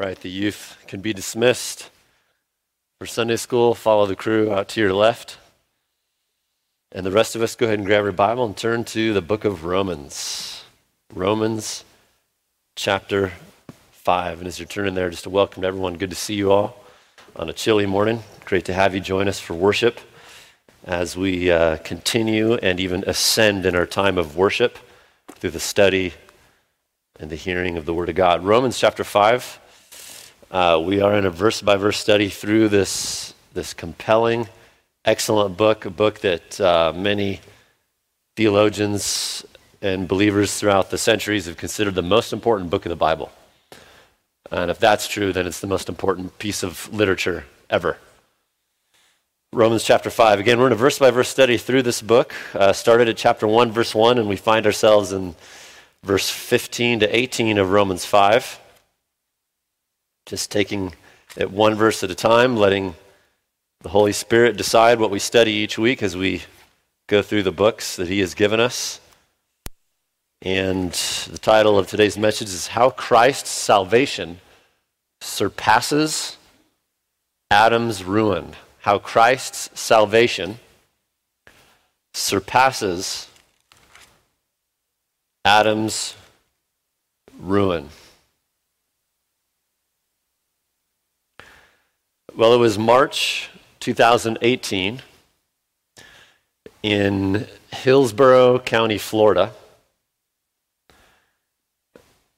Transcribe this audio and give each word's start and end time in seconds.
Right, 0.00 0.18
the 0.18 0.30
youth 0.30 0.82
can 0.86 1.02
be 1.02 1.12
dismissed. 1.12 1.90
For 2.98 3.06
Sunday 3.06 3.36
school, 3.36 3.74
follow 3.74 4.06
the 4.06 4.16
crew 4.16 4.50
out 4.50 4.66
to 4.70 4.80
your 4.80 4.94
left. 4.94 5.36
And 6.90 7.04
the 7.04 7.10
rest 7.10 7.36
of 7.36 7.42
us, 7.42 7.54
go 7.54 7.66
ahead 7.66 7.80
and 7.80 7.86
grab 7.86 8.04
your 8.04 8.12
Bible 8.12 8.46
and 8.46 8.56
turn 8.56 8.84
to 8.84 9.12
the 9.12 9.20
book 9.20 9.44
of 9.44 9.66
Romans. 9.66 10.64
Romans 11.12 11.84
chapter 12.76 13.32
5. 13.90 14.38
And 14.38 14.48
as 14.48 14.58
you're 14.58 14.66
turning 14.66 14.94
there, 14.94 15.10
just 15.10 15.24
to 15.24 15.28
welcome 15.28 15.64
everyone, 15.64 15.98
good 15.98 16.08
to 16.08 16.16
see 16.16 16.34
you 16.34 16.50
all 16.50 16.82
on 17.36 17.50
a 17.50 17.52
chilly 17.52 17.84
morning. 17.84 18.22
Great 18.46 18.64
to 18.64 18.72
have 18.72 18.94
you 18.94 19.02
join 19.02 19.28
us 19.28 19.38
for 19.38 19.52
worship 19.52 20.00
as 20.86 21.14
we 21.14 21.50
uh, 21.50 21.76
continue 21.76 22.54
and 22.54 22.80
even 22.80 23.04
ascend 23.06 23.66
in 23.66 23.76
our 23.76 23.84
time 23.84 24.16
of 24.16 24.34
worship 24.34 24.78
through 25.32 25.50
the 25.50 25.60
study 25.60 26.14
and 27.18 27.28
the 27.28 27.36
hearing 27.36 27.76
of 27.76 27.84
the 27.84 27.92
Word 27.92 28.08
of 28.08 28.14
God. 28.14 28.42
Romans 28.42 28.78
chapter 28.78 29.04
5. 29.04 29.60
Uh, 30.50 30.82
we 30.84 31.00
are 31.00 31.16
in 31.16 31.26
a 31.26 31.30
verse 31.30 31.62
by 31.62 31.76
verse 31.76 31.96
study 31.96 32.28
through 32.28 32.68
this, 32.68 33.34
this 33.54 33.72
compelling, 33.72 34.48
excellent 35.04 35.56
book, 35.56 35.84
a 35.84 35.90
book 35.90 36.18
that 36.20 36.60
uh, 36.60 36.92
many 36.92 37.40
theologians 38.34 39.46
and 39.80 40.08
believers 40.08 40.58
throughout 40.58 40.90
the 40.90 40.98
centuries 40.98 41.46
have 41.46 41.56
considered 41.56 41.94
the 41.94 42.02
most 42.02 42.32
important 42.32 42.68
book 42.68 42.84
of 42.84 42.90
the 42.90 42.96
Bible. 42.96 43.30
And 44.50 44.72
if 44.72 44.80
that's 44.80 45.06
true, 45.06 45.32
then 45.32 45.46
it's 45.46 45.60
the 45.60 45.68
most 45.68 45.88
important 45.88 46.36
piece 46.40 46.64
of 46.64 46.92
literature 46.92 47.44
ever. 47.68 47.96
Romans 49.52 49.84
chapter 49.84 50.10
5. 50.10 50.40
Again, 50.40 50.58
we're 50.58 50.66
in 50.66 50.72
a 50.72 50.76
verse 50.76 50.98
by 50.98 51.12
verse 51.12 51.28
study 51.28 51.58
through 51.58 51.82
this 51.82 52.02
book. 52.02 52.34
Uh, 52.54 52.72
started 52.72 53.08
at 53.08 53.16
chapter 53.16 53.46
1, 53.46 53.70
verse 53.70 53.94
1, 53.94 54.18
and 54.18 54.28
we 54.28 54.34
find 54.34 54.66
ourselves 54.66 55.12
in 55.12 55.36
verse 56.02 56.28
15 56.28 57.00
to 57.00 57.16
18 57.16 57.56
of 57.56 57.70
Romans 57.70 58.04
5. 58.04 58.58
Just 60.30 60.52
taking 60.52 60.92
it 61.36 61.50
one 61.50 61.74
verse 61.74 62.04
at 62.04 62.10
a 62.12 62.14
time, 62.14 62.56
letting 62.56 62.94
the 63.80 63.88
Holy 63.88 64.12
Spirit 64.12 64.56
decide 64.56 65.00
what 65.00 65.10
we 65.10 65.18
study 65.18 65.50
each 65.50 65.76
week 65.76 66.04
as 66.04 66.16
we 66.16 66.44
go 67.08 67.20
through 67.20 67.42
the 67.42 67.50
books 67.50 67.96
that 67.96 68.06
He 68.06 68.20
has 68.20 68.34
given 68.34 68.60
us. 68.60 69.00
And 70.40 70.92
the 70.92 71.38
title 71.38 71.76
of 71.76 71.88
today's 71.88 72.16
message 72.16 72.46
is 72.46 72.68
How 72.68 72.90
Christ's 72.90 73.50
Salvation 73.50 74.38
Surpasses 75.20 76.36
Adam's 77.50 78.04
Ruin. 78.04 78.54
How 78.82 79.00
Christ's 79.00 79.68
salvation 79.74 80.60
surpasses 82.14 83.26
Adam's 85.44 86.14
ruin. 87.40 87.88
Well, 92.40 92.54
it 92.54 92.56
was 92.56 92.78
March 92.78 93.50
2018 93.80 95.02
in 96.82 97.46
Hillsborough 97.70 98.60
County, 98.60 98.96
Florida. 98.96 99.52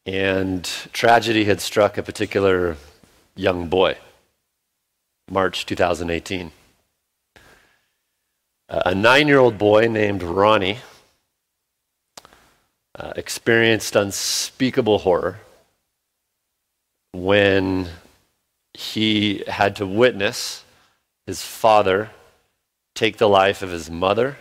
And 0.04 0.64
tragedy 0.92 1.44
had 1.44 1.60
struck 1.60 1.96
a 1.98 2.02
particular 2.02 2.78
young 3.36 3.68
boy, 3.68 3.96
March 5.30 5.66
2018. 5.66 6.50
a 8.68 8.94
nine 8.96 9.28
year 9.28 9.38
old 9.38 9.56
boy 9.56 9.86
named 9.86 10.24
Ronnie 10.24 10.78
uh, 12.98 13.12
experienced 13.14 13.94
unspeakable 13.94 14.98
horror 14.98 15.38
when 17.12 17.88
he 18.74 19.44
had 19.46 19.76
to 19.76 19.86
witness 19.86 20.64
his 21.26 21.42
father 21.42 22.10
take 22.94 23.18
the 23.18 23.28
life 23.28 23.62
of 23.62 23.70
his 23.70 23.90
mother 23.90 24.36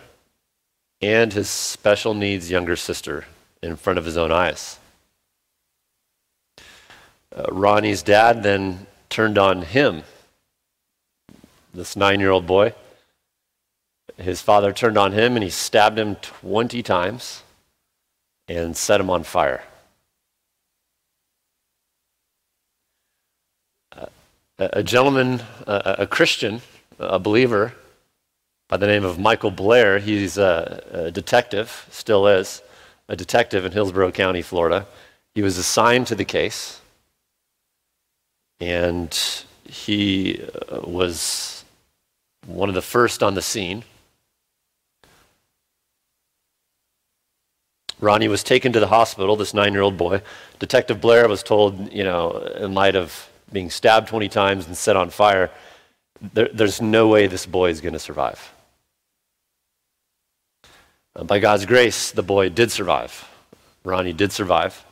and 1.02 1.34
his 1.34 1.50
special 1.50 2.14
needs 2.14 2.52
younger 2.52 2.76
sister 2.76 3.26
in 3.62 3.76
front 3.76 3.98
of 3.98 4.06
his 4.06 4.18
own 4.18 4.32
eyes. 4.32 4.80
Uh, 7.36 7.46
Ronnie's 7.50 8.04
dad 8.04 8.44
then 8.44 8.88
turned 9.10 9.38
on 9.38 9.62
him, 9.62 10.04
this 11.74 11.96
nine 11.96 12.20
year 12.20 12.32
old 12.32 12.46
boy. 12.46 12.74
His 14.18 14.42
father 14.42 14.74
turned 14.74 14.98
on 14.98 15.14
him 15.14 15.36
and 15.36 15.44
he 15.44 15.50
stabbed 15.50 15.98
him 15.98 16.16
20 16.16 16.84
times 16.84 17.44
and 18.48 18.76
set 18.76 19.00
him 19.00 19.10
on 19.10 19.24
fire. 19.24 19.64
A 24.74 24.84
gentleman, 24.84 25.42
a, 25.66 26.06
Christian, 26.06 26.62
a 27.00 27.18
believer 27.18 27.74
by 28.68 28.78
the 28.78 28.86
name 28.86 29.04
of 29.04 29.18
Michael 29.18 29.52
Blair. 29.52 30.00
He's 30.00 30.38
a, 30.38 30.84
a, 30.92 31.12
detective, 31.12 31.88
still 31.90 32.28
is, 32.28 32.62
a 33.08 33.16
detective 33.16 33.66
in 33.66 33.72
Hillsborough 33.72 34.12
County, 34.12 34.42
Florida. 34.42 34.86
He 35.34 35.42
was 35.42 35.58
assigned 35.58 36.08
to 36.08 36.16
the 36.16 36.26
case, 36.26 36.80
and 38.60 39.18
he 39.64 40.42
uh, 40.70 40.82
was 40.82 41.66
one 42.46 42.70
of 42.70 42.76
the 42.76 42.82
first 42.82 43.24
on 43.24 43.34
the 43.34 43.42
scene. 43.42 43.84
Ronnie 48.00 48.28
was 48.28 48.44
taken 48.44 48.74
to 48.74 48.80
the 48.80 48.88
hospital, 48.88 49.36
this 49.36 49.54
nine 49.54 49.74
year 49.74 49.82
old 49.82 49.98
boy. 49.98 50.22
Detective 50.60 51.02
Blair 51.02 51.28
was 51.28 51.42
told, 51.42 51.92
you 51.92 52.04
know, 52.04 52.38
in 52.60 52.74
light 52.74 52.96
of 52.96 53.31
being 53.52 53.70
stabbed 53.70 54.08
20 54.08 54.30
times 54.30 54.68
and 54.68 54.78
set 54.78 54.96
on 54.96 55.10
fire, 55.10 55.52
there, 56.34 56.50
there's 56.54 56.82
no 56.82 57.08
way 57.08 57.28
this 57.28 57.46
boy 57.46 57.70
is 57.70 57.82
going 57.82 57.94
to 57.94 58.00
survive. 58.00 58.54
Uh, 61.16 61.24
by 61.24 61.40
God's 61.40 61.66
grace, 61.66 62.12
the 62.12 62.24
boy 62.24 62.50
did 62.50 62.72
survive. 62.72 63.28
Ronnie 63.84 64.14
did 64.14 64.32
survive 64.32 64.86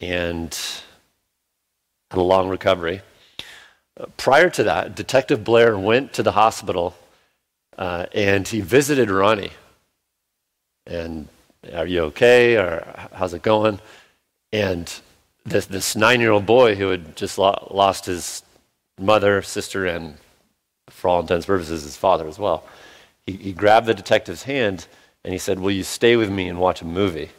and 0.00 0.56
had 2.10 2.18
a 2.18 2.22
long 2.22 2.48
recovery. 2.48 3.02
Uh, 3.98 4.06
prior 4.16 4.48
to 4.50 4.64
that, 4.64 4.94
Detective 4.94 5.44
Blair 5.44 5.78
went 5.78 6.12
to 6.14 6.22
the 6.22 6.32
hospital 6.32 6.96
uh, 7.76 8.06
and 8.12 8.46
he 8.46 8.60
visited 8.60 9.10
Ronnie. 9.10 9.52
And 10.86 11.28
are 11.72 11.86
you 11.86 12.02
okay? 12.04 12.56
Or 12.56 13.08
how's 13.12 13.34
it 13.34 13.42
going? 13.42 13.80
And 14.52 14.92
this, 15.44 15.66
this 15.66 15.96
nine 15.96 16.20
year 16.20 16.30
old 16.30 16.46
boy 16.46 16.74
who 16.74 16.88
had 16.88 17.16
just 17.16 17.38
lo- 17.38 17.68
lost 17.70 18.06
his 18.06 18.42
mother, 18.98 19.42
sister, 19.42 19.86
and 19.86 20.16
for 20.88 21.08
all 21.08 21.20
intents 21.20 21.46
and 21.46 21.54
purposes, 21.54 21.82
his 21.82 21.96
father 21.96 22.26
as 22.26 22.38
well. 22.38 22.64
He, 23.26 23.32
he 23.32 23.52
grabbed 23.52 23.86
the 23.86 23.94
detective's 23.94 24.44
hand 24.44 24.86
and 25.24 25.32
he 25.32 25.38
said, 25.38 25.58
Will 25.58 25.70
you 25.70 25.84
stay 25.84 26.16
with 26.16 26.30
me 26.30 26.48
and 26.48 26.58
watch 26.58 26.82
a 26.82 26.86
movie? 26.86 27.30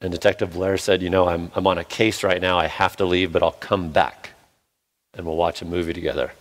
And 0.00 0.12
Detective 0.12 0.52
Blair 0.52 0.76
said, 0.76 1.02
You 1.02 1.10
know, 1.10 1.28
I'm, 1.28 1.50
I'm 1.54 1.66
on 1.66 1.78
a 1.78 1.84
case 1.84 2.22
right 2.22 2.40
now. 2.40 2.58
I 2.58 2.66
have 2.66 2.96
to 2.96 3.04
leave, 3.04 3.32
but 3.32 3.42
I'll 3.42 3.52
come 3.52 3.90
back 3.90 4.30
and 5.14 5.24
we'll 5.24 5.36
watch 5.36 5.62
a 5.62 5.64
movie 5.64 5.92
together. 5.92 6.32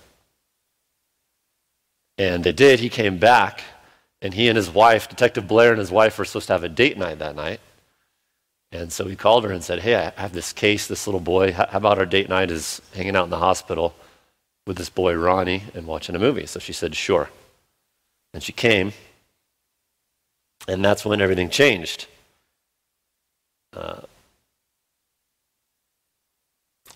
And 2.18 2.44
they 2.44 2.52
did. 2.52 2.80
He 2.80 2.90
came 2.90 3.18
back, 3.18 3.64
and 4.22 4.34
he 4.34 4.48
and 4.48 4.58
his 4.58 4.70
wife, 4.70 5.10
Detective 5.10 5.48
Blair 5.48 5.72
and 5.72 5.80
his 5.80 5.92
wife, 5.92 6.18
were 6.18 6.26
supposed 6.26 6.48
to 6.48 6.54
have 6.54 6.64
a 6.64 6.70
date 6.70 6.98
night 6.98 7.20
that 7.20 7.36
night. 7.36 7.60
And 8.74 8.92
so 8.92 9.06
he 9.06 9.16
called 9.16 9.44
her 9.44 9.52
and 9.52 9.64
said, 9.64 9.80
Hey, 9.82 9.96
I 9.96 10.20
have 10.20 10.34
this 10.34 10.52
case, 10.52 10.88
this 10.88 11.06
little 11.06 11.20
boy. 11.20 11.54
How 11.54 11.68
about 11.72 12.00
our 12.00 12.08
date 12.08 12.28
night 12.28 12.50
is 12.50 12.82
hanging 12.96 13.16
out 13.16 13.26
in 13.26 13.30
the 13.30 13.38
hospital 13.38 13.94
with 14.66 14.78
this 14.78 14.90
boy, 14.90 15.14
Ronnie, 15.14 15.64
and 15.76 15.86
watching 15.86 16.16
a 16.16 16.20
movie? 16.20 16.48
So 16.48 16.60
she 16.60 16.74
said, 16.74 16.96
Sure. 16.96 17.30
And 18.34 18.42
she 18.42 18.52
came. 18.52 18.94
And 20.68 20.84
that's 20.84 21.06
when 21.06 21.22
everything 21.22 21.50
changed. 21.50 22.08
Uh, 23.72 24.02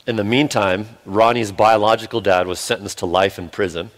in 0.08 0.16
the 0.16 0.24
meantime, 0.24 0.88
Ronnie's 1.06 1.52
biological 1.52 2.22
dad 2.22 2.48
was 2.48 2.60
sentenced 2.60 2.98
to 3.00 3.06
life 3.06 3.38
in 3.38 3.50
prison. 3.50 3.92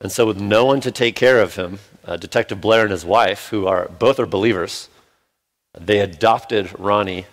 And 0.00 0.10
so, 0.12 0.26
with 0.26 0.40
no 0.40 0.64
one 0.64 0.80
to 0.80 0.90
take 0.90 1.16
care 1.16 1.40
of 1.40 1.56
him, 1.56 1.80
uh, 2.04 2.16
Detective 2.16 2.60
Blair 2.60 2.82
and 2.82 2.92
his 2.92 3.04
wife, 3.04 3.48
who 3.48 3.66
are 3.66 3.88
both 3.88 4.20
are 4.20 4.26
believers, 4.26 4.88
they 5.78 6.00
adopted 6.00 6.78
Ronnie 6.78 7.26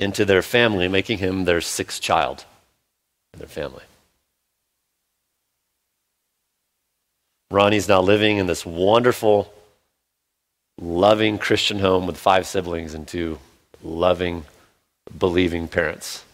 into 0.00 0.24
their 0.24 0.42
family, 0.42 0.88
making 0.88 1.18
him 1.18 1.44
their 1.44 1.60
sixth 1.60 2.02
child 2.02 2.44
in 3.32 3.38
their 3.38 3.48
family. 3.48 3.84
Ronnie's 7.50 7.88
now 7.88 8.00
living 8.00 8.38
in 8.38 8.46
this 8.46 8.66
wonderful, 8.66 9.52
loving 10.80 11.38
Christian 11.38 11.78
home 11.78 12.06
with 12.06 12.16
five 12.16 12.46
siblings 12.46 12.94
and 12.94 13.06
two 13.06 13.38
loving, 13.82 14.44
believing 15.16 15.68
parents. 15.68 16.24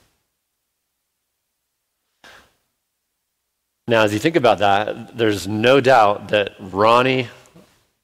Now, 3.87 4.05
as 4.05 4.13
you 4.13 4.19
think 4.19 4.37
about 4.37 4.59
that, 4.59 5.19
there's 5.19 5.49
no 5.49 5.81
doubt 5.81 6.29
that 6.29 6.55
Ronnie 6.61 7.29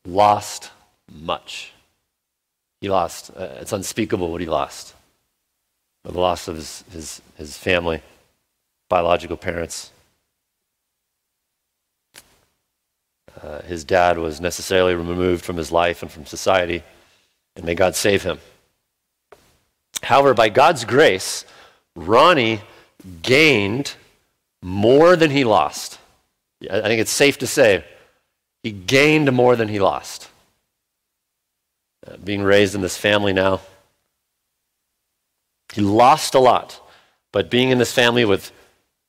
lost 0.05 0.73
much. 1.11 1.73
He 2.81 2.89
lost. 2.89 3.31
Uh, 3.37 3.49
it's 3.61 3.73
unspeakable 3.73 4.31
what 4.31 4.41
he 4.41 4.47
lost. 4.47 4.95
the 6.05 6.13
loss 6.13 6.47
of 6.47 6.57
his, 6.57 6.85
his, 6.93 7.23
his 7.37 7.57
family, 7.57 8.01
biological 8.89 9.37
parents. 9.37 9.91
Uh, 13.43 13.61
his 13.63 13.85
dad 13.85 14.19
was 14.19 14.41
necessarily 14.41 14.95
removed 14.95 15.45
from 15.45 15.57
his 15.57 15.71
life 15.73 16.03
and 16.03 16.11
from 16.11 16.25
society, 16.25 16.83
and 17.55 17.65
may 17.65 17.75
God 17.75 17.95
save 17.95 18.23
him. 18.23 18.39
However, 20.03 20.33
by 20.33 20.49
God's 20.49 20.85
grace, 20.85 21.45
Ronnie 21.95 22.61
gained 23.23 23.95
more 24.63 25.17
than 25.17 25.31
he 25.31 25.45
lost. 25.45 25.99
I 26.71 26.81
think 26.83 27.01
it's 27.01 27.11
safe 27.11 27.39
to 27.39 27.47
say 27.47 27.85
he 28.63 28.73
gained 28.73 29.31
more 29.33 29.57
than 29.57 29.69
he 29.69 29.79
lost. 29.79 30.29
Being 32.23 32.43
raised 32.43 32.75
in 32.75 32.81
this 32.81 32.97
family 32.97 33.33
now, 33.33 33.61
he 35.73 35.81
lost 35.81 36.35
a 36.35 36.39
lot, 36.39 36.81
but 37.33 37.51
being 37.51 37.71
in 37.71 37.79
this 37.79 37.93
family 37.93 38.25
with 38.25 38.53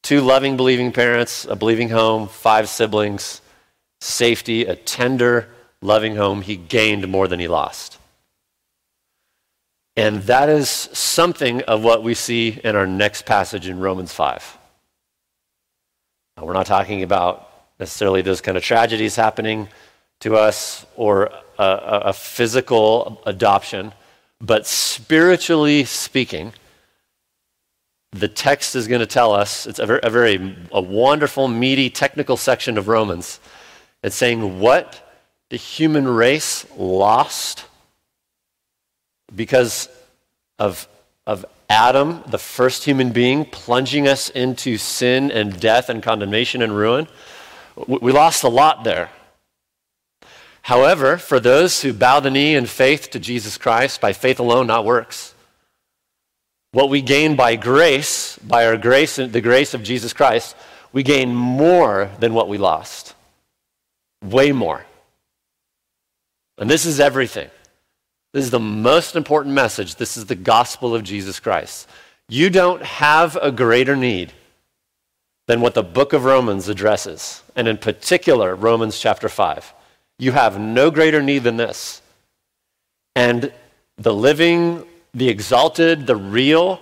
two 0.03 0.21
loving, 0.21 0.57
believing 0.57 0.91
parents, 0.91 1.45
a 1.45 1.55
believing 1.55 1.89
home, 1.89 2.27
five 2.27 2.67
siblings, 2.69 3.41
safety, 4.01 4.65
a 4.65 4.75
tender, 4.75 5.49
loving 5.81 6.15
home, 6.15 6.41
he 6.41 6.55
gained 6.55 7.07
more 7.07 7.27
than 7.27 7.39
he 7.39 7.47
lost. 7.47 7.97
And 9.95 10.21
that 10.23 10.49
is 10.49 10.69
something 10.69 11.61
of 11.63 11.83
what 11.83 12.03
we 12.03 12.13
see 12.13 12.59
in 12.63 12.75
our 12.75 12.85
next 12.85 13.25
passage 13.25 13.67
in 13.67 13.79
Romans 13.79 14.13
5. 14.13 14.57
Now, 16.38 16.45
we're 16.45 16.53
not 16.53 16.67
talking 16.67 17.01
about 17.01 17.49
necessarily 17.79 18.21
those 18.21 18.41
kind 18.41 18.57
of 18.57 18.63
tragedies 18.63 19.15
happening 19.15 19.69
to 20.22 20.36
us 20.36 20.86
or 20.96 21.31
a, 21.58 22.02
a, 22.06 22.14
physical 22.14 23.22
adoption, 23.25 23.94
but 24.42 24.66
spiritually 24.66 25.84
speaking, 25.84 26.54
the 28.12 28.28
text 28.28 28.75
is 28.75 28.88
going 28.88 29.02
to 29.02 29.06
tell 29.06 29.34
us 29.34 29.68
it's 29.68 29.80
a 29.80 29.86
very, 29.86 30.00
a 30.04 30.10
very 30.10 30.56
a 30.72 30.81
wonderful, 30.81 31.48
meaty, 31.48 31.90
technical 31.90 32.38
section 32.38 32.78
of 32.78 32.88
Romans 32.88 33.40
it's 34.04 34.16
saying 34.16 34.60
what 34.60 35.02
the 35.50 35.58
human 35.58 36.08
race 36.08 36.66
lost 36.78 37.66
because 39.36 39.90
of, 40.60 40.88
of 41.25 41.46
Adam, 41.69 42.24
the 42.28 42.38
first 42.38 42.84
human 42.84 43.12
being, 43.12 43.46
plunging 43.46 44.08
us 44.08 44.30
into 44.30 44.78
sin 44.78 45.31
and 45.31 45.60
death 45.60 45.90
and 45.90 46.02
condemnation 46.02 46.62
and 46.62 46.75
ruin. 46.75 47.08
We 47.86 48.12
lost 48.12 48.44
a 48.44 48.50
lot 48.50 48.84
there. 48.84 49.10
However, 50.68 51.16
for 51.18 51.40
those 51.40 51.81
who 51.81 51.94
bow 51.94 52.19
the 52.19 52.30
knee 52.30 52.54
in 52.54 52.66
faith 52.66 53.12
to 53.12 53.19
Jesus 53.19 53.58
Christ, 53.58 54.02
by 54.02 54.12
faith 54.12 54.38
alone, 54.38 54.68
not 54.68 54.84
works, 54.84 55.34
what 56.74 56.90
we 56.90 57.02
gain 57.02 57.38
by 57.38 57.56
grace, 57.56 58.38
by 58.40 58.66
our 58.66 58.75
grace, 58.75 59.16
the 59.16 59.40
grace 59.40 59.74
of 59.74 59.81
Jesus 59.81 60.12
Christ, 60.12 60.58
we 60.92 61.04
gain 61.04 61.34
more 61.34 62.12
than 62.19 62.34
what 62.34 62.50
we 62.50 62.58
lost. 62.58 63.16
Way 64.22 64.52
more. 64.52 64.86
And 66.58 66.69
this 66.69 66.86
is 66.86 67.00
everything. 67.00 67.50
This 68.34 68.44
is 68.44 68.52
the 68.52 68.60
most 68.60 69.16
important 69.16 69.56
message. 69.56 69.96
This 69.96 70.18
is 70.18 70.25
the 70.25 70.36
gospel 70.36 70.94
of 70.94 71.04
Jesus 71.04 71.40
Christ. 71.40 71.88
You 72.28 72.50
don't 72.50 72.84
have 72.84 73.38
a 73.38 73.54
greater 73.54 73.96
need 73.96 74.34
than 75.46 75.62
what 75.62 75.75
the 75.75 75.84
book 75.84 76.12
of 76.12 76.25
Romans 76.25 76.68
addresses, 76.68 77.42
and 77.56 77.69
in 77.69 77.78
particular, 77.78 78.54
Romans 78.54 79.00
chapter 79.00 79.30
5. 79.30 79.75
You 80.19 80.31
have 80.31 80.60
no 80.60 80.92
greater 80.92 81.22
need 81.22 81.44
than 81.44 81.58
this. 81.58 82.02
And 83.16 83.52
the 83.98 84.14
living, 84.14 84.86
the 85.14 85.30
exalted, 85.30 86.08
the 86.08 86.16
real, 86.16 86.80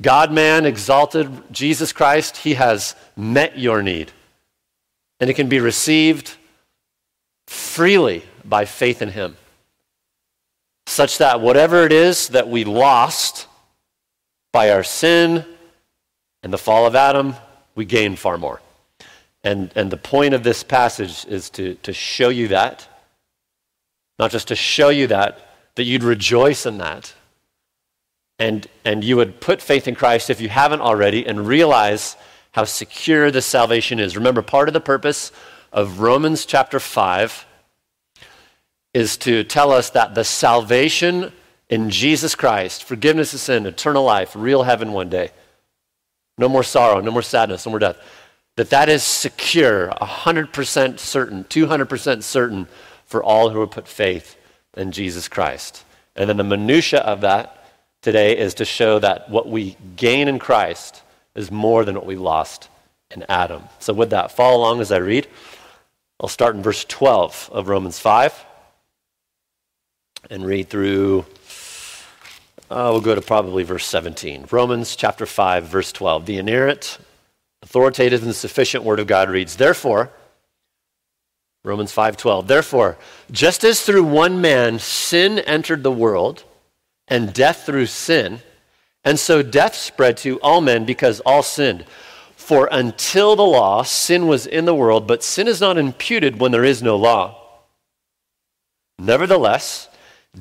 God 0.00 0.32
man, 0.32 0.66
exalted 0.66 1.30
Jesus 1.52 1.92
Christ, 1.92 2.38
he 2.38 2.54
has 2.54 2.94
met 3.16 3.58
your 3.58 3.82
need. 3.82 4.12
And 5.20 5.28
it 5.28 5.34
can 5.34 5.48
be 5.48 5.60
received 5.60 6.36
freely 7.46 8.22
by 8.44 8.64
faith 8.64 9.02
in 9.02 9.10
Him. 9.10 9.36
Such 10.86 11.18
that 11.18 11.40
whatever 11.40 11.84
it 11.84 11.92
is 11.92 12.28
that 12.28 12.48
we 12.48 12.64
lost 12.64 13.46
by 14.52 14.70
our 14.70 14.82
sin 14.82 15.44
and 16.42 16.52
the 16.52 16.58
fall 16.58 16.86
of 16.86 16.94
Adam, 16.94 17.34
we 17.74 17.84
gain 17.84 18.16
far 18.16 18.38
more. 18.38 18.60
And, 19.48 19.72
and 19.74 19.90
the 19.90 19.96
point 19.96 20.34
of 20.34 20.42
this 20.42 20.62
passage 20.62 21.24
is 21.24 21.48
to, 21.50 21.76
to 21.76 21.94
show 21.94 22.28
you 22.28 22.48
that. 22.48 22.86
Not 24.18 24.30
just 24.30 24.48
to 24.48 24.54
show 24.54 24.90
you 24.90 25.06
that, 25.06 25.40
that 25.76 25.84
you'd 25.84 26.02
rejoice 26.02 26.66
in 26.66 26.76
that. 26.78 27.14
And, 28.38 28.66
and 28.84 29.02
you 29.02 29.16
would 29.16 29.40
put 29.40 29.62
faith 29.62 29.88
in 29.88 29.94
Christ 29.94 30.28
if 30.28 30.42
you 30.42 30.50
haven't 30.50 30.82
already 30.82 31.26
and 31.26 31.46
realize 31.46 32.14
how 32.52 32.64
secure 32.64 33.30
this 33.30 33.46
salvation 33.46 33.98
is. 33.98 34.18
Remember, 34.18 34.42
part 34.42 34.68
of 34.68 34.74
the 34.74 34.82
purpose 34.82 35.32
of 35.72 36.00
Romans 36.00 36.44
chapter 36.44 36.78
5 36.78 37.46
is 38.92 39.16
to 39.16 39.44
tell 39.44 39.72
us 39.72 39.88
that 39.88 40.14
the 40.14 40.24
salvation 40.24 41.32
in 41.70 41.88
Jesus 41.88 42.34
Christ, 42.34 42.84
forgiveness 42.84 43.32
of 43.32 43.40
sin, 43.40 43.64
eternal 43.64 44.04
life, 44.04 44.36
real 44.36 44.64
heaven 44.64 44.92
one 44.92 45.08
day, 45.08 45.30
no 46.36 46.50
more 46.50 46.62
sorrow, 46.62 47.00
no 47.00 47.10
more 47.10 47.22
sadness, 47.22 47.64
no 47.64 47.70
more 47.70 47.78
death, 47.78 47.96
that 48.58 48.70
that 48.70 48.88
is 48.88 49.04
secure, 49.04 49.86
100% 50.02 50.98
certain, 50.98 51.44
200% 51.44 52.22
certain 52.24 52.66
for 53.06 53.22
all 53.22 53.50
who 53.50 53.60
have 53.60 53.70
put 53.70 53.86
faith 53.86 54.36
in 54.76 54.90
Jesus 54.90 55.28
Christ. 55.28 55.84
And 56.16 56.28
then 56.28 56.38
the 56.38 56.42
minutia 56.42 56.98
of 56.98 57.20
that 57.20 57.64
today 58.02 58.36
is 58.36 58.54
to 58.54 58.64
show 58.64 58.98
that 58.98 59.30
what 59.30 59.48
we 59.48 59.76
gain 59.94 60.26
in 60.26 60.40
Christ 60.40 61.04
is 61.36 61.52
more 61.52 61.84
than 61.84 61.94
what 61.94 62.04
we 62.04 62.16
lost 62.16 62.68
in 63.14 63.24
Adam. 63.28 63.62
So 63.78 63.92
with 63.92 64.10
that, 64.10 64.32
follow 64.32 64.56
along 64.56 64.80
as 64.80 64.90
I 64.90 64.96
read. 64.96 65.28
I'll 66.18 66.28
start 66.28 66.56
in 66.56 66.62
verse 66.62 66.84
12 66.84 67.50
of 67.52 67.68
Romans 67.68 68.00
5 68.00 68.44
and 70.30 70.44
read 70.44 70.68
through, 70.68 71.26
uh, 72.72 72.90
we'll 72.90 73.00
go 73.02 73.14
to 73.14 73.22
probably 73.22 73.62
verse 73.62 73.86
17. 73.86 74.46
Romans 74.50 74.96
chapter 74.96 75.26
5, 75.26 75.64
verse 75.66 75.92
12. 75.92 76.26
The 76.26 76.38
inerrant, 76.38 76.98
authoritative, 77.68 78.22
and 78.22 78.34
sufficient 78.34 78.82
word 78.82 78.98
of 78.98 79.06
God 79.06 79.28
reads, 79.28 79.56
Therefore, 79.56 80.10
Romans 81.64 81.92
5:12. 81.92 82.46
Therefore, 82.46 82.96
just 83.30 83.62
as 83.62 83.82
through 83.82 84.04
one 84.04 84.40
man 84.40 84.78
sin 84.78 85.38
entered 85.40 85.82
the 85.82 85.92
world, 85.92 86.44
and 87.08 87.34
death 87.34 87.66
through 87.66 87.86
sin, 87.86 88.40
and 89.04 89.18
so 89.18 89.42
death 89.42 89.74
spread 89.74 90.16
to 90.18 90.40
all 90.40 90.62
men 90.62 90.86
because 90.86 91.20
all 91.20 91.42
sinned. 91.42 91.84
For 92.36 92.70
until 92.72 93.36
the 93.36 93.42
law, 93.42 93.82
sin 93.82 94.26
was 94.26 94.46
in 94.46 94.64
the 94.64 94.74
world, 94.74 95.06
but 95.06 95.22
sin 95.22 95.46
is 95.46 95.60
not 95.60 95.76
imputed 95.76 96.40
when 96.40 96.52
there 96.52 96.64
is 96.64 96.82
no 96.82 96.96
law. 96.96 97.36
Nevertheless, 98.98 99.87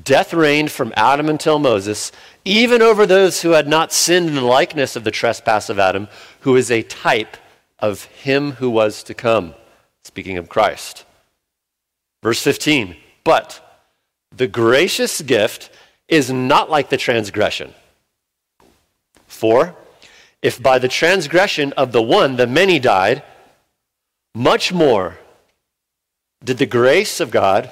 death 0.04 0.34
reigned 0.34 0.72
from 0.72 0.94
Adam 0.96 1.30
until 1.30 1.60
Moses, 1.60 2.12
even 2.46 2.82
over 2.82 3.06
those 3.06 3.42
who 3.42 3.51
had 3.51 3.68
not 3.68 3.92
sinned 3.92 4.30
in 4.30 4.36
the 4.36 4.42
likeness 4.42 4.96
of 4.96 5.04
the 5.04 5.12
trespass 5.12 5.70
of 5.70 5.80
Adam, 5.80 6.08
who 6.42 6.56
is 6.56 6.72
a 6.72 6.84
type 6.84 7.38
of 7.80 8.06
him 8.06 8.54
who 8.54 8.70
was 8.70 9.04
to 9.04 9.13
come. 9.13 9.54
Speaking 10.04 10.38
of 10.38 10.50
Christ. 10.50 11.06
Verse 12.24 12.42
15, 12.42 12.96
but 13.24 13.82
the 14.36 14.48
gracious 14.48 15.22
gift 15.22 15.70
is 16.08 16.32
not 16.32 16.70
like 16.70 16.89
the 16.89 16.98
transgression. 16.98 17.74
For, 19.27 19.75
if 20.42 20.62
by 20.62 20.80
the 20.80 20.88
transgression 20.88 21.74
of 21.74 21.92
the 21.92 22.01
one 22.01 22.38
the 22.38 22.48
many 22.48 22.80
died, 22.80 23.24
much 24.34 24.72
more 24.72 25.18
did 26.44 26.58
the 26.58 26.66
grace 26.66 27.20
of 27.20 27.32
God 27.32 27.72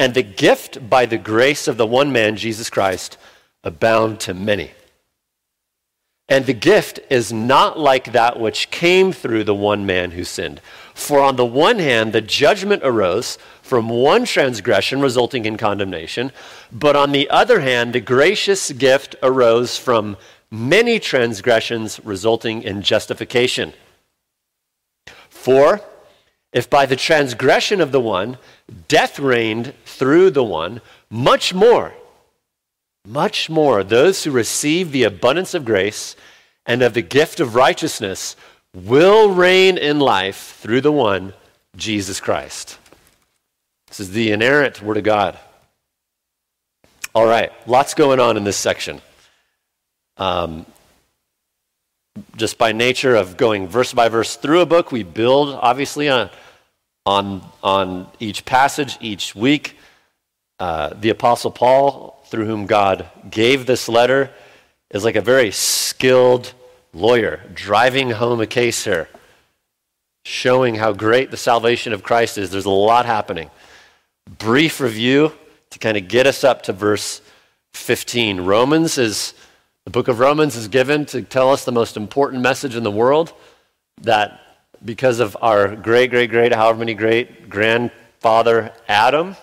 and 0.00 0.14
the 0.14 0.22
gift 0.22 0.88
by 0.88 1.04
the 1.04 1.18
grace 1.18 1.68
of 1.68 1.76
the 1.76 1.86
one 1.86 2.10
man, 2.10 2.34
Jesus 2.34 2.70
Christ, 2.70 3.18
abound 3.62 4.18
to 4.20 4.32
many. 4.32 4.70
And 6.26 6.46
the 6.46 6.54
gift 6.54 7.00
is 7.10 7.34
not 7.34 7.78
like 7.78 8.12
that 8.12 8.40
which 8.40 8.70
came 8.70 9.12
through 9.12 9.44
the 9.44 9.54
one 9.54 9.84
man 9.84 10.12
who 10.12 10.24
sinned. 10.24 10.62
For 10.94 11.20
on 11.20 11.36
the 11.36 11.44
one 11.44 11.78
hand, 11.78 12.14
the 12.14 12.22
judgment 12.22 12.80
arose 12.82 13.36
from 13.60 13.90
one 13.90 14.24
transgression, 14.24 15.02
resulting 15.02 15.44
in 15.44 15.58
condemnation. 15.58 16.32
But 16.72 16.96
on 16.96 17.12
the 17.12 17.28
other 17.28 17.60
hand, 17.60 17.92
the 17.92 18.00
gracious 18.00 18.72
gift 18.72 19.16
arose 19.22 19.76
from 19.76 20.16
many 20.50 20.98
transgressions 20.98 22.00
resulting 22.02 22.62
in 22.62 22.80
justification. 22.80 23.74
For 25.28 25.82
if 26.52 26.68
by 26.68 26.86
the 26.86 26.96
transgression 26.96 27.80
of 27.80 27.92
the 27.92 28.00
one 28.00 28.38
death 28.88 29.18
reigned 29.18 29.74
through 29.84 30.30
the 30.30 30.44
one, 30.44 30.80
much 31.10 31.52
more, 31.54 31.94
much 33.06 33.48
more, 33.50 33.82
those 33.82 34.24
who 34.24 34.30
receive 34.30 34.92
the 34.92 35.04
abundance 35.04 35.54
of 35.54 35.64
grace 35.64 36.16
and 36.66 36.82
of 36.82 36.94
the 36.94 37.02
gift 37.02 37.40
of 37.40 37.54
righteousness 37.54 38.36
will 38.74 39.30
reign 39.30 39.76
in 39.76 39.98
life 39.98 40.56
through 40.60 40.80
the 40.80 40.92
one, 40.92 41.32
Jesus 41.76 42.20
Christ. 42.20 42.78
This 43.88 44.00
is 44.00 44.12
the 44.12 44.30
inerrant 44.30 44.82
Word 44.82 44.96
of 44.96 45.04
God. 45.04 45.38
All 47.12 47.26
right, 47.26 47.50
lots 47.66 47.94
going 47.94 48.20
on 48.20 48.36
in 48.36 48.44
this 48.44 48.56
section. 48.56 49.00
Um, 50.16 50.64
just 52.36 52.58
by 52.58 52.72
nature 52.72 53.16
of 53.16 53.36
going 53.36 53.66
verse 53.66 53.92
by 53.92 54.08
verse 54.08 54.36
through 54.36 54.60
a 54.60 54.66
book, 54.66 54.92
we 54.92 55.02
build 55.02 55.58
obviously 55.60 56.08
on, 56.08 56.30
on, 57.10 57.42
on 57.64 58.06
each 58.20 58.44
passage 58.44 58.96
each 59.00 59.34
week. 59.34 59.76
Uh, 60.60 60.90
the 60.94 61.10
Apostle 61.10 61.50
Paul, 61.50 62.22
through 62.26 62.46
whom 62.46 62.66
God 62.66 63.08
gave 63.28 63.66
this 63.66 63.88
letter, 63.88 64.30
is 64.90 65.04
like 65.04 65.16
a 65.16 65.20
very 65.20 65.50
skilled 65.50 66.52
lawyer 66.92 67.42
driving 67.52 68.10
home 68.10 68.40
a 68.40 68.46
case 68.46 68.84
here, 68.84 69.08
showing 70.24 70.76
how 70.76 70.92
great 70.92 71.32
the 71.32 71.36
salvation 71.36 71.92
of 71.92 72.04
Christ 72.04 72.38
is. 72.38 72.50
There's 72.50 72.64
a 72.64 72.70
lot 72.70 73.06
happening. 73.06 73.50
Brief 74.38 74.78
review 74.80 75.32
to 75.70 75.80
kind 75.80 75.96
of 75.96 76.06
get 76.06 76.28
us 76.28 76.44
up 76.44 76.62
to 76.64 76.72
verse 76.72 77.22
15. 77.72 78.42
Romans 78.42 78.98
is 78.98 79.34
the 79.84 79.90
book 79.90 80.06
of 80.06 80.20
Romans 80.20 80.54
is 80.54 80.68
given 80.68 81.06
to 81.06 81.22
tell 81.22 81.50
us 81.50 81.64
the 81.64 81.72
most 81.72 81.96
important 81.96 82.42
message 82.42 82.76
in 82.76 82.84
the 82.84 82.90
world 82.90 83.32
that 84.02 84.49
because 84.84 85.20
of 85.20 85.36
our 85.40 85.74
great, 85.76 86.10
great, 86.10 86.30
great, 86.30 86.52
however 86.52 86.78
many 86.78 86.94
great 86.94 87.48
grandfather 87.48 88.72
Adam, 88.88 89.36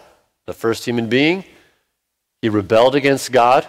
the 0.46 0.54
first 0.54 0.86
human 0.86 1.08
being, 1.08 1.44
he 2.42 2.50
rebelled 2.50 2.96
against 2.96 3.32
God. 3.32 3.68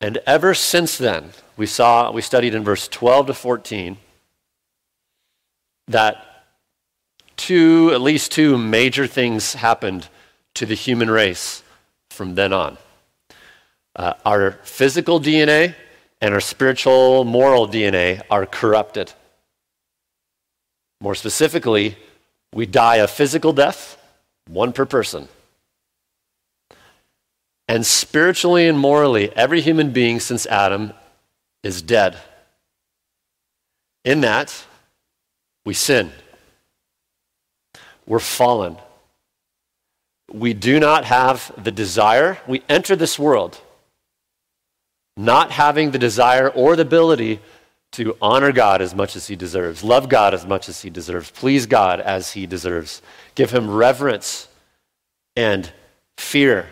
And 0.00 0.18
ever 0.26 0.54
since 0.54 0.96
then, 0.98 1.30
we 1.56 1.66
saw, 1.66 2.10
we 2.10 2.22
studied 2.22 2.54
in 2.54 2.64
verse 2.64 2.88
12 2.88 3.28
to 3.28 3.34
14 3.34 3.98
that 5.88 6.44
two, 7.36 7.90
at 7.92 8.00
least 8.00 8.32
two 8.32 8.56
major 8.56 9.06
things 9.06 9.54
happened 9.54 10.08
to 10.54 10.66
the 10.66 10.74
human 10.74 11.10
race 11.10 11.62
from 12.10 12.34
then 12.34 12.52
on 12.52 12.78
uh, 13.96 14.14
our 14.24 14.52
physical 14.62 15.20
DNA 15.20 15.74
and 16.20 16.34
our 16.34 16.40
spiritual, 16.40 17.24
moral 17.24 17.66
DNA 17.66 18.22
are 18.30 18.46
corrupted. 18.46 19.12
More 21.00 21.14
specifically, 21.14 21.96
we 22.52 22.66
die 22.66 22.96
a 22.96 23.06
physical 23.06 23.52
death, 23.52 23.96
one 24.48 24.72
per 24.72 24.84
person. 24.84 25.28
And 27.68 27.86
spiritually 27.86 28.66
and 28.66 28.78
morally, 28.78 29.34
every 29.36 29.60
human 29.60 29.92
being 29.92 30.20
since 30.20 30.44
Adam 30.46 30.92
is 31.62 31.82
dead. 31.82 32.18
In 34.04 34.22
that, 34.22 34.64
we 35.64 35.74
sin. 35.74 36.10
We're 38.06 38.18
fallen. 38.18 38.76
We 40.32 40.52
do 40.52 40.80
not 40.80 41.04
have 41.04 41.52
the 41.62 41.70
desire. 41.70 42.38
We 42.46 42.62
enter 42.68 42.96
this 42.96 43.18
world 43.18 43.60
not 45.16 45.50
having 45.50 45.90
the 45.90 45.98
desire 45.98 46.48
or 46.48 46.76
the 46.76 46.82
ability 46.82 47.40
to 47.92 48.16
honor 48.22 48.52
God 48.52 48.80
as 48.80 48.94
much 48.94 49.16
as 49.16 49.26
he 49.26 49.36
deserves, 49.36 49.82
love 49.82 50.08
God 50.08 50.32
as 50.32 50.46
much 50.46 50.68
as 50.68 50.82
he 50.82 50.90
deserves, 50.90 51.30
please 51.30 51.66
God 51.66 52.00
as 52.00 52.32
he 52.32 52.46
deserves, 52.46 53.02
give 53.34 53.50
him 53.50 53.70
reverence 53.70 54.48
and 55.36 55.72
fear 56.16 56.68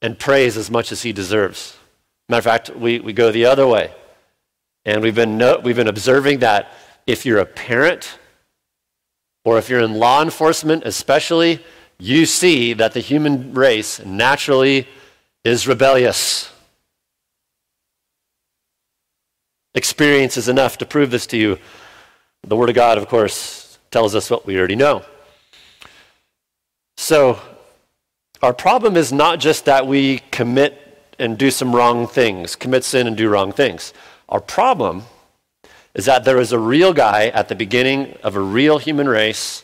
and 0.00 0.18
praise 0.18 0.56
as 0.56 0.70
much 0.70 0.90
as 0.90 1.02
he 1.02 1.12
deserves. 1.12 1.76
Matter 2.28 2.38
of 2.38 2.44
fact, 2.44 2.70
we, 2.76 2.98
we 2.98 3.12
go 3.12 3.30
the 3.30 3.46
other 3.46 3.66
way. 3.66 3.92
And 4.84 5.00
we've 5.00 5.14
been, 5.14 5.38
no, 5.38 5.60
we've 5.62 5.76
been 5.76 5.88
observing 5.88 6.40
that 6.40 6.72
if 7.06 7.24
you're 7.24 7.38
a 7.38 7.46
parent 7.46 8.18
or 9.44 9.58
if 9.58 9.68
you're 9.68 9.80
in 9.80 9.94
law 9.94 10.22
enforcement, 10.22 10.82
especially, 10.84 11.64
you 11.98 12.26
see 12.26 12.72
that 12.72 12.92
the 12.92 13.00
human 13.00 13.54
race 13.54 14.04
naturally 14.04 14.88
is 15.44 15.68
rebellious. 15.68 16.51
Experience 19.74 20.36
is 20.36 20.48
enough 20.48 20.78
to 20.78 20.86
prove 20.86 21.10
this 21.10 21.26
to 21.28 21.36
you. 21.36 21.58
The 22.42 22.56
Word 22.56 22.68
of 22.68 22.74
God, 22.74 22.98
of 22.98 23.08
course, 23.08 23.78
tells 23.90 24.14
us 24.14 24.30
what 24.30 24.46
we 24.46 24.58
already 24.58 24.76
know. 24.76 25.04
So, 26.96 27.40
our 28.42 28.52
problem 28.52 28.96
is 28.96 29.12
not 29.12 29.38
just 29.38 29.66
that 29.66 29.86
we 29.86 30.18
commit 30.30 31.14
and 31.18 31.38
do 31.38 31.50
some 31.50 31.74
wrong 31.74 32.06
things, 32.06 32.56
commit 32.56 32.84
sin 32.84 33.06
and 33.06 33.16
do 33.16 33.28
wrong 33.28 33.52
things. 33.52 33.92
Our 34.28 34.40
problem 34.40 35.04
is 35.94 36.06
that 36.06 36.24
there 36.24 36.40
is 36.40 36.52
a 36.52 36.58
real 36.58 36.92
guy 36.92 37.28
at 37.28 37.48
the 37.48 37.54
beginning 37.54 38.16
of 38.22 38.34
a 38.34 38.40
real 38.40 38.78
human 38.78 39.08
race 39.08 39.62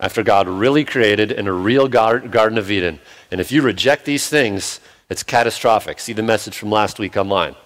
after 0.00 0.22
God 0.22 0.48
really 0.48 0.84
created 0.84 1.32
in 1.32 1.46
a 1.46 1.52
real 1.52 1.88
Garden 1.88 2.58
of 2.58 2.70
Eden. 2.70 3.00
And 3.30 3.40
if 3.40 3.52
you 3.52 3.62
reject 3.62 4.04
these 4.04 4.28
things, 4.28 4.80
it's 5.10 5.22
catastrophic. 5.22 6.00
See 6.00 6.12
the 6.12 6.22
message 6.22 6.56
from 6.56 6.70
last 6.70 6.98
week 6.98 7.16
online. 7.16 7.56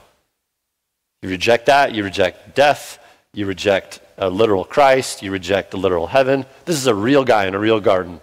You 1.23 1.29
reject 1.29 1.67
that, 1.67 1.95
you 1.95 2.05
reject 2.05 2.55
death, 2.55 2.99
you 3.33 3.47
reject 3.47 4.01
a 4.17 4.31
literal 4.31 4.65
Christ, 4.65 5.23
you 5.23 5.31
reject 5.31 5.71
the 5.73 5.77
literal 5.77 6.07
heaven. 6.07 6.47
This 6.65 6.77
is 6.77 6.87
a 6.87 6.95
real 6.95 7.25
guy 7.25 7.47
in 7.47 7.55
a 7.55 7.59
real 7.59 7.81
garden. 7.81 8.21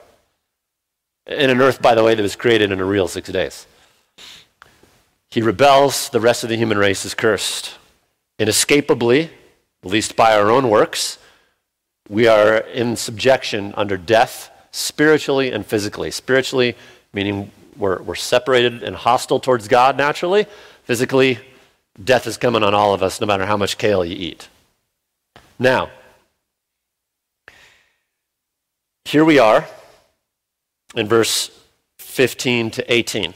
In 1.27 1.49
an 1.49 1.61
earth, 1.61 1.81
by 1.81 1.95
the 1.95 2.03
way, 2.03 2.15
that 2.15 2.21
was 2.21 2.35
created 2.35 2.71
in 2.71 2.79
a 2.79 2.85
real 2.85 3.07
six 3.07 3.29
days. 3.29 3.65
He 5.29 5.41
rebels, 5.41 6.09
the 6.09 6.19
rest 6.19 6.43
of 6.43 6.49
the 6.49 6.57
human 6.57 6.77
race 6.77 7.03
is 7.03 7.13
cursed. 7.13 7.75
Inescapably, 8.39 9.31
at 9.83 9.89
least 9.89 10.15
by 10.15 10.33
our 10.33 10.49
own 10.49 10.69
works, 10.69 11.17
we 12.07 12.27
are 12.27 12.57
in 12.57 12.95
subjection 12.95 13.73
under 13.75 13.97
death, 13.97 14.51
spiritually 14.71 15.51
and 15.51 15.65
physically. 15.65 16.11
Spiritually, 16.11 16.75
meaning 17.13 17.51
we're, 17.77 18.01
we're 18.03 18.15
separated 18.15 18.83
and 18.83 18.95
hostile 18.95 19.39
towards 19.39 19.67
God 19.67 19.97
naturally. 19.97 20.45
Physically, 20.83 21.39
Death 22.03 22.27
is 22.27 22.37
coming 22.37 22.63
on 22.63 22.73
all 22.73 22.93
of 22.93 23.01
us 23.01 23.21
no 23.21 23.27
matter 23.27 23.45
how 23.45 23.57
much 23.57 23.77
kale 23.77 24.03
you 24.03 24.15
eat. 24.15 24.49
Now, 25.57 25.89
here 29.05 29.23
we 29.23 29.39
are 29.39 29.67
in 30.95 31.07
verse 31.07 31.51
15 31.99 32.71
to 32.71 32.93
18. 32.93 33.33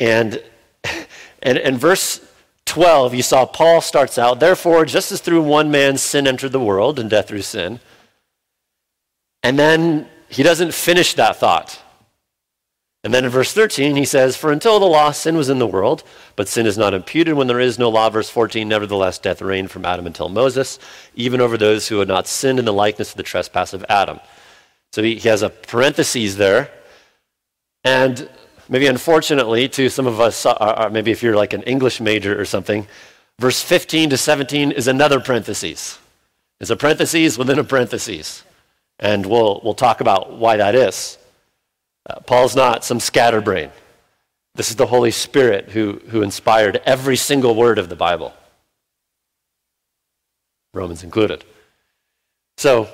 And, 0.00 0.42
and, 1.42 1.58
and 1.58 1.78
verse 1.78 2.20
12, 2.64 3.14
you 3.14 3.22
saw 3.22 3.46
Paul 3.46 3.80
starts 3.80 4.18
out, 4.18 4.40
therefore, 4.40 4.84
just 4.84 5.12
as 5.12 5.20
through 5.20 5.42
one 5.42 5.70
man 5.70 5.96
sin 5.96 6.26
entered 6.26 6.52
the 6.52 6.60
world, 6.60 6.98
and 6.98 7.08
death 7.08 7.28
through 7.28 7.42
sin. 7.42 7.80
And 9.42 9.58
then 9.58 10.08
he 10.28 10.42
doesn't 10.42 10.74
finish 10.74 11.14
that 11.14 11.36
thought. 11.36 11.80
And 13.04 13.14
then 13.14 13.24
in 13.24 13.30
verse 13.30 13.52
13, 13.52 13.94
he 13.94 14.04
says, 14.04 14.36
For 14.36 14.50
until 14.50 14.80
the 14.80 14.86
law, 14.86 15.12
sin 15.12 15.36
was 15.36 15.48
in 15.48 15.60
the 15.60 15.66
world, 15.66 16.02
but 16.34 16.48
sin 16.48 16.66
is 16.66 16.76
not 16.76 16.94
imputed 16.94 17.34
when 17.34 17.46
there 17.46 17.60
is 17.60 17.78
no 17.78 17.88
law. 17.88 18.10
Verse 18.10 18.28
14, 18.28 18.66
nevertheless, 18.68 19.18
death 19.18 19.40
reigned 19.40 19.70
from 19.70 19.84
Adam 19.84 20.06
until 20.06 20.28
Moses, 20.28 20.80
even 21.14 21.40
over 21.40 21.56
those 21.56 21.86
who 21.86 22.00
had 22.00 22.08
not 22.08 22.26
sinned 22.26 22.58
in 22.58 22.64
the 22.64 22.72
likeness 22.72 23.10
of 23.12 23.16
the 23.16 23.22
trespass 23.22 23.72
of 23.72 23.84
Adam. 23.88 24.18
So 24.92 25.02
he, 25.02 25.16
he 25.16 25.28
has 25.28 25.42
a 25.42 25.50
parenthesis 25.50 26.34
there. 26.34 26.70
And 27.84 28.28
maybe 28.68 28.88
unfortunately, 28.88 29.68
to 29.68 29.88
some 29.88 30.06
of 30.06 30.20
us, 30.20 30.44
uh, 30.44 30.52
uh, 30.52 30.90
maybe 30.92 31.12
if 31.12 31.22
you're 31.22 31.36
like 31.36 31.52
an 31.52 31.62
English 31.62 32.00
major 32.00 32.40
or 32.40 32.44
something, 32.44 32.88
verse 33.38 33.62
15 33.62 34.10
to 34.10 34.16
17 34.16 34.72
is 34.72 34.88
another 34.88 35.20
parenthesis. 35.20 35.98
It's 36.60 36.70
a 36.70 36.76
parenthesis 36.76 37.38
within 37.38 37.58
a 37.58 37.64
parenthesis. 37.64 38.42
And 38.98 39.26
we'll, 39.26 39.60
we'll 39.62 39.74
talk 39.74 40.00
about 40.00 40.32
why 40.32 40.56
that 40.56 40.74
is. 40.74 41.18
Uh, 42.08 42.20
Paul's 42.20 42.54
not 42.54 42.84
some 42.84 43.00
scatterbrain. 43.00 43.70
This 44.54 44.70
is 44.70 44.76
the 44.76 44.86
Holy 44.86 45.10
Spirit 45.10 45.70
who, 45.70 46.00
who 46.08 46.22
inspired 46.22 46.80
every 46.86 47.16
single 47.16 47.54
word 47.54 47.78
of 47.78 47.88
the 47.88 47.96
Bible, 47.96 48.32
Romans 50.72 51.02
included. 51.02 51.44
So, 52.56 52.88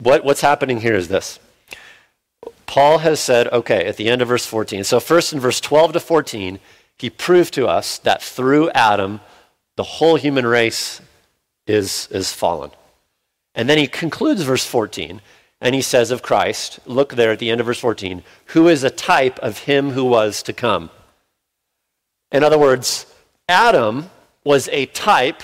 what, 0.00 0.24
what's 0.24 0.40
happening 0.40 0.80
here 0.80 0.94
is 0.94 1.08
this. 1.08 1.38
Paul 2.66 2.98
has 2.98 3.18
said, 3.20 3.48
okay, 3.48 3.86
at 3.86 3.96
the 3.96 4.08
end 4.08 4.22
of 4.22 4.28
verse 4.28 4.46
14. 4.46 4.84
So, 4.84 5.00
first 5.00 5.32
in 5.32 5.40
verse 5.40 5.60
12 5.60 5.94
to 5.94 6.00
14, 6.00 6.58
he 6.98 7.08
proved 7.08 7.54
to 7.54 7.66
us 7.66 7.98
that 7.98 8.22
through 8.22 8.70
Adam, 8.70 9.20
the 9.76 9.82
whole 9.82 10.16
human 10.16 10.46
race 10.46 11.00
is, 11.66 12.08
is 12.10 12.32
fallen. 12.32 12.70
And 13.54 13.68
then 13.68 13.78
he 13.78 13.86
concludes 13.86 14.42
verse 14.42 14.66
14 14.66 15.20
and 15.60 15.74
he 15.74 15.82
says 15.82 16.10
of 16.10 16.22
Christ, 16.22 16.80
look 16.86 17.14
there 17.14 17.32
at 17.32 17.38
the 17.38 17.50
end 17.50 17.60
of 17.60 17.66
verse 17.66 17.80
14, 17.80 18.22
who 18.46 18.68
is 18.68 18.82
a 18.82 18.90
type 18.90 19.38
of 19.40 19.58
him 19.58 19.90
who 19.90 20.04
was 20.04 20.42
to 20.44 20.52
come. 20.52 20.90
In 22.32 22.42
other 22.42 22.58
words, 22.58 23.06
Adam 23.48 24.10
was 24.44 24.68
a 24.68 24.86
type 24.86 25.42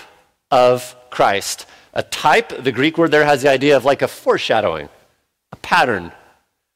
of 0.51 0.97
Christ. 1.11 1.67
A 1.93 2.03
type, 2.03 2.63
the 2.63 2.73
Greek 2.73 2.97
word 2.97 3.11
there 3.11 3.25
has 3.25 3.43
the 3.43 3.51
idea 3.51 3.77
of 3.77 3.85
like 3.85 4.03
a 4.03 4.09
foreshadowing, 4.09 4.89
a 5.53 5.57
pattern. 5.57 6.13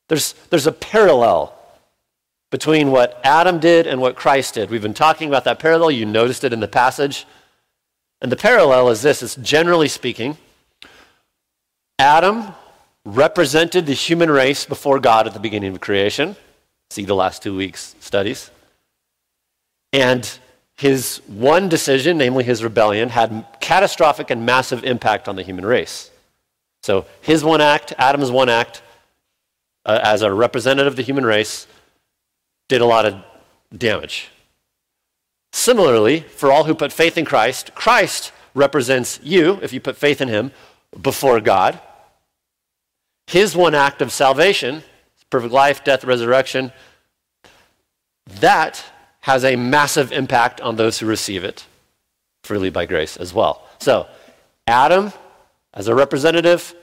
There's, 0.08 0.34
there's 0.50 0.66
a 0.66 0.72
parallel 0.72 1.56
between 2.50 2.90
what 2.90 3.20
Adam 3.24 3.60
did 3.60 3.86
and 3.86 4.00
what 4.00 4.16
Christ 4.16 4.54
did. 4.54 4.70
We've 4.70 4.82
been 4.82 4.92
talking 4.92 5.28
about 5.28 5.44
that 5.44 5.60
parallel. 5.60 5.92
You 5.92 6.04
noticed 6.04 6.44
it 6.44 6.52
in 6.52 6.60
the 6.60 6.68
passage. 6.68 7.26
And 8.20 8.30
the 8.30 8.36
parallel 8.36 8.90
is 8.90 9.02
this 9.02 9.22
it's 9.22 9.36
generally 9.36 9.88
speaking, 9.88 10.36
Adam 11.98 12.54
represented 13.04 13.86
the 13.86 13.92
human 13.92 14.30
race 14.30 14.64
before 14.64 14.98
God 14.98 15.26
at 15.26 15.34
the 15.34 15.40
beginning 15.40 15.72
of 15.72 15.80
creation. 15.80 16.36
See 16.90 17.04
the 17.04 17.14
last 17.14 17.42
two 17.42 17.56
weeks' 17.56 17.94
studies. 18.00 18.50
And 19.92 20.30
his 20.76 21.20
one 21.26 21.68
decision, 21.68 22.18
namely 22.18 22.44
his 22.44 22.64
rebellion, 22.64 23.10
had 23.10 23.46
catastrophic 23.60 24.30
and 24.30 24.46
massive 24.46 24.84
impact 24.84 25.28
on 25.28 25.36
the 25.36 25.42
human 25.42 25.66
race. 25.66 26.10
So 26.82 27.06
his 27.20 27.44
one 27.44 27.60
act, 27.60 27.92
Adam's 27.98 28.30
one 28.30 28.48
act, 28.48 28.82
uh, 29.84 30.00
as 30.02 30.22
a 30.22 30.32
representative 30.32 30.92
of 30.92 30.96
the 30.96 31.02
human 31.02 31.26
race, 31.26 31.66
did 32.68 32.80
a 32.80 32.86
lot 32.86 33.06
of 33.06 33.22
damage. 33.76 34.28
Similarly, 35.52 36.20
for 36.20 36.50
all 36.52 36.64
who 36.64 36.74
put 36.74 36.92
faith 36.92 37.18
in 37.18 37.24
Christ, 37.24 37.74
Christ 37.74 38.32
represents 38.54 39.20
you, 39.22 39.58
if 39.62 39.72
you 39.72 39.80
put 39.80 39.96
faith 39.96 40.20
in 40.20 40.28
him, 40.28 40.52
before 41.00 41.40
God. 41.40 41.80
His 43.30 43.54
one 43.54 43.76
act 43.76 44.02
of 44.02 44.10
salvation, 44.10 44.82
perfect 45.30 45.52
life, 45.52 45.84
death, 45.84 46.02
resurrection, 46.02 46.72
that 48.40 48.84
has 49.20 49.44
a 49.44 49.54
massive 49.54 50.10
impact 50.10 50.60
on 50.60 50.74
those 50.74 50.98
who 50.98 51.06
receive 51.06 51.44
it 51.44 51.64
freely 52.42 52.70
by 52.70 52.86
grace 52.86 53.16
as 53.16 53.32
well. 53.32 53.68
So, 53.78 54.08
Adam, 54.66 55.12
as 55.72 55.86
a 55.86 55.94
representative, 55.94 56.74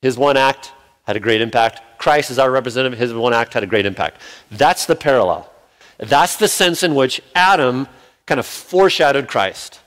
his 0.00 0.16
one 0.16 0.38
act 0.38 0.72
had 1.02 1.14
a 1.14 1.20
great 1.20 1.42
impact. 1.42 1.98
Christ, 1.98 2.30
as 2.30 2.38
our 2.38 2.50
representative, 2.50 2.98
his 2.98 3.12
one 3.12 3.34
act 3.34 3.52
had 3.52 3.62
a 3.62 3.66
great 3.66 3.84
impact. 3.84 4.22
That's 4.50 4.86
the 4.86 4.96
parallel. 4.96 5.52
That's 5.98 6.36
the 6.36 6.48
sense 6.48 6.82
in 6.82 6.94
which 6.94 7.20
Adam 7.34 7.86
kind 8.24 8.40
of 8.40 8.46
foreshadowed 8.46 9.28
Christ. 9.28 9.80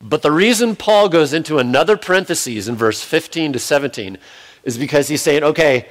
But 0.00 0.22
the 0.22 0.32
reason 0.32 0.76
Paul 0.76 1.08
goes 1.08 1.32
into 1.32 1.58
another 1.58 1.96
parenthesis 1.96 2.68
in 2.68 2.76
verse 2.76 3.02
15 3.02 3.54
to 3.54 3.58
17 3.58 4.18
is 4.64 4.78
because 4.78 5.08
he's 5.08 5.22
saying, 5.22 5.42
okay, 5.42 5.88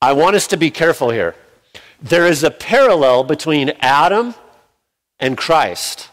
I 0.00 0.12
want 0.12 0.36
us 0.36 0.46
to 0.48 0.56
be 0.56 0.70
careful 0.70 1.10
here. 1.10 1.34
There 2.00 2.26
is 2.26 2.42
a 2.42 2.50
parallel 2.50 3.24
between 3.24 3.70
Adam 3.80 4.34
and 5.20 5.36
Christ, 5.36 6.08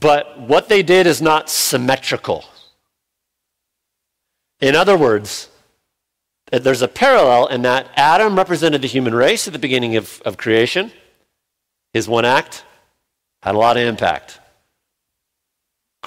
but 0.00 0.38
what 0.38 0.68
they 0.68 0.82
did 0.82 1.06
is 1.06 1.22
not 1.22 1.48
symmetrical. 1.48 2.44
In 4.60 4.74
other 4.74 4.98
words, 4.98 5.48
there's 6.50 6.82
a 6.82 6.88
parallel 6.88 7.46
in 7.46 7.62
that 7.62 7.88
Adam 7.96 8.36
represented 8.36 8.82
the 8.82 8.88
human 8.88 9.14
race 9.14 9.46
at 9.46 9.52
the 9.52 9.58
beginning 9.58 9.96
of, 9.96 10.20
of 10.24 10.36
creation. 10.36 10.92
His 11.92 12.08
one 12.08 12.24
act 12.24 12.64
had 13.42 13.54
a 13.54 13.58
lot 13.58 13.76
of 13.76 13.84
impact. 13.84 14.40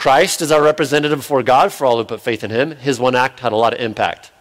Christ 0.02 0.42
is 0.42 0.52
our 0.52 0.64
representative 0.64 1.20
before 1.20 1.44
God 1.44 1.72
for 1.72 1.86
all 1.86 1.98
who 1.98 2.04
put 2.04 2.22
faith 2.22 2.44
in 2.44 2.50
him. 2.50 2.72
His 2.72 3.00
one 3.00 3.16
act 3.16 3.40
had 3.40 3.52
a 3.52 3.56
lot 3.56 3.76
of 3.76 3.80
impact. 3.80 4.32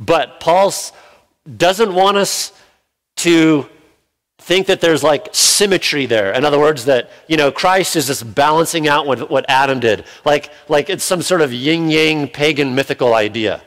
But 0.00 0.40
Paul 0.40 0.74
doesn't 1.56 1.94
want 1.94 2.16
us 2.16 2.52
to 3.18 3.68
think 4.38 4.66
that 4.66 4.80
there's 4.80 5.04
like 5.04 5.28
symmetry 5.30 6.06
there. 6.06 6.32
In 6.32 6.44
other 6.44 6.58
words, 6.58 6.86
that, 6.86 7.08
you 7.28 7.36
know, 7.36 7.52
Christ 7.52 7.94
is 7.94 8.08
just 8.08 8.34
balancing 8.34 8.88
out 8.88 9.06
what, 9.06 9.30
what 9.30 9.44
Adam 9.48 9.78
did. 9.78 10.06
Like, 10.24 10.50
like 10.68 10.90
it's 10.90 11.04
some 11.04 11.22
sort 11.22 11.40
of 11.40 11.52
yin 11.52 11.88
yang 11.88 12.26
pagan 12.26 12.74
mythical 12.74 13.14
idea. 13.14 13.62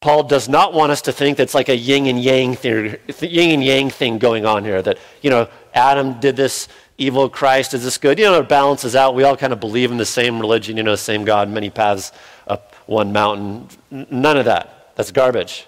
Paul 0.00 0.24
does 0.24 0.48
not 0.48 0.74
want 0.74 0.90
us 0.90 1.02
to 1.02 1.12
think 1.12 1.38
that's 1.38 1.54
like 1.54 1.68
a 1.68 1.76
yin 1.76 2.06
and 2.06 2.20
yang 2.20 2.56
thing, 2.56 2.96
yin 3.20 3.50
and 3.52 3.64
yang 3.64 3.88
thing 3.88 4.18
going 4.18 4.44
on 4.44 4.64
here. 4.64 4.82
That 4.82 4.98
you 5.22 5.30
know, 5.30 5.48
Adam 5.74 6.18
did 6.18 6.34
this 6.34 6.68
evil, 6.98 7.28
Christ 7.28 7.74
is 7.74 7.84
this 7.84 7.98
good. 7.98 8.18
You 8.18 8.26
know, 8.26 8.40
it 8.40 8.48
balances 8.48 8.96
out. 8.96 9.14
We 9.14 9.24
all 9.24 9.36
kind 9.36 9.52
of 9.52 9.60
believe 9.60 9.90
in 9.90 9.96
the 9.96 10.06
same 10.06 10.40
religion, 10.40 10.76
you 10.76 10.82
know, 10.82 10.94
same 10.94 11.24
God, 11.24 11.48
many 11.48 11.70
paths 11.70 12.12
up 12.46 12.74
one 12.86 13.12
mountain. 13.12 13.68
None 13.90 14.36
of 14.36 14.44
that. 14.44 14.92
That's 14.96 15.10
garbage. 15.10 15.66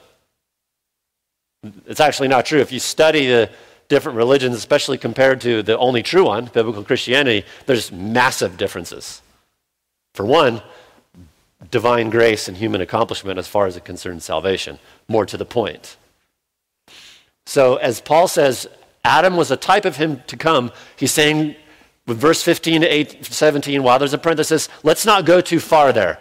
It's 1.86 2.00
actually 2.00 2.28
not 2.28 2.46
true. 2.46 2.60
If 2.60 2.72
you 2.72 2.78
study 2.78 3.26
the 3.26 3.50
different 3.88 4.16
religions, 4.16 4.56
especially 4.56 4.98
compared 4.98 5.40
to 5.42 5.62
the 5.62 5.76
only 5.78 6.02
true 6.02 6.26
one, 6.26 6.46
biblical 6.46 6.84
Christianity, 6.84 7.46
there's 7.66 7.90
massive 7.90 8.56
differences. 8.56 9.22
For 10.14 10.24
one, 10.24 10.62
divine 11.70 12.10
grace 12.10 12.48
and 12.48 12.56
human 12.56 12.80
accomplishment 12.80 13.38
as 13.38 13.48
far 13.48 13.66
as 13.66 13.76
it 13.76 13.84
concerns 13.84 14.24
salvation. 14.24 14.78
More 15.08 15.26
to 15.26 15.36
the 15.36 15.44
point. 15.44 15.96
So, 17.46 17.76
as 17.76 18.00
Paul 18.00 18.28
says, 18.28 18.68
Adam 19.04 19.36
was 19.36 19.50
a 19.50 19.56
type 19.56 19.84
of 19.84 19.96
him 19.96 20.22
to 20.26 20.36
come. 20.36 20.72
He's 20.96 21.12
saying 21.12 21.56
with 22.06 22.18
verse 22.18 22.42
15 22.42 22.82
to 22.82 22.86
8, 22.86 23.24
17, 23.24 23.82
while 23.82 23.98
there's 23.98 24.14
a 24.14 24.18
parenthesis, 24.18 24.68
let's 24.82 25.04
not 25.04 25.26
go 25.26 25.40
too 25.40 25.60
far 25.60 25.92
there. 25.92 26.18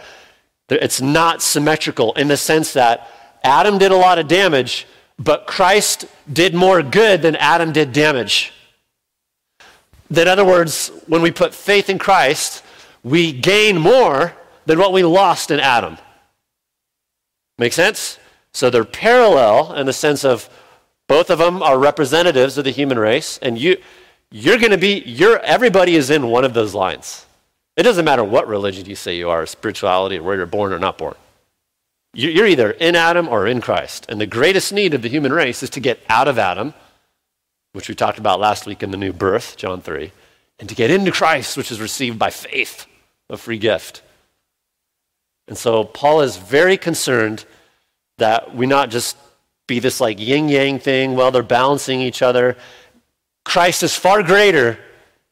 It's 0.69 0.99
not 0.99 1.41
symmetrical 1.41 2.13
in 2.13 2.27
the 2.27 2.37
sense 2.37 2.73
that 2.73 3.09
Adam 3.43 3.77
did 3.77 3.91
a 3.91 3.95
lot 3.95 4.19
of 4.19 4.27
damage, 4.27 4.85
but 5.17 5.47
Christ 5.47 6.05
did 6.31 6.53
more 6.53 6.83
good 6.83 7.21
than 7.21 7.35
Adam 7.37 7.71
did 7.71 7.93
damage. 7.93 8.53
In 10.09 10.27
other 10.27 10.45
words, 10.45 10.91
when 11.07 11.21
we 11.21 11.31
put 11.31 11.53
faith 11.53 11.89
in 11.89 11.97
Christ, 11.97 12.63
we 13.03 13.31
gain 13.31 13.77
more 13.77 14.33
than 14.65 14.77
what 14.79 14.91
we 14.91 15.03
lost 15.03 15.51
in 15.51 15.59
Adam. 15.59 15.97
Make 17.57 17.73
sense? 17.73 18.19
So 18.51 18.69
they're 18.69 18.83
parallel 18.83 19.73
in 19.73 19.85
the 19.85 19.93
sense 19.93 20.25
of 20.25 20.49
both 21.07 21.29
of 21.29 21.39
them 21.39 21.63
are 21.63 21.79
representatives 21.79 22.57
of 22.57 22.65
the 22.65 22.71
human 22.71 22.99
race, 22.99 23.39
and 23.41 23.57
you, 23.57 23.77
you're 24.29 24.57
going 24.57 24.71
to 24.71 24.77
be, 24.77 25.01
you're, 25.05 25.39
everybody 25.39 25.95
is 25.95 26.09
in 26.09 26.27
one 26.27 26.43
of 26.43 26.53
those 26.53 26.73
lines. 26.73 27.25
It 27.77 27.83
doesn't 27.83 28.05
matter 28.05 28.23
what 28.23 28.47
religion 28.47 28.85
you 28.87 28.95
say 28.95 29.15
you 29.15 29.29
are, 29.29 29.45
spirituality, 29.45 30.17
or 30.17 30.23
where 30.23 30.35
you're 30.35 30.45
born 30.45 30.73
or 30.73 30.79
not 30.79 30.97
born. 30.97 31.15
You're 32.13 32.47
either 32.47 32.71
in 32.71 32.95
Adam 32.95 33.27
or 33.27 33.45
in 33.45 33.61
Christ. 33.61 34.07
And 34.09 34.19
the 34.19 34.25
greatest 34.25 34.73
need 34.73 34.95
of 34.95 35.03
the 35.03 35.09
human 35.09 35.31
race 35.31 35.61
is 35.61 35.69
to 35.71 35.79
get 35.79 35.99
out 36.09 36.27
of 36.27 36.39
Adam, 36.39 36.73
which 37.73 37.87
we 37.87 37.95
talked 37.95 38.17
about 38.17 38.39
last 38.39 38.65
week 38.65 38.81
in 38.81 38.89
the 38.89 38.97
new 38.97 39.13
birth, 39.13 39.55
John 39.55 39.81
3, 39.81 40.11
and 40.59 40.67
to 40.67 40.73
get 40.73 40.89
into 40.89 41.11
Christ, 41.11 41.55
which 41.55 41.71
is 41.71 41.79
received 41.79 42.17
by 42.17 42.31
faith, 42.31 42.87
a 43.29 43.37
free 43.37 43.59
gift. 43.59 44.01
And 45.47 45.57
so 45.57 45.83
Paul 45.83 46.21
is 46.21 46.37
very 46.37 46.77
concerned 46.77 47.45
that 48.17 48.55
we 48.55 48.65
not 48.65 48.89
just 48.89 49.15
be 49.67 49.79
this 49.79 49.99
like 49.99 50.19
yin 50.19 50.49
yang 50.49 50.79
thing, 50.79 51.15
well, 51.15 51.29
they're 51.31 51.43
balancing 51.43 52.01
each 52.01 52.21
other. 52.21 52.57
Christ 53.43 53.83
is 53.83 53.95
far 53.95 54.23
greater 54.23 54.79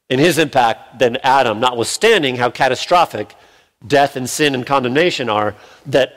in 0.08 0.18
his 0.18 0.38
impact 0.38 0.98
than 0.98 1.16
Adam, 1.22 1.58
notwithstanding 1.58 2.36
how 2.36 2.50
catastrophic 2.50 3.34
death 3.86 4.16
and 4.16 4.28
sin 4.28 4.54
and 4.54 4.66
condemnation 4.66 5.28
are 5.28 5.54
that 5.86 6.14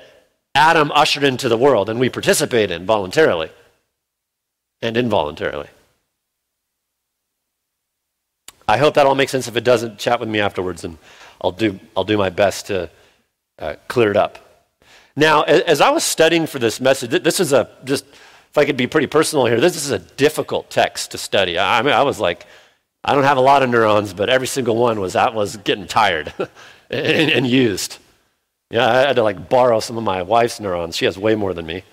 Adam 0.55 0.91
ushered 0.91 1.23
into 1.23 1.49
the 1.49 1.57
world 1.57 1.89
and 1.89 1.99
we 1.99 2.09
participate 2.09 2.71
in 2.71 2.85
voluntarily 2.85 3.49
and 4.81 4.97
involuntarily. 4.97 5.67
I 8.67 8.77
hope 8.77 8.93
that 8.95 9.05
all 9.05 9.15
makes 9.15 9.31
sense. 9.31 9.47
If 9.47 9.57
it 9.57 9.63
doesn't, 9.63 9.97
chat 9.97 10.19
with 10.19 10.29
me 10.29 10.39
afterwards 10.39 10.83
and 10.83 10.97
I'll 11.41 11.51
do, 11.51 11.79
I'll 11.97 12.03
do 12.03 12.17
my 12.17 12.29
best 12.29 12.67
to 12.67 12.89
uh, 13.57 13.75
it 13.97 14.17
up. 14.17 14.48
Now, 15.15 15.43
as 15.43 15.81
I 15.81 15.89
was 15.89 16.03
studying 16.03 16.47
for 16.47 16.59
this 16.59 16.79
message, 16.79 17.09
this 17.23 17.39
is 17.39 17.53
a 17.53 17.69
just 17.83 18.05
if 18.05 18.57
I 18.57 18.65
could 18.65 18.77
be 18.77 18.87
pretty 18.87 19.07
personal 19.07 19.45
here, 19.45 19.59
this 19.59 19.75
is 19.75 19.91
a 19.91 19.99
difficult 19.99 20.69
text 20.69 21.11
to 21.11 21.17
study. 21.17 21.59
I 21.59 21.81
mean, 21.81 21.93
I 21.93 22.03
was 22.03 22.19
like, 22.19 22.45
I 23.03 23.13
don't 23.13 23.23
have 23.23 23.37
a 23.37 23.41
lot 23.41 23.63
of 23.63 23.69
neurons, 23.69 24.13
but 24.13 24.29
every 24.29 24.47
single 24.47 24.75
one 24.75 24.99
was 24.99 25.13
that 25.13 25.33
was 25.33 25.57
getting 25.57 25.87
tired 25.87 26.33
and, 26.89 27.31
and, 27.31 27.47
used. 27.47 27.97
Yeah, 28.71 28.87
I 28.87 28.95
had 29.01 29.15
to 29.17 29.23
like 29.23 29.49
borrow 29.49 29.79
some 29.79 29.97
of 29.97 30.03
my 30.03 30.23
wife's 30.23 30.59
neurons. 30.59 30.95
She 30.95 31.05
has 31.05 31.17
way 31.17 31.35
more 31.35 31.53
than 31.53 31.65
me. 31.65 31.83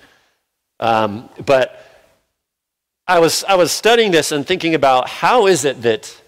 Um, 0.81 1.29
but 1.45 1.83
I 3.07 3.19
was 3.19 3.45
I 3.45 3.55
was 3.55 3.71
studying 3.71 4.11
this 4.11 4.33
and 4.33 4.47
thinking 4.47 4.75
about 4.75 5.09
how 5.09 5.47
is 5.47 5.65
it 5.65 5.83
that 5.83 6.21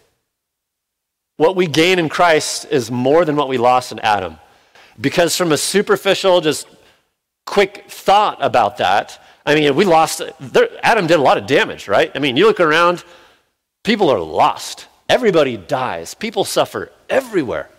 what 1.37 1.57
we 1.57 1.66
gain 1.66 1.98
in 1.98 2.09
Christ 2.09 2.66
is 2.70 2.90
more 2.90 3.24
than 3.24 3.37
what 3.37 3.48
we 3.48 3.59
lost 3.59 3.92
in 3.92 3.98
Adam. 4.01 4.38
Because 5.01 5.37
from 5.37 5.53
a 5.53 5.57
superficial, 5.57 6.40
just 6.40 6.66
quick 7.48 7.87
thought 7.88 8.38
about 8.40 8.76
that, 8.76 9.20
I 9.46 9.54
mean, 9.54 9.74
we 9.74 9.84
lost, 9.84 10.20
there, 10.38 10.68
Adam 10.82 11.06
did 11.06 11.18
a 11.18 11.22
lot 11.22 11.38
of 11.38 11.46
damage, 11.46 11.88
right? 11.88 12.12
I 12.14 12.18
mean, 12.18 12.37
you 12.37 12.46
look 12.46 12.61
around, 12.61 13.02
people 13.82 14.11
are 14.11 14.20
lost. 14.20 14.87
Everybody 15.08 15.56
dies. 15.56 16.12
People 16.12 16.44
suffer 16.44 16.92
everywhere. 17.08 17.70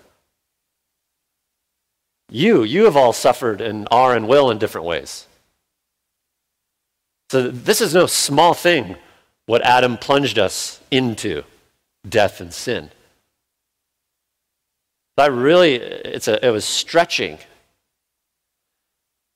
You, 2.32 2.64
you 2.64 2.86
have 2.86 2.98
all 2.98 3.14
suffered 3.14 3.62
and 3.62 3.88
are 3.92 4.16
and 4.16 4.28
will 4.28 4.50
in 4.50 4.58
different 4.58 4.88
ways. 4.88 5.28
So 7.30 7.50
this 7.50 7.82
is 7.82 7.94
no 7.94 8.08
small 8.08 8.56
thing 8.56 8.96
what 9.46 9.62
Adam 9.62 9.98
plunged 9.98 10.40
us 10.40 10.80
into 10.90 11.44
death 12.08 12.42
and 12.42 12.54
sin. 12.54 12.90
I 15.18 15.28
really, 15.28 15.76
it's 15.76 16.28
a, 16.28 16.44
it 16.46 16.50
was 16.50 16.66
stretching. 16.66 17.40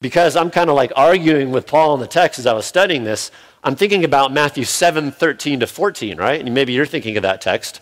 Because 0.04 0.36
I'm 0.36 0.52
kind 0.52 0.70
of 0.70 0.76
like 0.76 0.92
arguing 0.98 1.52
with 1.52 1.66
Paul 1.66 1.94
in 1.94 2.02
the 2.02 2.08
text 2.08 2.38
as 2.38 2.46
I 2.46 2.52
was 2.52 2.66
studying 2.66 3.06
this. 3.06 3.32
I'm 3.64 3.78
thinking 3.78 4.04
about 4.04 4.34
Matthew 4.34 4.66
7 4.66 5.14
13 5.14 5.62
to 5.62 5.68
14, 5.68 6.18
right? 6.18 6.42
And 6.42 6.54
maybe 6.54 6.74
you're 6.74 6.86
thinking 6.86 7.16
of 7.16 7.24
that 7.24 7.40
text 7.40 7.80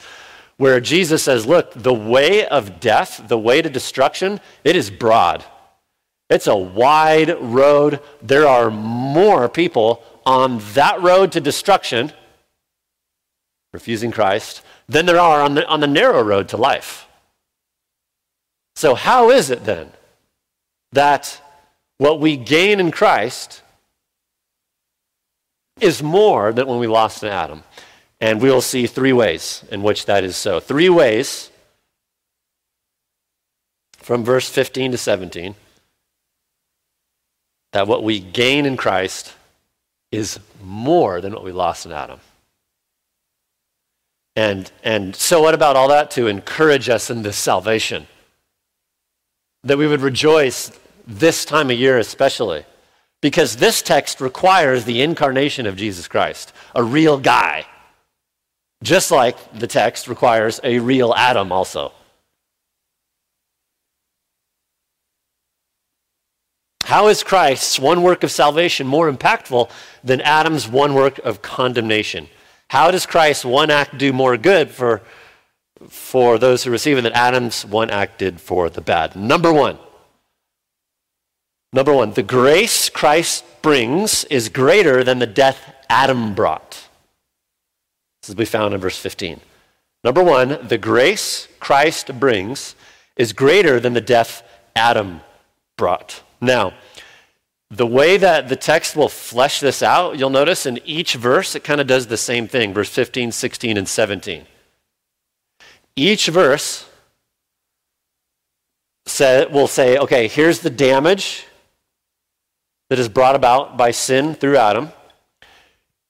where 0.57 0.79
Jesus 0.79 1.23
says, 1.23 1.47
Look, 1.47 1.73
the 1.73 1.95
way 1.95 2.45
of 2.45 2.79
death, 2.79 3.27
the 3.27 3.39
way 3.39 3.63
to 3.63 3.71
destruction, 3.71 4.39
it 4.63 4.75
is 4.75 4.91
broad. 4.91 5.43
It's 6.29 6.45
a 6.45 6.55
wide 6.55 7.35
road. 7.41 7.99
There 8.21 8.47
are 8.47 8.69
more 8.69 9.49
people 9.49 10.03
on 10.23 10.59
that 10.75 11.01
road 11.01 11.31
to 11.31 11.41
destruction, 11.41 12.13
refusing 13.73 14.11
Christ, 14.11 14.61
than 14.87 15.07
there 15.07 15.19
are 15.19 15.41
on 15.41 15.55
the, 15.55 15.67
on 15.67 15.79
the 15.79 15.87
narrow 15.87 16.21
road 16.21 16.49
to 16.49 16.57
life. 16.57 17.07
So, 18.75 18.93
how 18.93 19.31
is 19.31 19.49
it 19.49 19.65
then 19.65 19.91
that 20.91 21.41
what 22.01 22.19
we 22.19 22.35
gain 22.35 22.79
in 22.79 22.89
Christ 22.89 23.61
is 25.79 26.01
more 26.01 26.51
than 26.51 26.65
when 26.65 26.79
we 26.79 26.87
lost 26.87 27.21
in 27.21 27.29
Adam? 27.29 27.61
And 28.19 28.41
we'll 28.41 28.61
see 28.61 28.87
three 28.87 29.13
ways 29.13 29.63
in 29.69 29.83
which 29.83 30.07
that 30.07 30.23
is 30.23 30.35
so. 30.35 30.59
Three 30.59 30.89
ways 30.89 31.51
from 33.97 34.23
verse 34.23 34.49
15 34.49 34.93
to 34.93 34.97
17 34.97 35.53
that 37.71 37.85
what 37.85 38.03
we 38.03 38.19
gain 38.19 38.65
in 38.65 38.77
Christ 38.77 39.35
is 40.11 40.39
more 40.59 41.21
than 41.21 41.33
what 41.33 41.43
we 41.43 41.51
lost 41.51 41.85
in 41.85 41.91
Adam. 41.91 42.19
And, 44.35 44.71
and 44.83 45.15
so, 45.15 45.43
what 45.43 45.53
about 45.53 45.75
all 45.75 45.89
that 45.89 46.09
to 46.11 46.25
encourage 46.25 46.89
us 46.89 47.11
in 47.11 47.21
this 47.21 47.37
salvation? 47.37 48.07
That 49.63 49.77
we 49.77 49.85
would 49.85 50.01
rejoice 50.01 50.71
this 51.19 51.45
time 51.45 51.69
of 51.69 51.77
year, 51.77 51.97
especially. 51.97 52.65
Because 53.21 53.57
this 53.57 53.81
text 53.81 54.19
requires 54.19 54.85
the 54.85 55.01
incarnation 55.01 55.67
of 55.67 55.75
Jesus 55.75 56.07
Christ, 56.07 56.53
a 56.73 56.83
real 56.83 57.19
guy. 57.19 57.65
Just 58.83 59.11
like 59.11 59.37
the 59.53 59.67
text 59.67 60.07
requires 60.07 60.59
a 60.63 60.79
real 60.79 61.13
Adam, 61.13 61.51
also. 61.51 61.91
How 66.85 67.07
is 67.07 67.23
Christ's 67.23 67.79
one 67.79 68.01
work 68.01 68.23
of 68.23 68.31
salvation 68.31 68.87
more 68.87 69.09
impactful 69.09 69.69
than 70.03 70.19
Adam's 70.21 70.67
one 70.67 70.95
work 70.95 71.19
of 71.19 71.41
condemnation? 71.41 72.27
How 72.69 72.89
does 72.89 73.05
Christ's 73.05 73.45
one 73.45 73.69
act 73.69 73.97
do 73.97 74.11
more 74.11 74.35
good 74.35 74.71
for, 74.71 75.01
for 75.87 76.37
those 76.37 76.63
who 76.63 76.71
receive 76.71 76.97
it 76.97 77.01
than 77.01 77.13
Adam's 77.13 77.65
one 77.65 77.91
act 77.91 78.17
did 78.17 78.41
for 78.41 78.69
the 78.69 78.81
bad? 78.81 79.15
Number 79.15 79.53
one. 79.53 79.77
Number 81.73 81.93
one, 81.93 82.11
the 82.13 82.23
grace 82.23 82.89
Christ 82.89 83.45
brings 83.61 84.25
is 84.25 84.49
greater 84.49 85.03
than 85.03 85.19
the 85.19 85.27
death 85.27 85.73
Adam 85.89 86.33
brought. 86.33 86.87
This 88.21 88.29
is 88.29 88.35
we 88.35 88.45
found 88.45 88.73
in 88.73 88.81
verse 88.81 88.97
15. 88.97 89.39
Number 90.03 90.23
one, 90.23 90.67
the 90.67 90.77
grace 90.77 91.47
Christ 91.59 92.19
brings 92.19 92.75
is 93.15 93.33
greater 93.33 93.79
than 93.79 93.93
the 93.93 94.01
death 94.01 94.43
Adam 94.75 95.21
brought. 95.77 96.23
Now, 96.41 96.73
the 97.69 97.87
way 97.87 98.17
that 98.17 98.49
the 98.49 98.57
text 98.57 98.97
will 98.97 99.07
flesh 99.07 99.61
this 99.61 99.81
out, 99.81 100.19
you'll 100.19 100.29
notice 100.29 100.65
in 100.65 100.79
each 100.83 101.13
verse 101.13 101.55
it 101.55 101.63
kind 101.63 101.79
of 101.79 101.87
does 101.87 102.07
the 102.07 102.17
same 102.17 102.47
thing 102.47 102.73
verse 102.73 102.89
15, 102.89 103.31
16, 103.31 103.77
and 103.77 103.87
17. 103.87 104.45
Each 105.95 106.27
verse 106.27 106.89
say, 109.05 109.45
will 109.45 109.67
say, 109.67 109.97
okay, 109.97 110.27
here's 110.27 110.59
the 110.59 110.69
damage 110.69 111.45
that 112.91 112.99
is 112.99 113.07
brought 113.07 113.37
about 113.37 113.77
by 113.77 113.89
sin 113.89 114.33
through 114.35 114.57
Adam. 114.57 114.89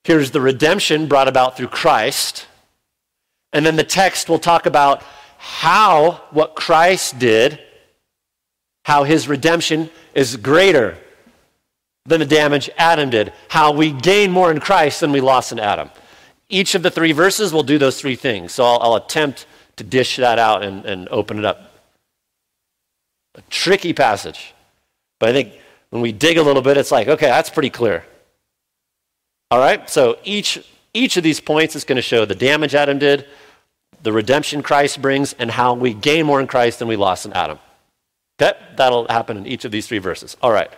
Here's 0.03 0.31
the 0.31 0.41
redemption 0.41 1.05
brought 1.07 1.27
about 1.27 1.55
through 1.55 1.67
Christ. 1.67 2.47
And 3.53 3.63
then 3.63 3.75
the 3.75 3.83
text 3.83 4.27
will 4.27 4.39
talk 4.39 4.65
about 4.65 5.03
how 5.37 6.23
what 6.31 6.55
Christ 6.55 7.19
did, 7.19 7.59
how 8.85 9.03
his 9.03 9.27
redemption 9.27 9.91
is 10.15 10.37
greater 10.37 10.97
than 12.07 12.19
the 12.19 12.25
damage 12.25 12.67
Adam 12.79 13.11
did. 13.11 13.31
How 13.49 13.71
we 13.71 13.91
gain 13.91 14.31
more 14.31 14.49
in 14.49 14.59
Christ 14.59 15.01
than 15.01 15.11
we 15.11 15.21
lost 15.21 15.51
in 15.51 15.59
Adam. 15.59 15.91
Each 16.49 16.73
of 16.73 16.81
the 16.81 16.89
three 16.89 17.11
verses 17.11 17.53
will 17.53 17.61
do 17.61 17.77
those 17.77 18.01
three 18.01 18.15
things. 18.15 18.53
So 18.53 18.63
I'll, 18.63 18.79
I'll 18.79 18.95
attempt 18.95 19.45
to 19.75 19.83
dish 19.83 20.15
that 20.15 20.39
out 20.39 20.63
and, 20.63 20.83
and 20.85 21.07
open 21.09 21.37
it 21.37 21.45
up. 21.45 21.73
A 23.35 23.41
tricky 23.51 23.93
passage. 23.93 24.55
But 25.19 25.29
I 25.29 25.33
think 25.33 25.60
when 25.91 26.01
we 26.01 26.11
dig 26.11 26.37
a 26.37 26.41
little 26.41 26.61
bit, 26.61 26.77
it's 26.77 26.91
like, 26.91 27.07
okay, 27.07 27.27
that's 27.27 27.49
pretty 27.49 27.69
clear. 27.69 28.03
All 29.51 29.59
right? 29.59 29.87
So 29.89 30.17
each, 30.23 30.65
each 30.93 31.17
of 31.17 31.23
these 31.23 31.39
points 31.39 31.75
is 31.75 31.83
going 31.83 31.97
to 31.97 32.01
show 32.01 32.25
the 32.25 32.33
damage 32.33 32.73
Adam 32.73 32.97
did, 32.97 33.27
the 34.01 34.11
redemption 34.11 34.63
Christ 34.63 35.01
brings, 35.01 35.33
and 35.33 35.51
how 35.51 35.73
we 35.73 35.93
gain 35.93 36.25
more 36.25 36.39
in 36.39 36.47
Christ 36.47 36.79
than 36.79 36.87
we 36.87 36.95
lost 36.95 37.25
in 37.25 37.33
Adam. 37.33 37.59
That, 38.39 38.77
that'll 38.77 39.07
happen 39.07 39.37
in 39.37 39.45
each 39.45 39.65
of 39.65 39.71
these 39.71 39.85
three 39.85 39.99
verses. 39.99 40.35
All 40.41 40.51
right. 40.51 40.71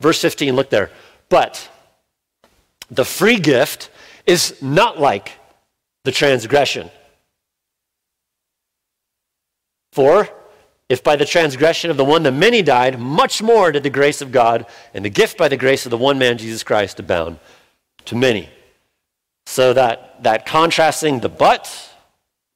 Verse 0.00 0.20
15, 0.22 0.54
look 0.54 0.70
there. 0.70 0.90
But 1.28 1.68
the 2.90 3.04
free 3.04 3.38
gift 3.38 3.90
is 4.26 4.62
not 4.62 4.98
like 4.98 5.32
the 6.04 6.12
transgression. 6.12 6.90
For 9.92 10.28
if 10.92 11.02
by 11.02 11.16
the 11.16 11.24
transgression 11.24 11.90
of 11.90 11.96
the 11.96 12.04
one 12.04 12.22
the 12.22 12.30
many 12.30 12.60
died, 12.60 13.00
much 13.00 13.40
more 13.40 13.72
did 13.72 13.82
the 13.82 13.88
grace 13.88 14.20
of 14.20 14.30
God 14.30 14.66
and 14.92 15.02
the 15.02 15.08
gift 15.08 15.38
by 15.38 15.48
the 15.48 15.56
grace 15.56 15.86
of 15.86 15.90
the 15.90 15.96
one 15.96 16.18
man, 16.18 16.36
Jesus 16.36 16.62
Christ, 16.62 17.00
abound 17.00 17.38
to 18.04 18.14
many. 18.14 18.50
So 19.46 19.72
that, 19.72 20.22
that 20.22 20.44
contrasting 20.44 21.20
the 21.20 21.30
but 21.30 21.94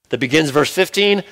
that 0.09 0.19
begins 0.19 0.51
verse 0.51 0.71
15 0.71 1.23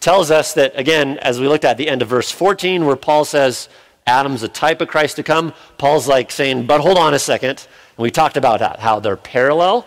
tells 0.00 0.30
us 0.30 0.54
that, 0.54 0.72
again, 0.74 1.18
as 1.18 1.38
we 1.38 1.48
looked 1.48 1.66
at 1.66 1.76
the 1.76 1.86
end 1.86 2.00
of 2.00 2.08
verse 2.08 2.30
14, 2.30 2.86
where 2.86 2.96
Paul 2.96 3.26
says 3.26 3.68
Adam's 4.06 4.42
a 4.42 4.48
type 4.48 4.80
of 4.80 4.88
Christ 4.88 5.16
to 5.16 5.22
come, 5.22 5.52
Paul's 5.76 6.08
like 6.08 6.30
saying, 6.30 6.64
but 6.64 6.80
hold 6.80 6.96
on 6.96 7.12
a 7.12 7.18
second. 7.18 7.68
And 7.98 8.02
we 8.02 8.10
talked 8.10 8.38
about 8.38 8.60
that, 8.60 8.80
how 8.80 9.00
they're 9.00 9.18
parallel, 9.18 9.86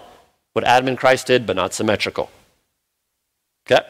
what 0.53 0.63
Adam 0.63 0.89
and 0.89 0.97
Christ 0.97 1.25
did, 1.25 1.47
but 1.47 1.55
not 1.55 1.73
symmetrical. 1.73 2.29
Okay? 3.65 3.83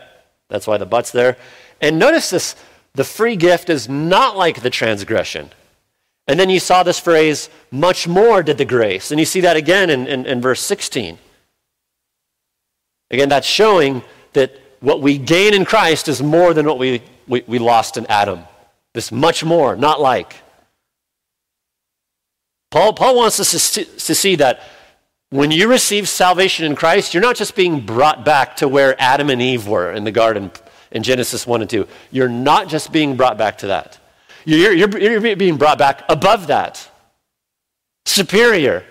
That's 0.47 0.67
why 0.67 0.77
the 0.77 0.85
but's 0.85 1.11
there. 1.11 1.35
And 1.81 1.99
notice 1.99 2.29
this 2.29 2.55
the 2.97 3.03
free 3.03 3.35
gift 3.35 3.69
is 3.69 3.87
not 3.87 4.35
like 4.35 4.63
the 4.63 4.71
transgression. 4.71 5.51
And 6.27 6.39
then 6.39 6.49
you 6.49 6.59
saw 6.59 6.81
this 6.81 6.99
phrase, 6.99 7.47
much 7.69 8.07
more 8.07 8.41
did 8.41 8.57
the 8.57 8.65
grace. 8.65 9.11
And 9.11 9.19
you 9.19 9.25
see 9.25 9.41
that 9.41 9.55
again 9.55 9.91
in, 9.91 10.07
in, 10.07 10.25
in 10.25 10.41
verse 10.41 10.61
16. 10.61 11.19
Again, 13.11 13.29
that's 13.29 13.45
showing 13.45 14.01
that 14.33 14.51
what 14.79 14.99
we 14.99 15.19
gain 15.19 15.53
in 15.53 15.63
Christ 15.63 16.07
is 16.07 16.23
more 16.23 16.55
than 16.55 16.65
what 16.65 16.79
we, 16.79 17.03
we, 17.27 17.43
we 17.45 17.59
lost 17.59 17.97
in 17.97 18.07
Adam. 18.07 18.39
This 18.95 19.11
much 19.11 19.43
more, 19.43 19.75
not 19.75 20.01
like. 20.01 20.33
Paul, 22.71 22.93
Paul 22.93 23.15
wants 23.15 23.39
us 23.39 23.73
to, 23.73 23.85
to 23.85 24.15
see 24.15 24.37
that 24.37 24.63
when 25.29 25.51
you 25.51 25.69
receive 25.69 26.09
salvation 26.09 26.65
in 26.65 26.75
Christ, 26.75 27.13
you're 27.13 27.21
not 27.21 27.35
just 27.35 27.55
being 27.55 27.85
brought 27.85 28.25
back 28.25 28.55
to 28.55 28.67
where 28.67 28.99
Adam 28.99 29.29
and 29.29 29.39
Eve 29.39 29.67
were 29.67 29.91
in 29.91 30.03
the 30.03 30.11
garden 30.11 30.51
in 30.97 31.03
Genesis 31.03 31.47
1 31.47 31.61
and 31.61 31.69
2. 31.69 31.87
You're 32.11 32.27
not 32.27 32.67
just 32.67 32.91
being 32.91 33.15
brought 33.15 33.37
back 33.37 33.59
to 33.59 33.67
that. 33.67 33.99
You're, 34.43 34.73
you're, 34.73 34.97
you're 34.97 35.35
being 35.37 35.57
brought 35.57 35.77
back 35.77 36.03
above 36.09 36.47
that, 36.47 36.89
superior. 38.05 38.83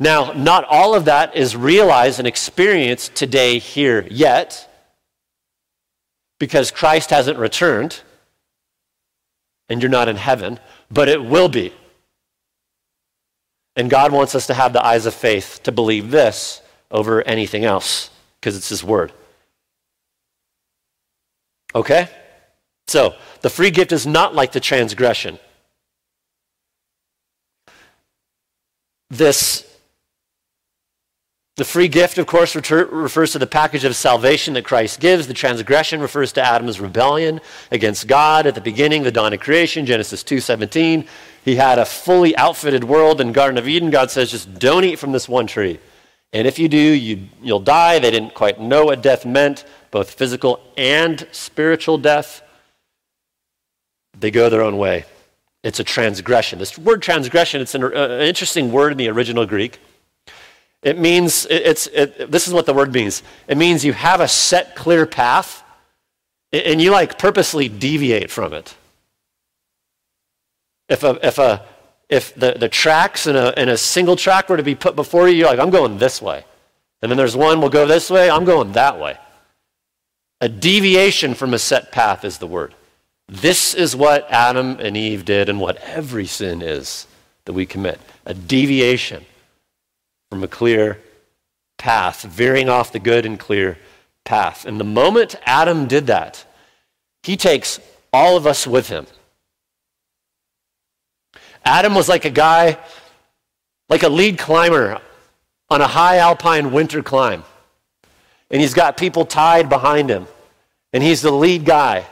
Now, 0.00 0.32
not 0.32 0.64
all 0.64 0.94
of 0.94 1.06
that 1.06 1.36
is 1.36 1.56
realized 1.56 2.18
and 2.18 2.26
experienced 2.28 3.14
today 3.14 3.58
here 3.58 4.06
yet 4.10 4.68
because 6.38 6.70
Christ 6.70 7.10
hasn't 7.10 7.38
returned 7.38 8.00
and 9.68 9.80
you're 9.80 9.90
not 9.90 10.08
in 10.08 10.16
heaven, 10.16 10.58
but 10.90 11.08
it 11.08 11.24
will 11.24 11.48
be. 11.48 11.72
And 13.76 13.88
God 13.88 14.12
wants 14.12 14.34
us 14.34 14.46
to 14.48 14.54
have 14.54 14.72
the 14.72 14.84
eyes 14.84 15.06
of 15.06 15.14
faith 15.14 15.60
to 15.62 15.72
believe 15.72 16.10
this 16.10 16.60
over 16.90 17.22
anything 17.22 17.64
else 17.64 18.10
because 18.40 18.56
it's 18.56 18.68
His 18.68 18.82
Word. 18.82 19.12
Okay? 21.74 22.08
So, 22.86 23.14
the 23.40 23.50
free 23.50 23.70
gift 23.70 23.92
is 23.92 24.06
not 24.06 24.34
like 24.34 24.52
the 24.52 24.60
transgression. 24.60 25.38
This 29.10 29.64
the 31.56 31.64
free 31.64 31.86
gift, 31.86 32.18
of 32.18 32.26
course, 32.26 32.56
refers 32.56 33.30
to 33.30 33.38
the 33.38 33.46
package 33.46 33.84
of 33.84 33.94
salvation 33.94 34.54
that 34.54 34.64
Christ 34.64 34.98
gives. 34.98 35.28
The 35.28 35.34
transgression 35.34 36.00
refers 36.00 36.32
to 36.32 36.42
Adam's 36.42 36.80
rebellion 36.80 37.40
against 37.70 38.08
God 38.08 38.48
at 38.48 38.56
the 38.56 38.60
beginning, 38.60 39.04
the 39.04 39.12
dawn 39.12 39.32
of 39.32 39.38
creation, 39.38 39.86
Genesis 39.86 40.24
2:17. 40.24 41.06
He 41.44 41.54
had 41.54 41.78
a 41.78 41.84
fully 41.84 42.36
outfitted 42.36 42.82
world 42.82 43.20
in 43.20 43.30
Garden 43.30 43.56
of 43.56 43.68
Eden. 43.68 43.90
God 43.90 44.10
says, 44.10 44.32
just 44.32 44.58
don't 44.58 44.82
eat 44.82 44.98
from 44.98 45.12
this 45.12 45.28
one 45.28 45.46
tree. 45.46 45.78
And 46.32 46.48
if 46.48 46.58
you 46.58 46.68
do, 46.68 46.76
you, 46.76 47.28
you'll 47.40 47.60
die. 47.60 48.00
They 48.00 48.10
didn't 48.10 48.34
quite 48.34 48.60
know 48.60 48.86
what 48.86 49.02
death 49.02 49.24
meant, 49.24 49.64
both 49.94 50.10
physical 50.10 50.60
and 50.76 51.24
spiritual 51.30 51.98
death. 51.98 52.42
They 54.18 54.32
go 54.32 54.50
their 54.50 54.60
own 54.60 54.76
way. 54.76 55.04
It's 55.62 55.78
a 55.78 55.84
transgression. 55.84 56.58
This 56.58 56.76
word 56.76 57.00
transgression, 57.00 57.60
it's 57.60 57.76
an, 57.76 57.84
uh, 57.84 58.18
interesting 58.20 58.72
word 58.72 58.90
in 58.90 58.98
the 58.98 59.08
original 59.08 59.46
Greek. 59.46 59.78
It 60.82 60.98
means, 60.98 61.46
it's, 61.48 61.86
it, 61.86 62.28
this 62.28 62.48
is 62.48 62.52
what 62.52 62.66
the 62.66 62.74
word 62.74 62.92
means. 62.92 63.22
It 63.46 63.56
means 63.56 63.84
you 63.84 63.92
have 63.92 64.20
a 64.20 64.26
set, 64.26 64.74
clear 64.74 65.06
path, 65.06 65.62
and 66.52 66.82
you 66.82 66.90
like 66.90 67.16
purposely 67.16 67.68
deviate 67.68 68.32
from 68.32 68.52
it. 68.52 68.74
If 70.88 71.04
a, 71.04 71.24
if 71.24 71.38
a, 71.38 71.64
if 72.08 72.34
the, 72.34 72.56
the 72.58 72.68
tracks 72.68 73.28
in 73.28 73.36
a, 73.36 73.54
in 73.56 73.68
a 73.68 73.76
single 73.76 74.16
track 74.16 74.48
were 74.48 74.56
to 74.56 74.64
be 74.64 74.74
put 74.74 74.96
before 74.96 75.28
you, 75.28 75.36
you're 75.36 75.48
like, 75.48 75.60
I'm 75.60 75.70
going 75.70 75.98
this 75.98 76.20
way. 76.20 76.44
And 77.00 77.12
then 77.12 77.16
there's 77.16 77.36
one, 77.36 77.60
we'll 77.60 77.70
go 77.70 77.86
this 77.86 78.10
way, 78.10 78.28
I'm 78.28 78.44
going 78.44 78.72
that 78.72 78.98
way. 78.98 79.18
A 80.40 80.48
deviation 80.48 81.34
from 81.34 81.54
a 81.54 81.58
set 81.58 81.92
path 81.92 82.24
is 82.24 82.38
the 82.38 82.46
word. 82.46 82.74
This 83.28 83.74
is 83.74 83.96
what 83.96 84.30
Adam 84.30 84.78
and 84.80 84.96
Eve 84.96 85.24
did 85.24 85.48
and 85.48 85.60
what 85.60 85.78
every 85.78 86.26
sin 86.26 86.60
is 86.60 87.06
that 87.44 87.52
we 87.52 87.66
commit 87.66 88.00
a 88.26 88.34
deviation 88.34 89.24
from 90.30 90.42
a 90.42 90.48
clear 90.48 91.00
path, 91.78 92.22
veering 92.22 92.68
off 92.68 92.92
the 92.92 92.98
good 92.98 93.24
and 93.24 93.38
clear 93.38 93.78
path. 94.24 94.66
And 94.66 94.78
the 94.78 94.84
moment 94.84 95.36
Adam 95.44 95.86
did 95.86 96.06
that, 96.08 96.44
he 97.22 97.36
takes 97.36 97.80
all 98.12 98.36
of 98.36 98.46
us 98.46 98.66
with 98.66 98.88
him. 98.88 99.06
Adam 101.64 101.94
was 101.94 102.08
like 102.08 102.24
a 102.24 102.30
guy, 102.30 102.78
like 103.88 104.02
a 104.02 104.08
lead 104.08 104.38
climber 104.38 105.00
on 105.70 105.80
a 105.80 105.86
high 105.86 106.18
alpine 106.18 106.72
winter 106.72 107.02
climb. 107.02 107.44
And 108.50 108.60
he's 108.60 108.74
got 108.74 108.96
people 108.96 109.24
tied 109.24 109.68
behind 109.68 110.10
him. 110.10 110.26
And 110.92 111.02
he's 111.02 111.22
the 111.22 111.30
lead 111.30 111.64
guy. 111.64 112.06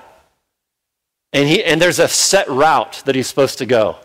And, 1.32 1.48
he, 1.48 1.62
and 1.62 1.80
there's 1.80 1.98
a 1.98 2.08
set 2.08 2.48
route 2.48 3.02
that 3.06 3.14
he's 3.14 3.26
supposed 3.26 3.58
to 3.58 3.66
go. 3.66 3.96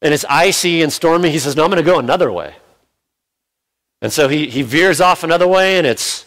And 0.00 0.12
it's 0.12 0.24
icy 0.28 0.82
and 0.82 0.92
stormy. 0.92 1.30
He 1.30 1.38
says, 1.38 1.56
No, 1.56 1.64
I'm 1.64 1.70
going 1.70 1.82
to 1.82 1.90
go 1.90 1.98
another 1.98 2.30
way. 2.30 2.54
And 4.00 4.12
so 4.12 4.28
he, 4.28 4.48
he 4.48 4.62
veers 4.62 5.00
off 5.00 5.22
another 5.22 5.46
way, 5.46 5.78
and 5.78 5.86
it's 5.86 6.26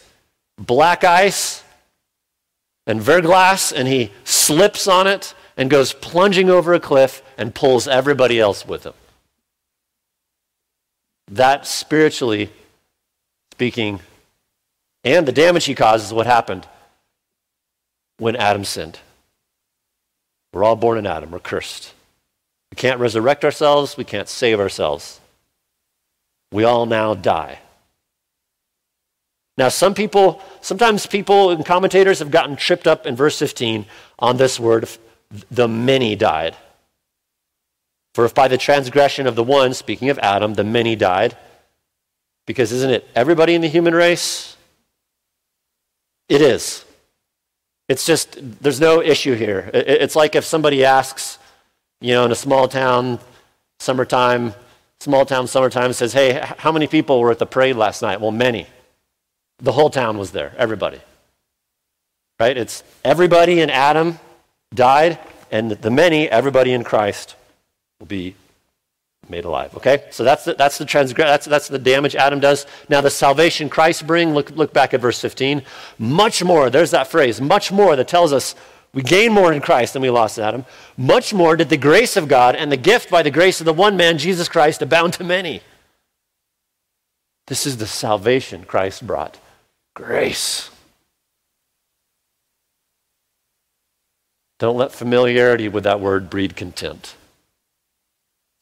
black 0.58 1.04
ice 1.04 1.62
and 2.86 3.00
verglas, 3.00 3.72
and 3.72 3.86
he 3.86 4.12
slips 4.24 4.88
on 4.88 5.06
it 5.06 5.34
and 5.58 5.68
goes 5.68 5.92
plunging 5.92 6.48
over 6.48 6.72
a 6.72 6.80
cliff 6.80 7.22
and 7.36 7.54
pulls 7.54 7.86
everybody 7.86 8.40
else 8.40 8.66
with 8.66 8.84
him. 8.84 8.94
That, 11.28 11.66
spiritually 11.66 12.50
speaking, 13.56 14.00
and 15.02 15.24
the 15.24 15.32
damage 15.32 15.64
he 15.64 15.74
causes, 15.74 16.12
what 16.12 16.26
happened 16.26 16.68
when 18.18 18.36
Adam 18.36 18.66
sinned. 18.66 18.98
We're 20.52 20.62
all 20.62 20.76
born 20.76 20.98
in 20.98 21.06
Adam, 21.06 21.30
we're 21.30 21.38
cursed. 21.38 21.94
We 22.70 22.76
can't 22.76 23.00
resurrect 23.00 23.46
ourselves, 23.46 23.96
we 23.96 24.04
can't 24.04 24.28
save 24.28 24.60
ourselves. 24.60 25.20
We 26.52 26.64
all 26.64 26.84
now 26.84 27.14
die. 27.14 27.60
Now, 29.56 29.70
some 29.70 29.94
people, 29.94 30.42
sometimes 30.60 31.06
people 31.06 31.48
and 31.48 31.64
commentators 31.64 32.18
have 32.18 32.30
gotten 32.30 32.56
tripped 32.56 32.86
up 32.86 33.06
in 33.06 33.16
verse 33.16 33.38
15 33.38 33.86
on 34.18 34.36
this 34.36 34.60
word, 34.60 34.86
the 35.50 35.66
many 35.66 36.14
died. 36.14 36.54
For 38.14 38.26
if 38.26 38.34
by 38.34 38.48
the 38.48 38.58
transgression 38.58 39.26
of 39.26 39.34
the 39.34 39.42
one, 39.42 39.72
speaking 39.72 40.10
of 40.10 40.18
Adam, 40.18 40.52
the 40.52 40.64
many 40.64 40.94
died, 40.94 41.38
because 42.46 42.72
isn't 42.72 42.90
it 42.90 43.08
everybody 43.14 43.54
in 43.54 43.60
the 43.60 43.68
human 43.68 43.94
race? 43.94 44.56
It 46.28 46.40
is. 46.40 46.84
It's 47.88 48.04
just, 48.04 48.36
there's 48.62 48.80
no 48.80 49.00
issue 49.00 49.34
here. 49.34 49.70
It's 49.72 50.16
like 50.16 50.34
if 50.34 50.44
somebody 50.44 50.84
asks, 50.84 51.38
you 52.00 52.14
know, 52.14 52.24
in 52.24 52.32
a 52.32 52.36
small 52.36 52.66
town, 52.66 53.20
summertime, 53.78 54.54
small 54.98 55.24
town, 55.24 55.46
summertime, 55.46 55.92
says, 55.92 56.12
hey, 56.12 56.40
how 56.58 56.72
many 56.72 56.86
people 56.86 57.20
were 57.20 57.30
at 57.30 57.38
the 57.38 57.46
parade 57.46 57.76
last 57.76 58.02
night? 58.02 58.20
Well, 58.20 58.32
many. 58.32 58.66
The 59.58 59.72
whole 59.72 59.90
town 59.90 60.18
was 60.18 60.32
there, 60.32 60.52
everybody. 60.58 61.00
Right? 62.40 62.56
It's 62.56 62.82
everybody 63.04 63.60
in 63.60 63.70
Adam 63.70 64.18
died, 64.74 65.18
and 65.50 65.70
the 65.70 65.90
many, 65.90 66.28
everybody 66.28 66.72
in 66.72 66.82
Christ, 66.82 67.36
will 68.00 68.06
be 68.06 68.34
made 69.28 69.44
alive. 69.44 69.76
Okay? 69.76 70.04
So 70.10 70.24
that's 70.24 70.44
the, 70.44 70.54
that's 70.54 70.78
the 70.78 70.84
transgress 70.84 71.28
that's, 71.28 71.46
that's 71.46 71.68
the 71.68 71.78
damage 71.78 72.16
Adam 72.16 72.40
does. 72.40 72.66
Now 72.88 73.00
the 73.00 73.10
salvation 73.10 73.68
Christ 73.68 74.06
bring, 74.06 74.34
look, 74.34 74.50
look 74.50 74.72
back 74.72 74.94
at 74.94 75.00
verse 75.00 75.20
15. 75.20 75.62
Much 75.98 76.42
more, 76.44 76.70
there's 76.70 76.90
that 76.92 77.08
phrase, 77.08 77.40
much 77.40 77.72
more 77.72 77.96
that 77.96 78.08
tells 78.08 78.32
us 78.32 78.54
we 78.92 79.02
gain 79.02 79.32
more 79.32 79.52
in 79.52 79.60
Christ 79.60 79.92
than 79.92 80.02
we 80.02 80.08
lost 80.08 80.38
in 80.38 80.44
Adam. 80.44 80.64
Much 80.96 81.34
more 81.34 81.54
did 81.54 81.68
the 81.68 81.76
grace 81.76 82.16
of 82.16 82.28
God 82.28 82.56
and 82.56 82.72
the 82.72 82.78
gift 82.78 83.10
by 83.10 83.22
the 83.22 83.30
grace 83.30 83.60
of 83.60 83.66
the 83.66 83.72
one 83.72 83.96
man, 83.96 84.16
Jesus 84.16 84.48
Christ, 84.48 84.80
abound 84.80 85.12
to 85.14 85.24
many. 85.24 85.60
This 87.46 87.66
is 87.66 87.76
the 87.76 87.86
salvation 87.86 88.64
Christ 88.64 89.06
brought. 89.06 89.38
Grace. 89.94 90.70
Don't 94.58 94.76
let 94.76 94.92
familiarity 94.92 95.68
with 95.68 95.84
that 95.84 96.00
word 96.00 96.30
breed 96.30 96.56
contempt. 96.56 97.16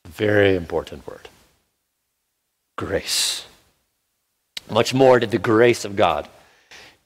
Very 0.07 0.55
important 0.55 1.07
word. 1.07 1.29
Grace. 2.77 3.47
Much 4.71 4.95
more 4.95 5.19
did 5.19 5.31
the 5.31 5.39
grace 5.39 5.85
of 5.85 5.97
God. 5.97 6.29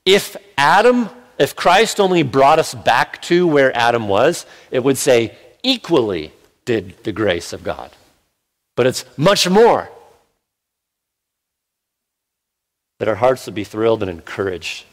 If 0.04 0.36
Adam, 0.56 1.08
if 1.38 1.56
Christ 1.56 2.00
only 2.00 2.22
brought 2.22 2.58
us 2.58 2.74
back 2.74 3.20
to 3.22 3.46
where 3.46 3.76
Adam 3.76 4.08
was, 4.08 4.46
it 4.70 4.82
would 4.82 4.98
say 4.98 5.36
equally 5.62 6.32
did 6.64 7.02
the 7.04 7.12
grace 7.12 7.52
of 7.52 7.64
God. 7.64 7.90
But 8.76 8.86
it's 8.86 9.04
much 9.16 9.48
more 9.48 9.90
that 12.98 13.08
our 13.08 13.16
hearts 13.16 13.46
would 13.46 13.54
be 13.54 13.64
thrilled 13.64 14.02
and 14.02 14.10
encouraged 14.10 14.84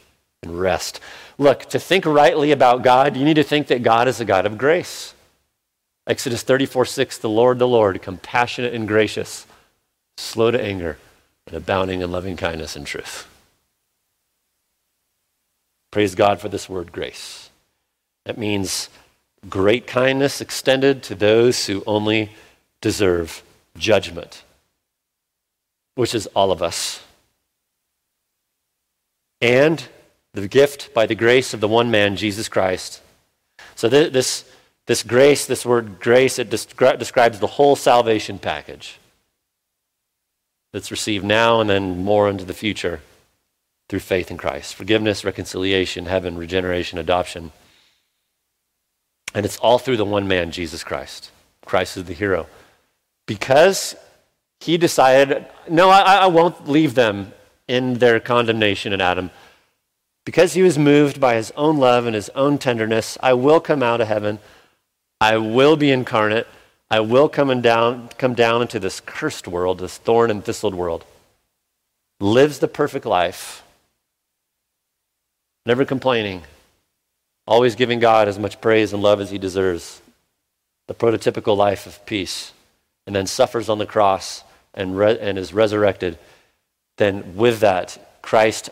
and 0.42 0.60
rest. 0.60 1.00
Look, 1.38 1.66
to 1.66 1.78
think 1.78 2.06
rightly 2.06 2.52
about 2.52 2.82
God, 2.82 3.16
you 3.16 3.24
need 3.24 3.34
to 3.34 3.42
think 3.42 3.66
that 3.68 3.82
God 3.82 4.08
is 4.08 4.20
a 4.20 4.24
God 4.24 4.46
of 4.46 4.58
grace. 4.58 5.12
Exodus 6.06 6.42
34 6.42 6.84
6, 6.84 7.18
the 7.18 7.28
Lord, 7.28 7.58
the 7.58 7.68
Lord, 7.68 8.00
compassionate 8.02 8.74
and 8.74 8.86
gracious, 8.86 9.46
slow 10.16 10.50
to 10.50 10.62
anger, 10.62 10.98
and 11.46 11.56
abounding 11.56 12.00
in 12.00 12.10
loving 12.10 12.36
kindness 12.36 12.76
and 12.76 12.86
truth. 12.86 13.28
Praise 15.90 16.14
God 16.14 16.40
for 16.40 16.48
this 16.48 16.68
word, 16.68 16.92
grace. 16.92 17.50
That 18.24 18.38
means 18.38 18.88
great 19.48 19.86
kindness 19.86 20.40
extended 20.40 21.02
to 21.04 21.14
those 21.14 21.66
who 21.66 21.82
only 21.86 22.30
deserve 22.80 23.42
judgment, 23.78 24.42
which 25.94 26.14
is 26.14 26.26
all 26.28 26.52
of 26.52 26.62
us 26.62 27.02
and 29.40 29.86
the 30.32 30.48
gift 30.48 30.92
by 30.94 31.06
the 31.06 31.14
grace 31.14 31.54
of 31.54 31.60
the 31.60 31.68
one 31.68 31.90
man, 31.90 32.16
Jesus 32.16 32.48
Christ. 32.48 33.02
So 33.74 33.88
th- 33.88 34.12
this, 34.12 34.44
this 34.86 35.02
grace, 35.02 35.46
this 35.46 35.66
word 35.66 36.00
grace, 36.00 36.38
it 36.38 36.50
descri- 36.50 36.98
describes 36.98 37.38
the 37.38 37.46
whole 37.46 37.76
salvation 37.76 38.38
package 38.38 38.98
that's 40.72 40.90
received 40.90 41.24
now 41.24 41.60
and 41.60 41.68
then 41.68 42.04
more 42.04 42.28
into 42.28 42.44
the 42.44 42.54
future 42.54 43.00
through 43.88 44.00
faith 44.00 44.30
in 44.30 44.36
Christ. 44.36 44.74
Forgiveness, 44.74 45.24
reconciliation, 45.24 46.06
heaven, 46.06 46.36
regeneration, 46.36 46.98
adoption. 46.98 47.52
And 49.34 49.44
it's 49.44 49.58
all 49.58 49.78
through 49.78 49.96
the 49.96 50.04
one 50.04 50.28
man, 50.28 50.50
Jesus 50.50 50.82
Christ. 50.82 51.30
Christ 51.64 51.96
is 51.96 52.04
the 52.04 52.12
hero. 52.12 52.46
Because 53.26 53.96
he 54.60 54.78
decided, 54.78 55.46
no, 55.68 55.90
I, 55.90 56.00
I 56.00 56.26
won't 56.26 56.68
leave 56.68 56.94
them 56.94 57.32
in 57.68 57.94
their 57.94 58.20
condemnation 58.20 58.92
in 58.92 59.00
Adam. 59.00 59.30
Because 60.24 60.54
he 60.54 60.62
was 60.62 60.78
moved 60.78 61.20
by 61.20 61.34
his 61.34 61.52
own 61.56 61.78
love 61.78 62.06
and 62.06 62.14
his 62.14 62.30
own 62.30 62.58
tenderness, 62.58 63.18
I 63.22 63.34
will 63.34 63.60
come 63.60 63.82
out 63.82 64.00
of 64.00 64.08
heaven. 64.08 64.38
I 65.20 65.38
will 65.38 65.76
be 65.76 65.90
incarnate. 65.90 66.46
I 66.90 67.00
will 67.00 67.28
come, 67.28 67.50
and 67.50 67.62
down, 67.62 68.10
come 68.18 68.34
down 68.34 68.62
into 68.62 68.78
this 68.78 69.00
cursed 69.00 69.48
world, 69.48 69.78
this 69.78 69.98
thorn 69.98 70.30
and 70.30 70.44
thistled 70.44 70.74
world. 70.74 71.04
Lives 72.20 72.60
the 72.60 72.68
perfect 72.68 73.04
life, 73.04 73.62
never 75.64 75.84
complaining, 75.84 76.42
always 77.46 77.74
giving 77.74 77.98
God 77.98 78.28
as 78.28 78.38
much 78.38 78.60
praise 78.60 78.92
and 78.92 79.02
love 79.02 79.20
as 79.20 79.30
he 79.30 79.38
deserves. 79.38 80.00
The 80.86 80.94
prototypical 80.94 81.56
life 81.56 81.86
of 81.86 82.04
peace. 82.06 82.52
And 83.06 83.14
then 83.14 83.26
suffers 83.26 83.68
on 83.68 83.78
the 83.78 83.86
cross 83.86 84.42
and, 84.74 84.96
re- 84.96 85.18
and 85.18 85.38
is 85.38 85.52
resurrected 85.52 86.18
then 86.96 87.36
with 87.36 87.60
that, 87.60 88.20
Christ 88.22 88.70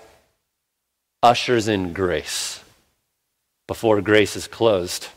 ushers 1.23 1.69
in 1.69 1.93
grace 1.93 2.63
before 3.67 4.01
grace 4.01 4.37
is 4.37 4.47
closed. 4.47 5.09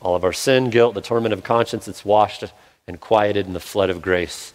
All 0.00 0.14
of 0.14 0.24
our 0.24 0.32
sin, 0.32 0.70
guilt, 0.70 0.94
the 0.94 1.00
torment 1.00 1.32
of 1.32 1.42
conscience, 1.42 1.88
it's 1.88 2.04
washed 2.04 2.44
and 2.86 3.00
quieted 3.00 3.46
in 3.46 3.52
the 3.52 3.60
flood 3.60 3.90
of 3.90 4.00
grace. 4.00 4.52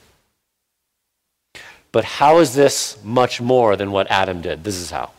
But 1.92 2.06
how 2.06 2.40
is 2.40 2.56
this 2.56 2.98
much 3.04 3.40
more 3.40 3.76
than 3.76 3.92
what 3.92 4.10
Adam 4.10 4.42
did? 4.42 4.64
This 4.64 4.76
is 4.76 4.90
how. 4.90 5.12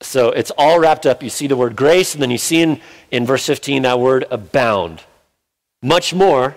So 0.00 0.30
it's 0.30 0.52
all 0.52 0.78
wrapped 0.78 1.06
up. 1.06 1.22
You 1.22 1.30
see 1.30 1.46
the 1.46 1.56
word 1.56 1.74
grace, 1.74 2.14
and 2.14 2.22
then 2.22 2.30
you 2.30 2.38
see 2.38 2.60
in, 2.60 2.80
in 3.10 3.26
verse 3.26 3.46
15 3.46 3.82
that 3.82 3.98
word 3.98 4.26
abound. 4.30 5.02
Much 5.82 6.14
more 6.14 6.54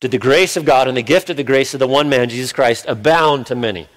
did 0.00 0.10
the 0.10 0.18
grace 0.18 0.56
of 0.56 0.64
God 0.64 0.88
and 0.88 0.96
the 0.96 1.02
gift 1.02 1.30
of 1.30 1.36
the 1.36 1.44
grace 1.44 1.74
of 1.74 1.80
the 1.80 1.86
one 1.86 2.08
man, 2.08 2.28
Jesus 2.28 2.52
Christ, 2.52 2.86
abound 2.88 3.46
to 3.46 3.54
many. 3.54 3.88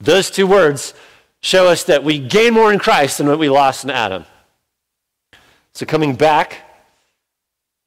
Those 0.00 0.30
two 0.30 0.46
words 0.46 0.94
show 1.42 1.68
us 1.68 1.84
that 1.84 2.04
we 2.04 2.18
gain 2.18 2.54
more 2.54 2.72
in 2.72 2.78
Christ 2.78 3.18
than 3.18 3.28
what 3.28 3.38
we 3.38 3.48
lost 3.48 3.84
in 3.84 3.90
Adam. 3.90 4.24
So, 5.74 5.86
coming 5.86 6.14
back, 6.14 6.58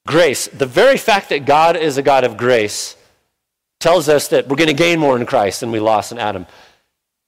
grace. 0.07 0.47
The 0.47 0.65
very 0.65 0.97
fact 0.97 1.29
that 1.29 1.45
God 1.45 1.75
is 1.75 1.97
a 1.97 2.01
God 2.01 2.23
of 2.23 2.37
grace 2.37 2.95
tells 3.79 4.07
us 4.07 4.29
that 4.29 4.47
we're 4.47 4.55
going 4.55 4.67
to 4.67 4.73
gain 4.73 4.99
more 4.99 5.17
in 5.17 5.25
Christ 5.25 5.59
than 5.59 5.71
we 5.71 5.79
lost 5.79 6.11
in 6.11 6.19
Adam. 6.19 6.45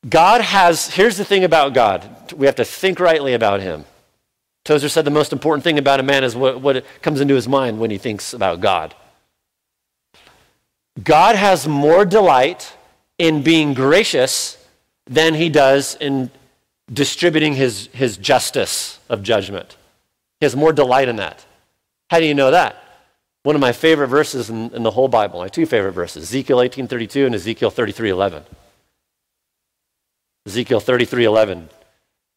God 0.08 0.42
has, 0.42 0.88
here's 0.88 1.18
the 1.18 1.26
thing 1.26 1.44
about 1.44 1.74
God 1.74 2.10
we 2.36 2.46
have 2.46 2.56
to 2.56 2.66
think 2.66 3.00
rightly 3.00 3.34
about 3.34 3.62
him. 3.62 3.86
Tozer 4.64 4.90
said 4.90 5.06
the 5.06 5.12
most 5.12 5.32
important 5.32 5.64
thing 5.64 5.78
about 5.78 6.00
a 6.00 6.04
man 6.04 6.24
is 6.24 6.36
what, 6.36 6.60
what 6.60 6.84
comes 7.02 7.22
into 7.22 7.36
his 7.36 7.48
mind 7.48 7.80
when 7.80 7.92
he 7.92 8.00
thinks 8.00 8.34
about 8.34 8.62
God. 8.62 8.96
God 11.04 11.36
has 11.36 11.68
more 11.68 12.04
delight 12.04 12.74
in 13.20 13.44
being 13.44 13.74
gracious 13.74 14.58
than 15.06 15.36
he 15.36 15.50
does 15.50 15.96
in 15.96 16.32
distributing 16.92 17.54
his, 17.54 17.88
his 17.94 18.18
justice 18.18 19.00
of 19.08 19.22
judgment. 19.22 19.78
Has 20.46 20.56
more 20.56 20.72
delight 20.72 21.08
in 21.08 21.16
that. 21.16 21.44
How 22.12 22.20
do 22.20 22.26
you 22.26 22.36
know 22.36 22.52
that? 22.52 22.82
One 23.42 23.56
of 23.56 23.62
my 23.62 23.72
favorite 23.72 24.10
verses 24.10 24.50
in, 24.50 24.72
in 24.76 24.84
the 24.84 24.92
whole 24.92 25.08
Bible, 25.08 25.40
my 25.40 25.48
two 25.48 25.66
favorite 25.66 25.94
verses, 25.94 26.24
Ezekiel 26.24 26.60
18.32 26.60 27.26
and 27.26 27.34
Ezekiel 27.34 27.72
33.11. 27.72 28.44
Ezekiel 30.46 30.80
33.11. 30.80 31.70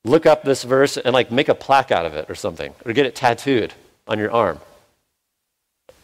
Look 0.05 0.25
up 0.25 0.42
this 0.42 0.62
verse 0.64 0.97
and 0.97 1.12
like 1.12 1.31
make 1.31 1.51
a 1.51 1.55
plaque 1.55 1.90
out 1.90 2.07
of 2.07 2.14
it 2.14 2.31
or 2.31 2.35
something, 2.35 2.75
or 2.87 2.94
get 2.94 3.05
it 3.05 3.14
tattooed 3.14 3.75
on 4.07 4.18
your 4.18 4.33
arm. 4.33 4.59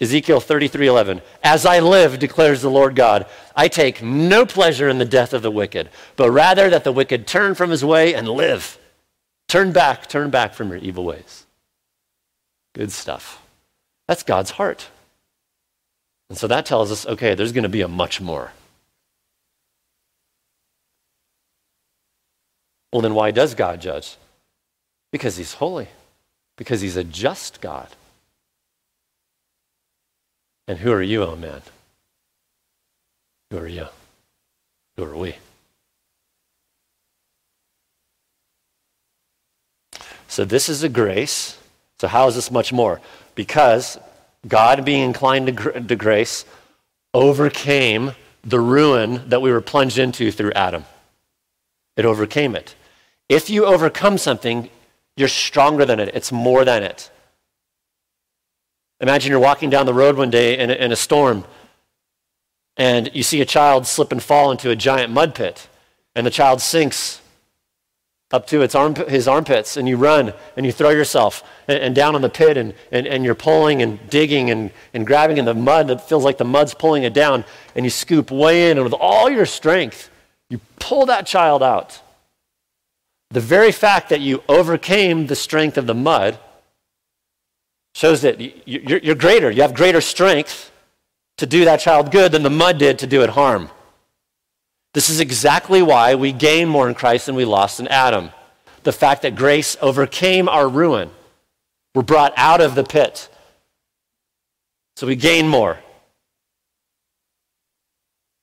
Ezekiel 0.00 0.40
33:11 0.40 1.22
As 1.42 1.64
I 1.64 1.78
live 1.78 2.18
declares 2.18 2.60
the 2.60 2.70
Lord 2.70 2.96
God 2.96 3.26
I 3.54 3.68
take 3.68 4.02
no 4.02 4.44
pleasure 4.44 4.88
in 4.88 4.98
the 4.98 5.04
death 5.04 5.32
of 5.32 5.42
the 5.42 5.50
wicked 5.50 5.88
but 6.16 6.30
rather 6.30 6.68
that 6.68 6.84
the 6.84 6.92
wicked 6.92 7.26
turn 7.26 7.54
from 7.54 7.70
his 7.70 7.84
way 7.84 8.12
and 8.14 8.28
live 8.28 8.76
Turn 9.46 9.72
back 9.72 10.08
turn 10.08 10.30
back 10.30 10.52
from 10.52 10.68
your 10.68 10.78
evil 10.78 11.04
ways 11.04 11.43
Good 12.74 12.92
stuff 12.92 13.42
That's 14.06 14.22
God's 14.22 14.52
heart 14.52 14.88
And 16.28 16.37
so 16.38 16.46
that 16.46 16.66
tells 16.66 16.92
us 16.92 17.06
okay 17.06 17.34
there's 17.34 17.52
going 17.52 17.62
to 17.62 17.68
be 17.68 17.80
a 17.80 17.88
much 17.88 18.20
more 18.20 18.52
Well 22.92 23.00
then 23.00 23.14
why 23.14 23.30
does 23.30 23.54
God 23.54 23.80
judge 23.80 24.16
Because 25.10 25.37
he's 25.37 25.54
holy 25.54 25.88
because 26.56 26.80
he's 26.80 26.96
a 26.96 27.04
just 27.04 27.60
God 27.60 27.88
and 30.66 30.78
who 30.78 30.92
are 30.92 31.02
you, 31.02 31.22
oh 31.24 31.37
man? 31.37 31.62
Who 33.50 33.58
are 33.58 33.68
you? 33.68 33.87
Who 34.96 35.04
are 35.04 35.16
we? 35.16 35.37
So 40.26 40.44
this 40.44 40.68
is 40.68 40.82
a 40.82 40.88
grace. 40.88 41.58
So 42.04 42.08
how 42.08 42.28
is 42.28 42.34
this 42.34 42.50
much 42.50 42.70
more? 42.70 43.00
Because 43.34 43.98
God, 44.46 44.84
being 44.84 45.02
inclined 45.02 45.46
to, 45.46 45.52
gr- 45.52 45.70
to 45.70 45.96
grace, 45.96 46.44
overcame 47.14 48.12
the 48.42 48.60
ruin 48.60 49.26
that 49.30 49.40
we 49.40 49.50
were 49.50 49.62
plunged 49.62 49.96
into 49.96 50.30
through 50.30 50.52
Adam. 50.52 50.84
It 51.96 52.04
overcame 52.04 52.54
it. 52.54 52.74
If 53.30 53.48
you 53.48 53.64
overcome 53.64 54.18
something, 54.18 54.68
you're 55.16 55.28
stronger 55.28 55.86
than 55.86 55.98
it. 55.98 56.10
It's 56.12 56.30
more 56.30 56.62
than 56.66 56.82
it. 56.82 57.10
Imagine 59.00 59.30
you're 59.30 59.40
walking 59.40 59.70
down 59.70 59.86
the 59.86 59.94
road 59.94 60.18
one 60.18 60.28
day 60.28 60.58
in 60.58 60.68
a, 60.68 60.74
in 60.74 60.92
a 60.92 60.96
storm 60.96 61.46
and 62.76 63.10
you 63.14 63.22
see 63.22 63.40
a 63.40 63.46
child 63.46 63.86
slip 63.86 64.12
and 64.12 64.22
fall 64.22 64.50
into 64.50 64.68
a 64.68 64.76
giant 64.76 65.10
mud 65.10 65.34
pit, 65.34 65.68
and 66.14 66.26
the 66.26 66.30
child 66.30 66.60
sinks 66.60 67.22
up 68.34 68.48
to 68.48 68.62
its 68.62 68.74
arm, 68.74 68.96
his 68.96 69.28
armpits, 69.28 69.76
and 69.76 69.88
you 69.88 69.96
run 69.96 70.32
and 70.56 70.66
you 70.66 70.72
throw 70.72 70.90
yourself 70.90 71.44
and, 71.68 71.78
and 71.78 71.94
down 71.94 72.16
on 72.16 72.20
the 72.20 72.28
pit, 72.28 72.56
and, 72.56 72.74
and, 72.90 73.06
and 73.06 73.24
you're 73.24 73.36
pulling 73.36 73.80
and 73.80 74.10
digging 74.10 74.50
and, 74.50 74.72
and 74.92 75.06
grabbing 75.06 75.36
in 75.36 75.44
the 75.44 75.54
mud 75.54 75.86
that 75.86 76.08
feels 76.08 76.24
like 76.24 76.36
the 76.36 76.44
mud's 76.44 76.74
pulling 76.74 77.04
it 77.04 77.14
down, 77.14 77.44
and 77.76 77.86
you 77.86 77.90
scoop 77.90 78.32
way 78.32 78.70
in, 78.70 78.76
and 78.76 78.84
with 78.84 78.92
all 78.92 79.30
your 79.30 79.46
strength, 79.46 80.10
you 80.50 80.60
pull 80.80 81.06
that 81.06 81.26
child 81.26 81.62
out. 81.62 82.00
The 83.30 83.40
very 83.40 83.70
fact 83.70 84.08
that 84.08 84.20
you 84.20 84.42
overcame 84.48 85.28
the 85.28 85.36
strength 85.36 85.78
of 85.78 85.86
the 85.86 85.94
mud 85.94 86.36
shows 87.94 88.22
that 88.22 88.40
you're 88.66 89.14
greater. 89.14 89.48
You 89.48 89.62
have 89.62 89.74
greater 89.74 90.00
strength 90.00 90.72
to 91.36 91.46
do 91.46 91.64
that 91.66 91.78
child 91.78 92.10
good 92.10 92.32
than 92.32 92.42
the 92.42 92.50
mud 92.50 92.78
did 92.78 92.98
to 92.98 93.06
do 93.06 93.22
it 93.22 93.30
harm. 93.30 93.70
This 94.94 95.11
is 95.11 95.20
exactly 95.20 95.83
why 95.83 96.14
we 96.14 96.33
gain 96.33 96.68
more 96.68 96.88
in 96.88 96.94
Christ 96.94 97.26
than 97.26 97.35
we 97.35 97.44
lost 97.44 97.80
in 97.80 97.88
Adam. 97.88 98.30
The 98.85 98.92
fact 98.92 99.22
that 99.22 99.35
grace 99.35 99.76
overcame 99.83 100.48
our 100.48 100.68
ruin. 100.68 101.11
We're 101.94 102.02
brought 102.02 102.33
out 102.37 102.61
of 102.61 102.76
the 102.76 102.85
pit. 102.85 103.28
So 104.96 105.09
we 105.09 105.16
gain 105.16 105.48
more. 105.48 105.80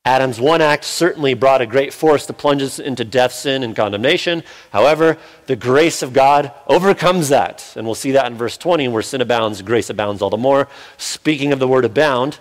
Adam's 0.03 0.41
one 0.41 0.61
act 0.61 0.83
certainly 0.83 1.35
brought 1.35 1.61
a 1.61 1.67
great 1.67 1.93
force 1.93 2.25
to 2.25 2.33
plunge 2.33 2.63
us 2.63 2.79
into 2.79 3.05
death, 3.05 3.31
sin, 3.31 3.63
and 3.63 3.75
condemnation. 3.75 4.43
However, 4.71 5.17
the 5.45 5.55
grace 5.55 6.01
of 6.01 6.11
God 6.11 6.51
overcomes 6.67 7.29
that. 7.29 7.73
And 7.77 7.85
we'll 7.85 7.95
see 7.95 8.11
that 8.11 8.25
in 8.25 8.35
verse 8.35 8.57
20, 8.57 8.87
where 8.89 9.03
sin 9.03 9.21
abounds, 9.21 9.61
grace 9.61 9.89
abounds 9.89 10.21
all 10.21 10.31
the 10.31 10.37
more. 10.37 10.67
Speaking 10.97 11.53
of 11.53 11.59
the 11.59 11.67
word 11.67 11.85
abound, 11.85 12.39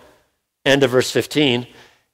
end 0.64 0.82
of 0.82 0.90
verse 0.90 1.10
15, 1.10 1.66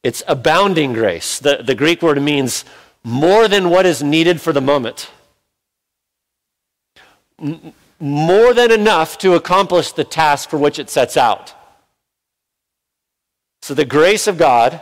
it's 0.03 0.23
abounding 0.27 0.93
grace. 0.93 1.39
The, 1.39 1.63
the 1.65 1.75
Greek 1.75 2.03
word 2.03 2.21
means 2.23 2.65
more 3.03 3.49
than 3.49 3.71
what 3.71 3.87
is 3.87 4.03
needed 4.03 4.41
for 4.41 4.53
the 4.53 4.61
moment, 4.61 5.11
M- 7.41 7.73
more 7.99 8.53
than 8.53 8.71
enough 8.71 9.19
to 9.19 9.35
accomplish 9.35 9.93
the 9.93 10.05
task 10.05 10.51
for 10.51 10.59
which 10.59 10.79
it 10.79 10.91
sets 10.91 11.17
out. 11.17 11.55
So 13.63 13.75
the 13.75 13.85
grace 13.85 14.27
of 14.27 14.37
God 14.39 14.81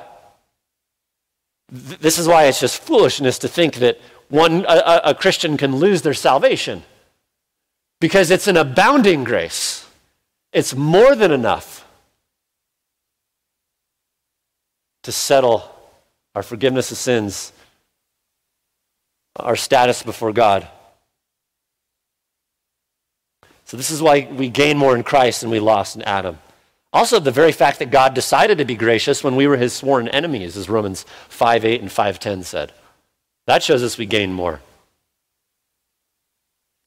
this 1.75 2.19
is 2.19 2.29
why 2.29 2.45
it's 2.45 2.61
just 2.61 2.81
foolishness 2.81 3.39
to 3.41 3.49
think 3.49 3.77
that 3.77 4.01
one, 4.29 4.65
a, 4.69 5.01
a 5.07 5.15
Christian 5.15 5.57
can 5.57 5.77
lose 5.77 6.03
their 6.03 6.15
salvation. 6.15 6.85
Because 8.01 8.31
it's 8.31 8.47
an 8.47 8.57
abounding 8.57 9.25
grace, 9.25 9.87
it's 10.53 10.75
more 10.75 11.15
than 11.15 11.31
enough 11.31 11.84
to 15.05 15.13
settle 15.13 15.71
our 16.35 16.43
forgiveness 16.43 16.91
of 16.91 16.99
sins, 16.99 17.53
our 19.37 19.57
status 19.57 20.03
before 20.03 20.33
God. 20.33 20.69
So, 23.67 23.77
this 23.77 23.91
is 23.91 24.03
why 24.03 24.29
we 24.31 24.49
gain 24.51 24.77
more 24.77 24.95
in 24.95 25.03
Christ 25.03 25.41
than 25.41 25.51
we 25.51 25.61
lost 25.61 25.97
in 25.97 26.03
Adam. 26.03 26.39
Also, 26.93 27.19
the 27.19 27.31
very 27.31 27.53
fact 27.53 27.79
that 27.79 27.91
God 27.91 28.15
decided 28.15 28.59
to 28.59 28.65
be 28.65 28.77
gracious 28.77 29.25
when 29.25 29.37
we 29.37 29.47
were 29.47 29.57
his 29.57 29.73
sworn 29.73 30.09
enemies, 30.09 30.57
as 30.57 30.69
Romans 30.69 31.05
5 31.29 31.65
8 31.65 31.81
and 31.81 31.91
5.10 31.91 32.45
said. 32.45 32.73
That 33.47 33.63
shows 33.63 33.83
us 33.83 33.99
we 33.99 34.07
gain 34.07 34.33
more. 34.33 34.61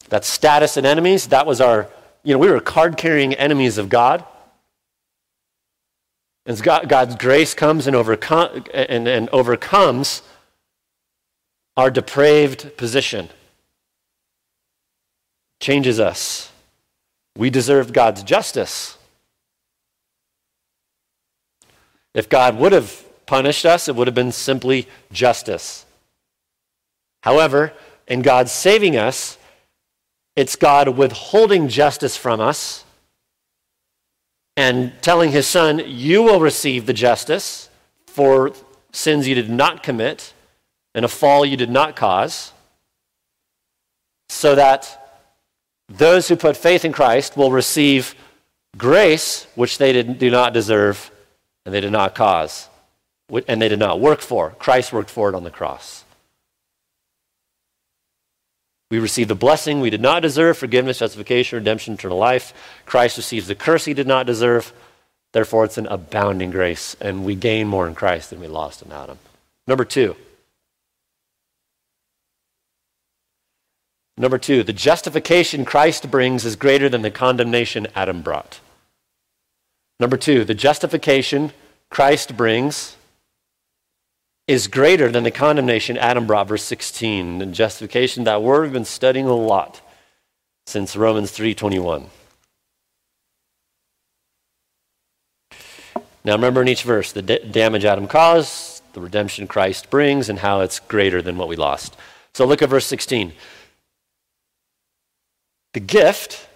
That 0.08 0.24
status 0.24 0.76
and 0.76 0.86
enemies, 0.86 1.28
that 1.28 1.46
was 1.46 1.60
our, 1.60 1.88
you 2.24 2.32
know, 2.32 2.38
we 2.38 2.50
were 2.50 2.60
card 2.60 2.96
carrying 2.96 3.34
enemies 3.34 3.76
of 3.76 3.88
God. 3.88 4.24
And 6.48 6.62
God's 6.62 7.14
grace 7.14 7.52
comes 7.52 7.86
and, 7.86 7.94
overcome, 7.94 8.64
and, 8.72 9.06
and 9.06 9.28
overcomes 9.28 10.22
our 11.76 11.90
depraved 11.90 12.74
position, 12.78 13.28
changes 15.60 16.00
us. 16.00 16.50
We 17.36 17.50
deserve 17.50 17.92
God's 17.92 18.22
justice. 18.22 18.96
If 22.14 22.30
God 22.30 22.56
would 22.56 22.72
have 22.72 23.04
punished 23.26 23.66
us, 23.66 23.86
it 23.86 23.94
would 23.94 24.06
have 24.06 24.14
been 24.14 24.32
simply 24.32 24.88
justice. 25.12 25.84
However, 27.24 27.74
in 28.06 28.22
God 28.22 28.48
saving 28.48 28.96
us, 28.96 29.36
it's 30.34 30.56
God 30.56 30.88
withholding 30.96 31.68
justice 31.68 32.16
from 32.16 32.40
us 32.40 32.86
and 34.58 34.92
telling 35.02 35.30
his 35.30 35.46
son, 35.46 35.80
You 35.86 36.20
will 36.24 36.40
receive 36.40 36.86
the 36.86 36.92
justice 36.92 37.70
for 38.08 38.52
sins 38.90 39.28
you 39.28 39.36
did 39.36 39.48
not 39.48 39.84
commit 39.84 40.34
and 40.96 41.04
a 41.04 41.08
fall 41.08 41.46
you 41.46 41.56
did 41.56 41.70
not 41.70 41.94
cause, 41.94 42.52
so 44.28 44.56
that 44.56 45.22
those 45.88 46.26
who 46.26 46.34
put 46.34 46.56
faith 46.56 46.84
in 46.84 46.92
Christ 46.92 47.36
will 47.36 47.52
receive 47.52 48.16
grace 48.76 49.46
which 49.54 49.78
they 49.78 49.92
did, 49.92 50.18
do 50.18 50.28
not 50.28 50.52
deserve 50.52 51.12
and 51.64 51.72
they 51.72 51.80
did 51.80 51.92
not 51.92 52.16
cause, 52.16 52.68
and 53.46 53.62
they 53.62 53.68
did 53.68 53.78
not 53.78 54.00
work 54.00 54.20
for. 54.20 54.56
Christ 54.58 54.92
worked 54.92 55.10
for 55.10 55.28
it 55.28 55.36
on 55.36 55.44
the 55.44 55.50
cross. 55.50 56.02
We 58.90 58.98
receive 58.98 59.28
the 59.28 59.34
blessing 59.34 59.80
we 59.80 59.90
did 59.90 60.00
not 60.00 60.22
deserve 60.22 60.56
forgiveness, 60.56 61.00
justification, 61.00 61.58
redemption, 61.58 61.94
eternal 61.94 62.16
life. 62.16 62.54
Christ 62.86 63.18
receives 63.18 63.46
the 63.46 63.54
curse 63.54 63.84
he 63.84 63.92
did 63.94 64.06
not 64.06 64.26
deserve. 64.26 64.72
Therefore, 65.32 65.64
it's 65.64 65.76
an 65.76 65.86
abounding 65.86 66.50
grace, 66.50 66.96
and 67.00 67.24
we 67.24 67.34
gain 67.34 67.68
more 67.68 67.86
in 67.86 67.94
Christ 67.94 68.30
than 68.30 68.40
we 68.40 68.46
lost 68.46 68.80
in 68.82 68.90
Adam. 68.92 69.18
Number 69.66 69.84
two, 69.84 70.16
Number 74.18 74.36
two, 74.36 74.64
the 74.64 74.72
justification 74.72 75.64
Christ 75.64 76.10
brings 76.10 76.44
is 76.44 76.56
greater 76.56 76.88
than 76.88 77.02
the 77.02 77.10
condemnation 77.10 77.86
Adam 77.94 78.20
brought. 78.20 78.58
Number 80.00 80.16
two, 80.16 80.44
the 80.44 80.54
justification 80.54 81.52
Christ 81.88 82.36
brings 82.36 82.96
is 84.48 84.66
greater 84.66 85.12
than 85.12 85.24
the 85.24 85.30
condemnation 85.30 85.98
Adam 85.98 86.26
brought, 86.26 86.48
verse 86.48 86.64
16. 86.64 87.42
And 87.42 87.54
justification, 87.54 88.24
that 88.24 88.42
word 88.42 88.62
we've 88.62 88.72
been 88.72 88.84
studying 88.86 89.26
a 89.26 89.34
lot 89.34 89.82
since 90.66 90.96
Romans 90.96 91.30
3:21. 91.30 92.10
Now 96.24 96.32
remember 96.32 96.62
in 96.62 96.68
each 96.68 96.82
verse 96.82 97.12
the 97.12 97.22
d- 97.22 97.38
damage 97.50 97.84
Adam 97.84 98.08
caused, 98.08 98.82
the 98.94 99.00
redemption 99.00 99.46
Christ 99.46 99.90
brings, 99.90 100.28
and 100.28 100.40
how 100.40 100.60
it's 100.60 100.80
greater 100.80 101.22
than 101.22 101.36
what 101.36 101.48
we 101.48 101.56
lost. 101.56 101.96
So 102.34 102.44
look 102.44 102.62
at 102.62 102.68
verse 102.68 102.86
16. 102.86 103.32
The 105.74 105.80
gift 105.80 106.48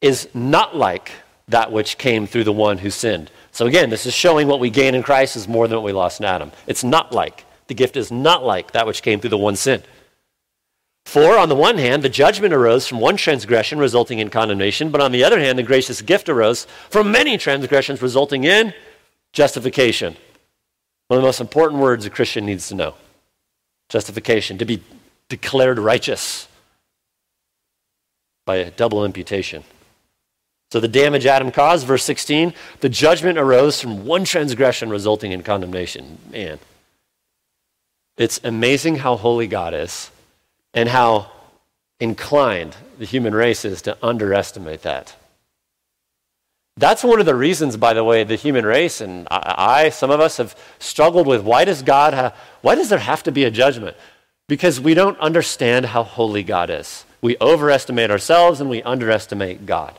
is 0.00 0.28
not 0.34 0.76
like 0.76 1.12
that 1.48 1.72
which 1.72 1.98
came 1.98 2.26
through 2.26 2.44
the 2.44 2.52
one 2.52 2.78
who 2.78 2.90
sinned. 2.90 3.30
So 3.50 3.66
again, 3.66 3.90
this 3.90 4.06
is 4.06 4.14
showing 4.14 4.48
what 4.48 4.60
we 4.60 4.70
gain 4.70 4.94
in 4.94 5.02
Christ 5.02 5.36
is 5.36 5.48
more 5.48 5.68
than 5.68 5.76
what 5.76 5.84
we 5.84 5.92
lost 5.92 6.20
in 6.20 6.26
Adam. 6.26 6.52
It's 6.66 6.84
not 6.84 7.12
like. 7.12 7.44
The 7.66 7.74
gift 7.74 7.96
is 7.96 8.10
not 8.10 8.44
like 8.44 8.72
that 8.72 8.86
which 8.86 9.02
came 9.02 9.20
through 9.20 9.30
the 9.30 9.38
one 9.38 9.56
sin. 9.56 9.82
For, 11.04 11.36
on 11.36 11.48
the 11.48 11.56
one 11.56 11.78
hand, 11.78 12.02
the 12.02 12.08
judgment 12.08 12.54
arose 12.54 12.86
from 12.86 13.00
one 13.00 13.16
transgression, 13.16 13.78
resulting 13.78 14.18
in 14.18 14.30
condemnation, 14.30 14.90
but 14.90 15.00
on 15.00 15.12
the 15.12 15.24
other 15.24 15.38
hand, 15.38 15.58
the 15.58 15.62
gracious 15.62 16.00
gift 16.00 16.28
arose 16.28 16.66
from 16.90 17.10
many 17.10 17.36
transgressions, 17.36 18.00
resulting 18.00 18.44
in 18.44 18.72
justification. 19.32 20.16
One 21.08 21.18
of 21.18 21.22
the 21.22 21.28
most 21.28 21.40
important 21.40 21.80
words 21.80 22.06
a 22.06 22.10
Christian 22.10 22.46
needs 22.46 22.68
to 22.68 22.74
know 22.74 22.94
justification, 23.88 24.56
to 24.56 24.64
be 24.64 24.82
declared 25.28 25.78
righteous 25.78 26.48
by 28.46 28.56
a 28.56 28.70
double 28.70 29.04
imputation. 29.04 29.64
So 30.72 30.80
the 30.80 30.88
damage 30.88 31.26
Adam 31.26 31.52
caused, 31.52 31.86
verse 31.86 32.02
16, 32.02 32.54
the 32.80 32.88
judgment 32.88 33.36
arose 33.36 33.78
from 33.78 34.06
one 34.06 34.24
transgression, 34.24 34.88
resulting 34.88 35.30
in 35.30 35.42
condemnation. 35.42 36.16
Man, 36.30 36.58
it's 38.16 38.40
amazing 38.42 38.96
how 38.96 39.16
holy 39.16 39.46
God 39.46 39.74
is 39.74 40.10
and 40.72 40.88
how 40.88 41.30
inclined 42.00 42.74
the 42.98 43.04
human 43.04 43.34
race 43.34 43.66
is 43.66 43.82
to 43.82 43.98
underestimate 44.02 44.80
that. 44.80 45.14
That's 46.78 47.04
one 47.04 47.20
of 47.20 47.26
the 47.26 47.34
reasons, 47.34 47.76
by 47.76 47.92
the 47.92 48.02
way, 48.02 48.24
the 48.24 48.36
human 48.36 48.64
race 48.64 49.02
and 49.02 49.28
I, 49.30 49.90
some 49.90 50.10
of 50.10 50.20
us 50.20 50.38
have 50.38 50.56
struggled 50.78 51.26
with 51.26 51.42
why 51.42 51.66
does 51.66 51.82
God 51.82 52.14
have, 52.14 52.34
why 52.62 52.76
does 52.76 52.88
there 52.88 52.98
have 52.98 53.22
to 53.24 53.30
be 53.30 53.44
a 53.44 53.50
judgment? 53.50 53.94
Because 54.48 54.80
we 54.80 54.94
don't 54.94 55.20
understand 55.20 55.84
how 55.84 56.02
holy 56.02 56.42
God 56.42 56.70
is. 56.70 57.04
We 57.20 57.36
overestimate 57.42 58.10
ourselves 58.10 58.58
and 58.58 58.70
we 58.70 58.82
underestimate 58.82 59.66
God. 59.66 59.98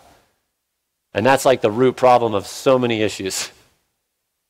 And 1.14 1.26
that's 1.26 1.46
like 1.46 1.62
the 1.62 1.72
root 1.72 1.96
problem 1.96 2.34
of 2.34 2.48
so 2.48 2.80
many 2.80 3.02
issues 3.02 3.52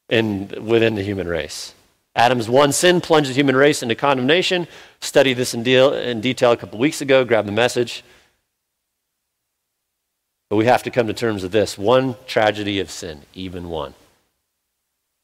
in, 0.10 0.48
within 0.62 0.96
the 0.96 1.04
human 1.04 1.28
race. 1.28 1.74
Adam's 2.16 2.48
one 2.48 2.72
sin 2.72 3.02
plunged 3.02 3.30
the 3.30 3.34
human 3.34 3.56
race 3.56 3.82
into 3.82 3.96
condemnation. 3.96 4.68
Studied 5.00 5.34
this 5.34 5.54
in, 5.54 5.64
deal, 5.64 5.94
in 5.94 6.22
detail 6.22 6.52
a 6.52 6.58
couple 6.58 6.80
weeks 6.80 7.02
ago. 7.02 7.26
Grab 7.26 7.46
the 7.46 7.52
message. 7.52 8.04
But 10.50 10.58
we 10.58 10.66
have 10.66 10.84
to 10.84 10.92
come 10.92 11.08
to 11.08 11.14
terms 11.14 11.42
with 11.42 11.52
this. 11.52 11.78
One 11.78 12.16
tragedy 12.28 12.80
of 12.80 12.92
sin, 12.92 13.24
even 13.34 13.70
one, 13.70 13.96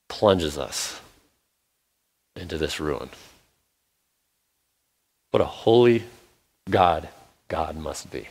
plunges 0.07 0.57
us 0.57 0.99
into 2.35 2.57
this 2.57 2.79
ruin. 2.79 3.09
What 5.31 5.41
a 5.41 5.45
holy 5.45 6.03
God 6.69 7.09
God 7.47 7.77
must 7.77 8.09
be. 8.09 8.27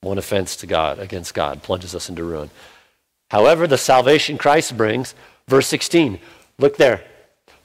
One 0.00 0.18
offense 0.18 0.56
to 0.56 0.66
God, 0.66 0.98
against 0.98 1.34
God, 1.34 1.62
plunges 1.62 1.94
us 1.94 2.08
into 2.08 2.24
ruin. 2.24 2.50
However, 3.30 3.66
the 3.66 3.78
salvation 3.78 4.38
Christ 4.38 4.76
brings, 4.76 5.14
verse 5.48 5.66
16, 5.66 6.20
look 6.58 6.76
there. 6.76 7.04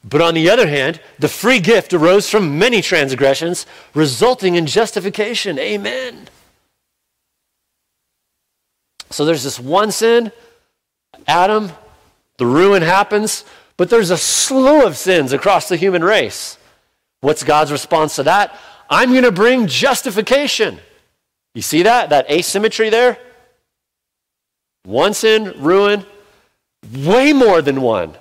But 0.03 0.21
on 0.21 0.33
the 0.33 0.49
other 0.49 0.67
hand, 0.67 0.99
the 1.19 1.27
free 1.27 1.59
gift 1.59 1.93
arose 1.93 2.29
from 2.29 2.57
many 2.57 2.81
transgressions, 2.81 3.67
resulting 3.93 4.55
in 4.55 4.65
justification. 4.65 5.59
Amen. 5.59 6.27
So 9.11 9.25
there's 9.25 9.43
this 9.43 9.59
one 9.59 9.91
sin, 9.91 10.31
Adam, 11.27 11.71
the 12.37 12.45
ruin 12.45 12.81
happens, 12.81 13.45
but 13.77 13.89
there's 13.89 14.09
a 14.09 14.17
slew 14.17 14.85
of 14.85 14.97
sins 14.97 15.33
across 15.33 15.69
the 15.69 15.75
human 15.75 16.03
race. 16.03 16.57
What's 17.19 17.43
God's 17.43 17.71
response 17.71 18.15
to 18.15 18.23
that? 18.23 18.57
I'm 18.89 19.11
going 19.11 19.23
to 19.23 19.31
bring 19.31 19.67
justification. 19.67 20.79
You 21.53 21.61
see 21.61 21.83
that? 21.83 22.09
That 22.09 22.29
asymmetry 22.29 22.89
there? 22.89 23.17
One 24.83 25.13
sin, 25.13 25.53
ruin, 25.57 26.05
way 26.93 27.33
more 27.33 27.61
than 27.61 27.81
one, 27.81 28.15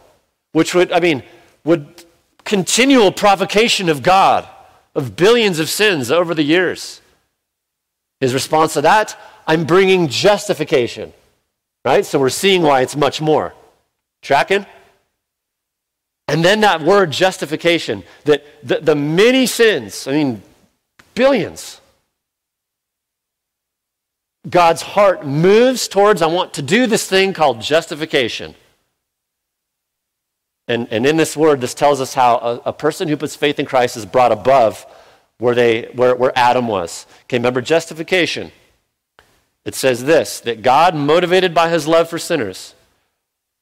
which 0.53 0.75
would, 0.75 0.93
I 0.93 1.01
mean, 1.01 1.23
would 1.65 2.05
continual 2.45 3.13
provocation 3.13 3.89
of 3.89 4.03
God 4.03 4.49
of 4.95 5.17
billions 5.17 5.59
of 5.59 5.71
sins 5.71 6.11
over 6.11 6.35
the 6.35 6.43
years. 6.43 7.01
His 8.21 8.35
response 8.35 8.75
to 8.75 8.83
that, 8.83 9.19
I'm 9.47 9.65
bringing 9.65 10.09
justification. 10.09 11.13
Right? 11.85 12.05
So 12.05 12.19
we're 12.19 12.29
seeing 12.29 12.63
why 12.63 12.83
it's 12.83 12.97
much 12.97 13.21
more. 13.21 13.55
Tracking? 14.21 14.67
And 16.29 16.45
then 16.45 16.61
that 16.61 16.83
word 16.83 17.11
justification, 17.11 18.05
that 18.25 18.45
the, 18.63 18.81
the 18.81 18.95
many 18.95 19.47
sins, 19.47 20.07
I 20.07 20.13
mean, 20.13 20.43
billions, 21.15 21.80
God's 24.49 24.83
heart 24.83 25.27
moves 25.27 25.87
towards, 25.87 26.23
I 26.23 26.27
want 26.27 26.55
to 26.55 26.63
do 26.63 26.87
this 26.87 27.07
thing 27.07 27.33
called 27.33 27.61
justification. 27.61 28.55
And, 30.67 30.89
and 30.91 31.05
in 31.05 31.17
this 31.17 31.37
word, 31.37 31.61
this 31.61 31.75
tells 31.75 32.01
us 32.01 32.15
how 32.15 32.37
a, 32.37 32.69
a 32.71 32.73
person 32.73 33.09
who 33.09 33.17
puts 33.17 33.37
faith 33.37 33.59
in 33.59 33.67
Christ 33.67 33.97
is 33.97 34.07
brought 34.07 34.33
above 34.33 34.87
where, 35.39 35.55
they, 35.55 35.91
where, 35.95 36.15
where 36.15 36.33
Adam 36.37 36.69
was. 36.69 37.07
Okay, 37.25 37.39
remember 37.39 37.61
justification. 37.61 38.53
It 39.65 39.75
says 39.75 40.05
this 40.05 40.41
that 40.41 40.63
God, 40.63 40.95
motivated 40.95 41.53
by 41.53 41.69
his 41.69 41.87
love 41.87 42.09
for 42.09 42.19
sinners, 42.19 42.75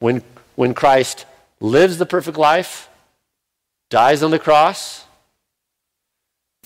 when, 0.01 0.23
when 0.55 0.75
Christ 0.75 1.25
lives 1.61 1.99
the 1.99 2.07
perfect 2.07 2.37
life, 2.37 2.89
dies 3.91 4.23
on 4.23 4.31
the 4.31 4.39
cross, 4.39 5.05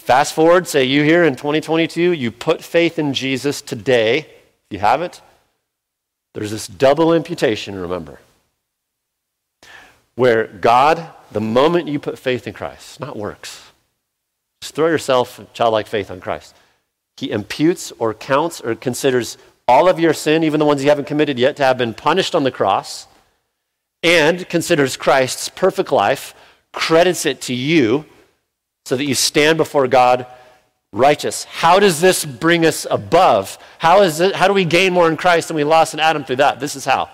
Fast 0.03 0.35
forward, 0.35 0.67
say 0.67 0.83
you 0.83 1.05
here 1.05 1.23
in 1.23 1.37
2022, 1.37 2.11
you 2.11 2.33
put 2.33 2.61
faith 2.61 2.99
in 2.99 3.15
Jesus 3.15 3.63
today. 3.63 4.19
If 4.19 4.27
you 4.71 4.79
haven't, 4.81 5.23
there's 6.35 6.51
this 6.51 6.67
double 6.67 7.15
imputation, 7.15 7.77
remember, 7.79 8.19
where 10.17 10.49
God, 10.49 11.09
the 11.31 11.41
moment 11.41 11.87
you 11.87 12.01
put 12.01 12.19
faith 12.19 12.49
in 12.49 12.53
Christ, 12.53 12.99
not 12.99 13.17
works, 13.17 13.71
just 14.61 14.75
throw 14.75 14.89
yourself 14.89 15.41
childlike 15.55 15.87
faith 15.87 16.11
on 16.11 16.19
Christ. 16.19 16.57
He 17.17 17.31
imputes 17.31 17.93
or 18.01 18.13
counts 18.13 18.61
or 18.61 18.75
considers 18.75 19.39
all 19.69 19.89
of 19.89 20.01
your 20.01 20.15
sin, 20.15 20.43
even 20.43 20.59
the 20.59 20.67
ones 20.67 20.83
you 20.83 20.89
haven't 20.89 21.07
committed 21.07 21.39
yet, 21.39 21.55
to 21.59 21.63
have 21.63 21.79
been 21.79 21.95
punished 21.95 22.35
on 22.35 22.43
the 22.43 22.51
cross, 22.51 23.07
and 24.03 24.49
considers 24.49 24.97
Christ's 24.97 25.49
perfect 25.49 25.93
life, 25.93 26.35
credits 26.73 27.25
it 27.25 27.41
to 27.43 27.55
you 27.55 28.05
so 28.93 28.97
that 28.97 29.07
you 29.07 29.15
stand 29.15 29.57
before 29.57 29.89
God 29.89 30.27
righteous. 30.93 31.45
How 31.45 31.79
does 31.79 32.03
this 32.03 32.27
bring 32.27 32.67
us 32.67 32.87
above? 32.91 33.57
How, 33.79 34.03
is 34.03 34.21
it, 34.21 34.35
how 34.35 34.49
do 34.49 34.53
we 34.53 34.67
gain 34.67 34.93
more 34.93 35.09
in 35.09 35.17
Christ 35.17 35.49
than 35.49 35.57
we 35.57 35.65
lost 35.65 35.95
in 35.95 36.01
Adam 36.01 36.25
through 36.25 36.37
that? 36.37 36.61
This 36.61 36.77
is 36.77 36.85
how. 36.85 37.09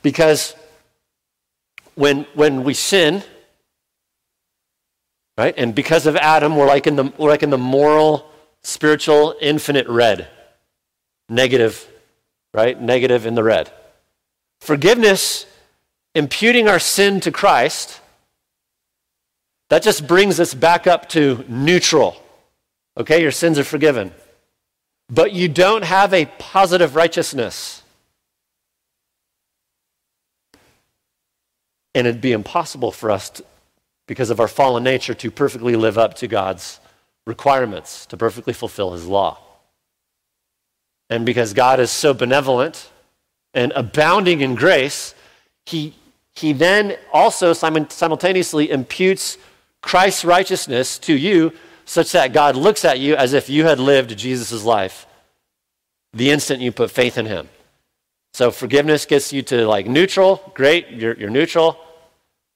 Because 0.00 0.54
when, 1.96 2.22
when 2.32 2.64
we 2.64 2.72
sin, 2.72 3.22
right, 5.36 5.52
and 5.58 5.74
because 5.74 6.06
of 6.06 6.16
Adam, 6.16 6.56
we're 6.56 6.66
like 6.66 6.86
in 6.86 6.96
the, 6.96 7.12
we're 7.18 7.28
like 7.28 7.42
in 7.42 7.50
the 7.50 7.58
moral, 7.58 8.30
spiritual, 8.62 9.34
infinite 9.38 9.86
red. 9.88 10.28
Negative, 11.28 11.86
right? 12.54 12.80
Negative 12.80 13.26
in 13.26 13.34
the 13.34 13.44
red. 13.44 13.70
Forgiveness, 14.62 15.44
imputing 16.14 16.68
our 16.68 16.78
sin 16.78 17.20
to 17.20 17.30
Christ, 17.30 18.00
that 19.72 19.82
just 19.82 20.06
brings 20.06 20.38
us 20.38 20.52
back 20.52 20.86
up 20.86 21.08
to 21.08 21.46
neutral. 21.48 22.22
Okay, 22.98 23.22
your 23.22 23.30
sins 23.30 23.58
are 23.58 23.64
forgiven. 23.64 24.12
But 25.08 25.32
you 25.32 25.48
don't 25.48 25.82
have 25.82 26.12
a 26.12 26.26
positive 26.26 26.94
righteousness. 26.94 27.82
And 31.94 32.06
it'd 32.06 32.20
be 32.20 32.32
impossible 32.32 32.92
for 32.92 33.10
us, 33.10 33.30
to, 33.30 33.46
because 34.06 34.28
of 34.28 34.40
our 34.40 34.46
fallen 34.46 34.84
nature, 34.84 35.14
to 35.14 35.30
perfectly 35.30 35.74
live 35.74 35.96
up 35.96 36.12
to 36.16 36.28
God's 36.28 36.78
requirements, 37.26 38.04
to 38.06 38.18
perfectly 38.18 38.52
fulfill 38.52 38.92
His 38.92 39.06
law. 39.06 39.38
And 41.08 41.24
because 41.24 41.54
God 41.54 41.80
is 41.80 41.90
so 41.90 42.12
benevolent 42.12 42.90
and 43.54 43.72
abounding 43.74 44.42
in 44.42 44.54
grace, 44.54 45.14
He 45.64 45.94
he 46.34 46.52
then 46.52 46.96
also 47.12 47.52
simultaneously 47.52 48.70
imputes 48.70 49.38
Christ's 49.82 50.24
righteousness 50.24 50.98
to 51.00 51.14
you 51.14 51.52
such 51.84 52.12
that 52.12 52.32
God 52.32 52.56
looks 52.56 52.84
at 52.84 53.00
you 53.00 53.16
as 53.16 53.32
if 53.32 53.50
you 53.50 53.64
had 53.64 53.78
lived 53.78 54.16
Jesus' 54.16 54.64
life 54.64 55.06
the 56.14 56.30
instant 56.30 56.60
you 56.60 56.70
put 56.72 56.90
faith 56.90 57.16
in 57.18 57.26
him. 57.26 57.48
So 58.34 58.50
forgiveness 58.50 59.06
gets 59.06 59.32
you 59.32 59.42
to 59.42 59.66
like 59.66 59.86
neutral, 59.86 60.52
great, 60.54 60.88
you're, 60.90 61.14
you're 61.14 61.30
neutral, 61.30 61.78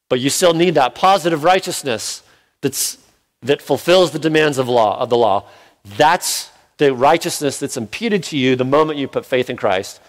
but 0.09 0.21
you 0.21 0.31
still 0.31 0.55
need 0.55 0.75
that 0.75 0.95
positive 0.95 1.45
righteousness 1.45 2.23
that's, 2.61 2.99
that 3.43 3.61
fulfills 3.61 4.11
the 4.11 4.19
demands 4.19 4.59
of 4.59 4.69
law 4.69 4.99
of 4.99 5.11
the 5.11 5.17
law. 5.17 5.49
That's 5.85 6.51
the 6.79 6.95
righteousness 6.95 7.59
that's 7.59 7.77
imputed 7.77 8.23
to 8.25 8.39
you 8.39 8.57
the 8.57 8.65
moment 8.65 8.99
you 8.99 9.09
put 9.09 9.27
faith 9.27 9.51
in 9.51 9.57
Christ. 9.57 10.01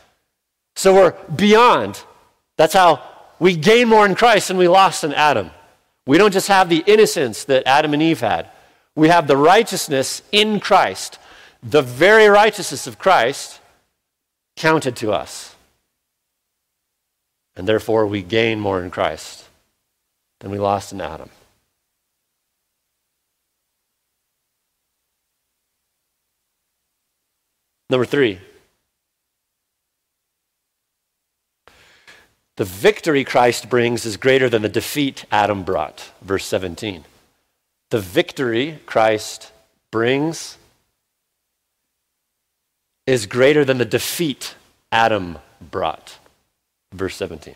So 0.76 0.94
we're 0.94 1.12
beyond. 1.36 2.02
That's 2.58 2.74
how 2.74 3.02
we 3.40 3.56
gain 3.56 3.88
more 3.88 4.06
in 4.06 4.16
Christ 4.16 4.50
than 4.50 4.58
we 4.58 4.68
lost 4.68 5.04
in 5.04 5.14
Adam. 5.14 5.52
We 6.08 6.18
don't 6.18 6.32
just 6.32 6.48
have 6.48 6.70
the 6.70 6.84
innocence 6.88 7.44
that 7.44 7.68
Adam 7.68 7.94
and 7.94 8.02
Eve 8.02 8.22
had. 8.22 8.50
We 8.96 9.10
have 9.10 9.28
the 9.28 9.38
righteousness 9.38 10.24
in 10.32 10.62
Christ. 10.62 11.20
The 11.62 11.82
very 11.82 12.28
righteousness 12.28 12.88
of 12.88 12.98
Christ 12.98 13.60
counted 14.56 14.96
to 14.96 15.12
us. 15.12 15.54
And 17.58 17.68
therefore, 17.68 18.08
we 18.08 18.22
gain 18.24 18.60
more 18.60 18.82
in 18.82 18.90
Christ 18.90 19.44
than 20.40 20.50
we 20.50 20.60
lost 20.60 20.94
in 20.94 21.02
Adam. 21.02 21.30
Number 27.90 28.06
three, 28.06 28.40
the 32.58 32.66
victory 32.66 33.24
Christ 33.24 33.70
brings 33.70 34.06
is 34.06 34.18
greater 34.18 34.50
than 34.50 34.64
the 34.64 34.70
defeat 34.70 35.26
Adam 35.32 35.64
brought. 35.64 36.12
Verse 36.22 36.46
17. 36.46 37.06
The 37.92 38.00
victory 38.00 38.80
Christ 38.86 39.52
brings 39.92 40.58
is 43.06 43.26
greater 43.26 43.64
than 43.64 43.78
the 43.78 43.86
defeat 43.86 44.56
Adam 44.92 45.38
brought. 45.62 46.18
Verse 46.92 47.16
17. 47.16 47.56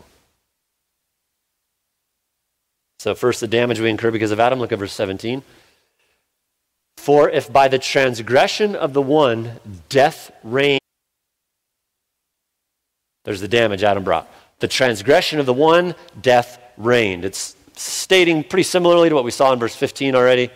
So, 3.00 3.16
first, 3.16 3.40
the 3.40 3.48
damage 3.48 3.80
we 3.80 3.90
incur 3.90 4.12
because 4.12 4.30
of 4.30 4.38
Adam. 4.38 4.60
Look 4.60 4.70
at 4.70 4.78
verse 4.78 4.92
17. 4.92 5.42
For 6.96 7.28
if 7.28 7.52
by 7.52 7.66
the 7.66 7.80
transgression 7.80 8.76
of 8.76 8.92
the 8.92 9.02
one 9.02 9.58
death 9.88 10.30
reigned, 10.44 10.78
there's 13.24 13.40
the 13.40 13.48
damage 13.48 13.82
Adam 13.82 14.04
brought. 14.04 14.28
The 14.62 14.68
transgression 14.68 15.40
of 15.40 15.46
the 15.46 15.52
one, 15.52 15.96
death 16.20 16.60
reigned. 16.76 17.24
It's 17.24 17.56
stating 17.74 18.44
pretty 18.44 18.62
similarly 18.62 19.08
to 19.08 19.14
what 19.16 19.24
we 19.24 19.32
saw 19.32 19.52
in 19.52 19.58
verse 19.58 19.74
15 19.74 20.14
already. 20.14 20.50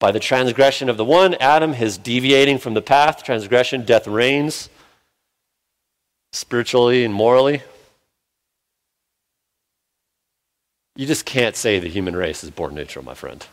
By 0.00 0.10
the 0.10 0.18
transgression 0.18 0.88
of 0.88 0.96
the 0.96 1.04
one, 1.04 1.34
Adam, 1.34 1.74
his 1.74 1.96
deviating 1.96 2.58
from 2.58 2.74
the 2.74 2.82
path, 2.82 3.22
transgression, 3.22 3.84
death 3.84 4.08
reigns 4.08 4.68
spiritually 6.32 7.04
and 7.04 7.14
morally. 7.14 7.62
You 10.96 11.06
just 11.06 11.24
can't 11.24 11.54
say 11.54 11.78
the 11.78 11.86
human 11.86 12.16
race 12.16 12.42
is 12.42 12.50
born 12.50 12.74
neutral, 12.74 13.04
my 13.04 13.14
friend. 13.14 13.46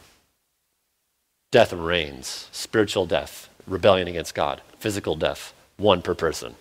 Death 1.51 1.71
reigns, 1.71 2.49
spiritual 2.51 3.05
death, 3.05 3.47
rebellion 3.67 4.07
against 4.07 4.33
God, 4.33 4.63
physical 4.79 5.15
death, 5.15 5.53
one 5.77 6.01
per 6.01 6.15
person. 6.15 6.55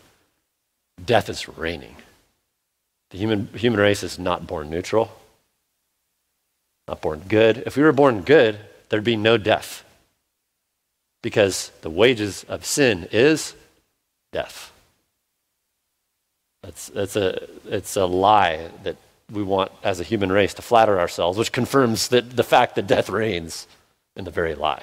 Death 1.03 1.31
is 1.31 1.49
reigning. 1.49 1.97
The 3.13 3.19
human, 3.19 3.49
human 3.55 3.79
race 3.79 4.03
is 4.03 4.19
not 4.19 4.47
born 4.47 4.71
neutral, 4.71 5.13
not 6.89 7.03
born 7.03 7.23
good. 7.29 7.63
If 7.67 7.77
we 7.77 7.83
were 7.83 7.93
born 7.93 8.23
good, 8.23 8.59
there'd 8.89 9.05
be 9.05 9.17
no 9.17 9.37
death. 9.37 9.85
Because 11.23 11.71
the 11.83 11.91
wages 11.91 12.45
of 12.49 12.65
sin 12.65 13.09
is 13.13 13.55
death. 14.33 14.73
That's, 16.63 16.89
that's 16.89 17.17
a, 17.17 17.49
it's 17.67 17.97
a 17.97 18.07
lie 18.07 18.71
that 18.83 18.97
we 19.31 19.43
want 19.43 19.73
as 19.83 20.01
a 20.01 20.05
human 20.05 20.33
race 20.33 20.55
to 20.55 20.63
flatter 20.63 20.99
ourselves, 20.99 21.37
which 21.37 21.53
confirms 21.53 22.09
that 22.09 22.35
the 22.37 22.43
fact 22.43 22.77
that 22.77 22.87
death 22.87 23.11
reigns 23.11 23.67
in 24.17 24.25
the 24.25 24.31
very 24.31 24.55
lie. 24.55 24.83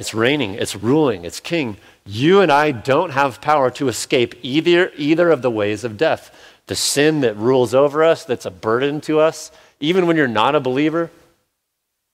It's 0.00 0.14
reigning, 0.14 0.54
it's 0.54 0.74
ruling, 0.74 1.26
it's 1.26 1.40
king. 1.40 1.76
You 2.06 2.40
and 2.40 2.50
I 2.50 2.70
don't 2.70 3.10
have 3.10 3.42
power 3.42 3.70
to 3.72 3.88
escape 3.88 4.34
either, 4.40 4.90
either 4.96 5.28
of 5.28 5.42
the 5.42 5.50
ways 5.50 5.84
of 5.84 5.98
death. 5.98 6.34
The 6.68 6.74
sin 6.74 7.20
that 7.20 7.36
rules 7.36 7.74
over 7.74 8.02
us, 8.02 8.24
that's 8.24 8.46
a 8.46 8.50
burden 8.50 9.02
to 9.02 9.20
us, 9.20 9.52
even 9.78 10.06
when 10.06 10.16
you're 10.16 10.26
not 10.26 10.54
a 10.54 10.60
believer. 10.60 11.10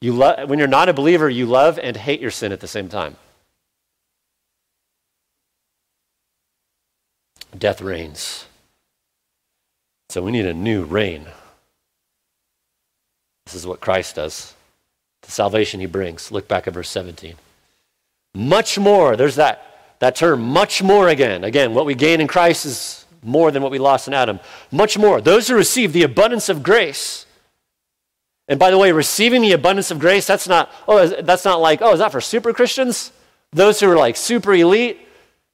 You 0.00 0.14
lo- 0.14 0.46
when 0.46 0.58
you're 0.58 0.66
not 0.66 0.88
a 0.88 0.92
believer, 0.92 1.30
you 1.30 1.46
love 1.46 1.78
and 1.78 1.96
hate 1.96 2.20
your 2.20 2.32
sin 2.32 2.50
at 2.50 2.58
the 2.58 2.66
same 2.66 2.88
time. 2.88 3.14
Death 7.56 7.80
reigns. 7.80 8.46
So 10.08 10.22
we 10.22 10.32
need 10.32 10.46
a 10.46 10.52
new 10.52 10.82
reign. 10.82 11.26
This 13.44 13.54
is 13.54 13.64
what 13.64 13.80
Christ 13.80 14.16
does. 14.16 14.54
The 15.22 15.30
salvation 15.30 15.78
he 15.78 15.86
brings. 15.86 16.32
Look 16.32 16.48
back 16.48 16.66
at 16.66 16.74
verse 16.74 16.88
17. 16.88 17.36
Much 18.36 18.78
more, 18.78 19.16
there's 19.16 19.36
that, 19.36 19.96
that 19.98 20.14
term, 20.14 20.42
much 20.42 20.82
more 20.82 21.08
again. 21.08 21.42
Again, 21.42 21.72
what 21.72 21.86
we 21.86 21.94
gain 21.94 22.20
in 22.20 22.26
Christ 22.26 22.66
is 22.66 23.06
more 23.22 23.50
than 23.50 23.62
what 23.62 23.72
we 23.72 23.78
lost 23.78 24.08
in 24.08 24.12
Adam. 24.12 24.40
Much 24.70 24.98
more. 24.98 25.22
Those 25.22 25.48
who 25.48 25.54
receive 25.56 25.94
the 25.94 26.02
abundance 26.02 26.50
of 26.50 26.62
grace. 26.62 27.24
And 28.46 28.58
by 28.58 28.70
the 28.70 28.76
way, 28.76 28.92
receiving 28.92 29.40
the 29.40 29.52
abundance 29.52 29.90
of 29.90 29.98
grace, 29.98 30.26
that's 30.26 30.46
not, 30.46 30.70
oh, 30.86 31.06
that's 31.22 31.46
not 31.46 31.62
like, 31.62 31.80
oh, 31.80 31.94
is 31.94 31.98
that 32.00 32.12
for 32.12 32.20
super 32.20 32.52
Christians? 32.52 33.10
Those 33.52 33.80
who 33.80 33.90
are 33.90 33.96
like 33.96 34.16
super 34.16 34.52
elite 34.52 35.00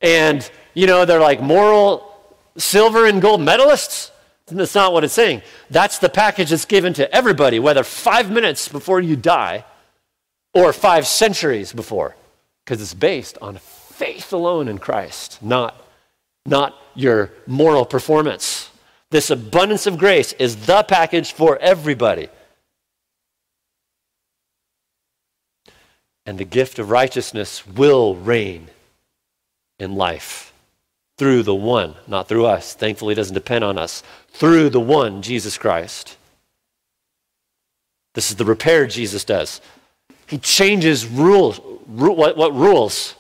and, 0.01 0.51
you 0.75 0.89
know, 0.89 1.05
they're 1.05 1.21
like 1.21 1.41
moral 1.41 2.17
silver 2.57 3.07
and 3.07 3.23
gold 3.23 3.41
medalists? 3.41 4.11
That's 4.47 4.75
not 4.75 4.93
what 4.93 5.05
it's 5.05 5.15
saying. 5.15 5.43
That's 5.71 5.99
the 5.99 6.09
package 6.09 6.51
that's 6.51 6.65
given 6.65 6.95
to 6.95 7.15
everybody, 7.15 7.61
whether 7.61 7.85
five 7.85 8.29
minutes 8.29 8.67
before 8.67 9.01
you 9.01 9.15
die 9.15 9.65
or 10.53 10.73
five 10.73 11.07
centuries 11.07 11.73
before, 11.73 12.17
because 12.65 12.81
it's 12.81 12.95
based 12.95 13.39
on 13.41 13.57
faith 13.57 14.33
alone 14.33 14.69
in 14.69 14.79
Christ, 14.79 15.43
not, 15.43 15.81
not 16.47 16.77
your 16.95 17.31
moral 17.47 17.85
performance. 17.85 18.71
This 19.11 19.31
abundance 19.31 19.87
of 19.87 19.99
grace 19.99 20.33
is 20.35 20.67
the 20.67 20.83
package 20.83 21.33
for 21.33 21.59
everybody. 21.59 22.29
And 26.25 26.39
the 26.39 26.45
gift 26.45 26.79
of 26.79 26.91
righteousness 26.91 27.67
will 27.67 28.15
reign 28.15 28.69
in 29.79 29.97
life 29.97 30.53
through 31.19 31.43
the 31.43 31.55
one, 31.55 31.95
not 32.07 32.29
through 32.29 32.47
us. 32.47 32.75
Thankfully, 32.75 33.13
it 33.13 33.17
doesn't 33.17 33.35
depend 33.35 33.65
on 33.65 33.77
us. 33.77 34.03
Through 34.29 34.71
the 34.71 34.81
one, 34.81 35.23
Jesus 35.23 35.59
Christ. 35.59 36.17
This 38.15 38.31
is 38.31 38.37
the 38.37 38.45
repair 38.45 38.87
Jesus 38.87 39.25
does. 39.25 39.61
He 40.27 40.39
changes 40.39 41.07
rules. 41.07 41.61
What, 41.87 42.37
what 42.37 42.55
rules? 42.55 43.15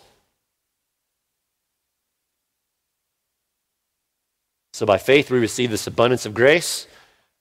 So 4.72 4.86
by 4.86 4.98
faith, 4.98 5.30
we 5.30 5.38
receive 5.38 5.70
this 5.70 5.86
abundance 5.86 6.26
of 6.26 6.34
grace. 6.34 6.86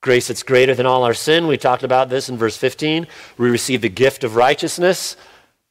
Grace 0.02 0.28
that's 0.28 0.42
greater 0.42 0.74
than 0.74 0.84
all 0.86 1.04
our 1.04 1.14
sin. 1.14 1.46
We 1.46 1.56
talked 1.56 1.82
about 1.82 2.08
this 2.08 2.28
in 2.28 2.36
verse 2.36 2.56
15. 2.56 3.06
We 3.38 3.50
receive 3.50 3.80
the 3.80 3.88
gift 3.88 4.24
of 4.24 4.36
righteousness. 4.36 5.16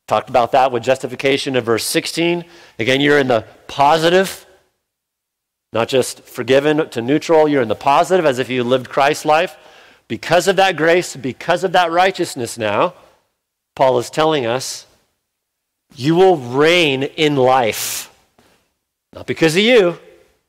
Talked 0.07 0.29
about 0.29 0.53
that 0.53 0.71
with 0.71 0.83
justification 0.83 1.55
in 1.55 1.63
verse 1.63 1.85
16. 1.85 2.45
Again, 2.79 3.01
you're 3.01 3.19
in 3.19 3.27
the 3.27 3.45
positive, 3.67 4.45
not 5.71 5.87
just 5.87 6.23
forgiven 6.23 6.89
to 6.89 7.01
neutral. 7.01 7.47
You're 7.47 7.61
in 7.61 7.67
the 7.67 7.75
positive 7.75 8.25
as 8.25 8.39
if 8.39 8.49
you 8.49 8.63
lived 8.63 8.89
Christ's 8.89 9.25
life. 9.25 9.57
Because 10.07 10.47
of 10.47 10.55
that 10.57 10.75
grace, 10.75 11.15
because 11.15 11.63
of 11.63 11.71
that 11.73 11.91
righteousness 11.91 12.57
now, 12.57 12.95
Paul 13.75 13.97
is 13.99 14.09
telling 14.09 14.45
us, 14.45 14.85
you 15.95 16.15
will 16.15 16.37
reign 16.37 17.03
in 17.03 17.35
life. 17.35 18.13
Not 19.13 19.27
because 19.27 19.55
of 19.55 19.61
you. 19.61 19.99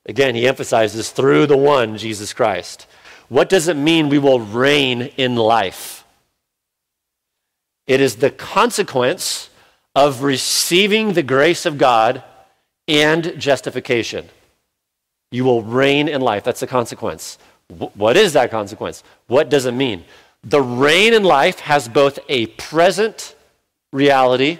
Again, 0.07 0.35
he 0.35 0.49
emphasizes 0.49 1.11
through 1.11 1.47
the 1.47 1.57
one, 1.57 1.97
Jesus 1.99 2.33
Christ. 2.33 2.87
What 3.29 3.49
does 3.49 3.69
it 3.69 3.77
mean 3.77 4.09
we 4.09 4.19
will 4.19 4.41
reign 4.41 5.03
in 5.17 5.37
life? 5.37 6.05
It 7.87 8.01
is 8.01 8.17
the 8.17 8.31
consequence 8.31 9.51
of 9.95 10.23
receiving 10.23 11.13
the 11.13 11.23
grace 11.23 11.67
of 11.67 11.79
God 11.79 12.23
and 12.89 13.35
justification. 13.39 14.29
You 15.31 15.45
will 15.45 15.63
reign 15.63 16.09
in 16.09 16.21
life. 16.21 16.45
That's 16.45 16.61
the 16.61 16.67
consequence. 16.67 17.39
What 17.95 18.17
is 18.17 18.35
that 18.35 18.51
consequence? 18.51 19.03
What 19.27 19.49
does 19.49 19.67
it 19.67 19.73
mean? 19.73 20.05
The 20.45 20.61
reign 20.61 21.15
in 21.15 21.25
life 21.25 21.61
has 21.61 21.89
both 21.89 22.19
a 22.29 22.47
present 22.49 23.35
reality 23.93 24.59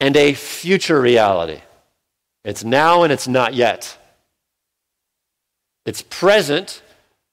and 0.00 0.16
a 0.16 0.34
future 0.34 1.00
reality. 1.00 1.60
It's 2.44 2.64
now 2.64 3.02
and 3.02 3.12
it's 3.12 3.26
not 3.26 3.54
yet. 3.54 3.96
It's 5.84 6.02
present 6.02 6.82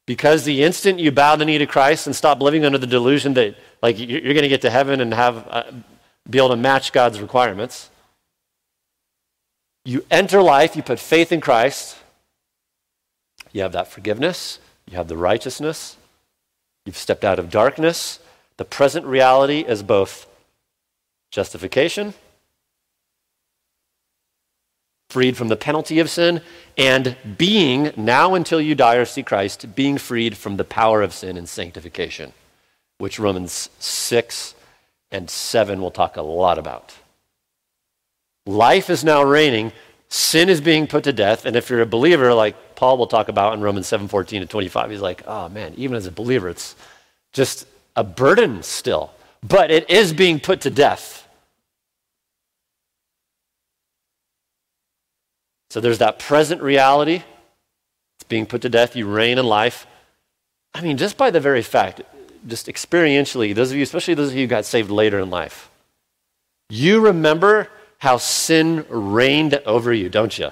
because 0.05 0.43
the 0.43 0.64
instant 0.64 0.99
you 0.99 1.11
bow 1.11 1.36
the 1.36 1.45
knee 1.45 1.57
to 1.57 1.66
Christ 1.66 2.07
and 2.07 2.16
stop 2.16 2.41
living 2.41 2.66
under 2.66 2.78
the 2.78 2.88
delusion 2.88 3.34
that 3.36 3.55
like 3.82 3.99
you're 3.99 4.22
going 4.22 4.41
to 4.43 4.47
get 4.47 4.61
to 4.61 4.70
heaven 4.70 5.01
and 5.01 5.14
have 5.14 5.47
uh, 5.49 5.64
be 6.30 6.38
able 6.38 6.49
to 6.49 6.55
match 6.55 6.93
God's 6.93 7.20
requirements, 7.20 7.89
you 9.86 10.05
enter 10.09 10.41
life, 10.41 10.76
you 10.76 10.84
put 10.84 10.99
faith 10.99 11.32
in 11.32 11.41
Christ, 11.41 11.97
you 13.51 13.61
have 13.61 13.74
that 13.74 13.88
forgiveness, 13.88 14.59
you 14.89 14.97
have 14.97 15.07
the 15.07 15.18
righteousness, 15.18 15.97
you've 16.86 16.97
stepped 16.97 17.24
out 17.24 17.39
of 17.39 17.49
darkness. 17.49 18.20
The 18.57 18.66
present 18.66 19.05
reality 19.05 19.66
is 19.68 19.84
both 19.84 20.28
justification, 21.32 22.14
freed 25.14 25.38
from 25.38 25.47
the 25.47 25.55
penalty 25.55 25.99
of 25.99 26.09
sin, 26.09 26.41
and 26.76 27.16
being, 27.38 27.93
now 27.95 28.34
until 28.34 28.59
you 28.59 28.74
die 28.74 28.95
or 28.95 29.05
see 29.05 29.22
Christ, 29.22 29.76
being 29.76 29.99
freed 29.99 30.36
from 30.36 30.57
the 30.57 30.64
power 30.64 31.03
of 31.03 31.14
sin 31.14 31.38
and 31.38 31.47
sanctification, 31.47 32.34
which 32.97 33.20
Romans 33.20 33.70
6 33.78 34.55
and 35.11 35.30
7 35.30 35.80
will 35.80 35.91
talk 35.91 36.18
a 36.18 36.24
lot 36.24 36.57
about. 36.57 36.95
Life 38.47 38.89
is 38.89 39.03
now 39.03 39.22
reigning, 39.24 39.72
sin 40.09 40.49
is 40.49 40.59
being 40.59 40.88
put 40.88 41.03
to 41.03 41.14
death, 41.14 41.45
and 41.45 41.55
if 41.55 41.70
you're 41.70 41.82
a 41.82 41.86
believer, 41.86 42.34
like 42.34 42.76
Paul 42.76 42.97
will 42.97 43.07
talk 43.07 43.30
about 43.30 43.53
in 43.53 43.61
Romans 43.61 43.86
7 43.86 44.07
14 44.07 44.41
to 44.41 44.47
25, 44.47 44.89
he's 44.89 44.99
like, 44.99 45.22
oh 45.28 45.47
man, 45.47 45.74
even 45.78 45.95
as 45.95 46.07
a 46.07 46.11
believer, 46.11 46.49
it's 46.49 46.76
just 47.34 47.68
a 47.95 48.03
burden 48.03 48.64
still. 48.64 49.11
But 49.43 49.70
it 49.70 49.88
is 49.91 50.11
being 50.11 50.39
put 50.39 50.61
to 50.61 50.72
death. 50.72 51.22
So 55.74 55.80
there's 55.80 55.97
that 55.97 56.19
present 56.19 56.61
reality. 56.61 57.24
It's 58.17 58.24
being 58.30 58.45
put 58.45 58.61
to 58.61 58.69
death. 58.69 58.95
You 58.95 59.11
reign 59.11 59.39
in 59.39 59.47
life. 59.47 59.88
I 60.71 60.82
mean, 60.82 60.97
just 60.97 61.17
by 61.17 61.32
the 61.32 61.39
very 61.39 61.63
fact, 61.63 61.99
just 62.45 62.67
experientially, 62.67 63.55
those 63.55 63.71
of 63.71 63.78
you, 63.78 63.82
especially 63.82 64.13
those 64.13 64.30
of 64.30 64.36
you 64.36 64.41
who 64.41 64.47
got 64.47 64.65
saved 64.65 64.91
later 64.91 65.17
in 65.17 65.32
life, 65.32 65.71
you 66.69 66.99
remember 66.99 67.69
how 67.97 68.17
sin 68.17 68.86
reigned 68.88 69.55
over 69.65 69.91
you, 69.91 70.09
don't 70.09 70.38
you? 70.38 70.51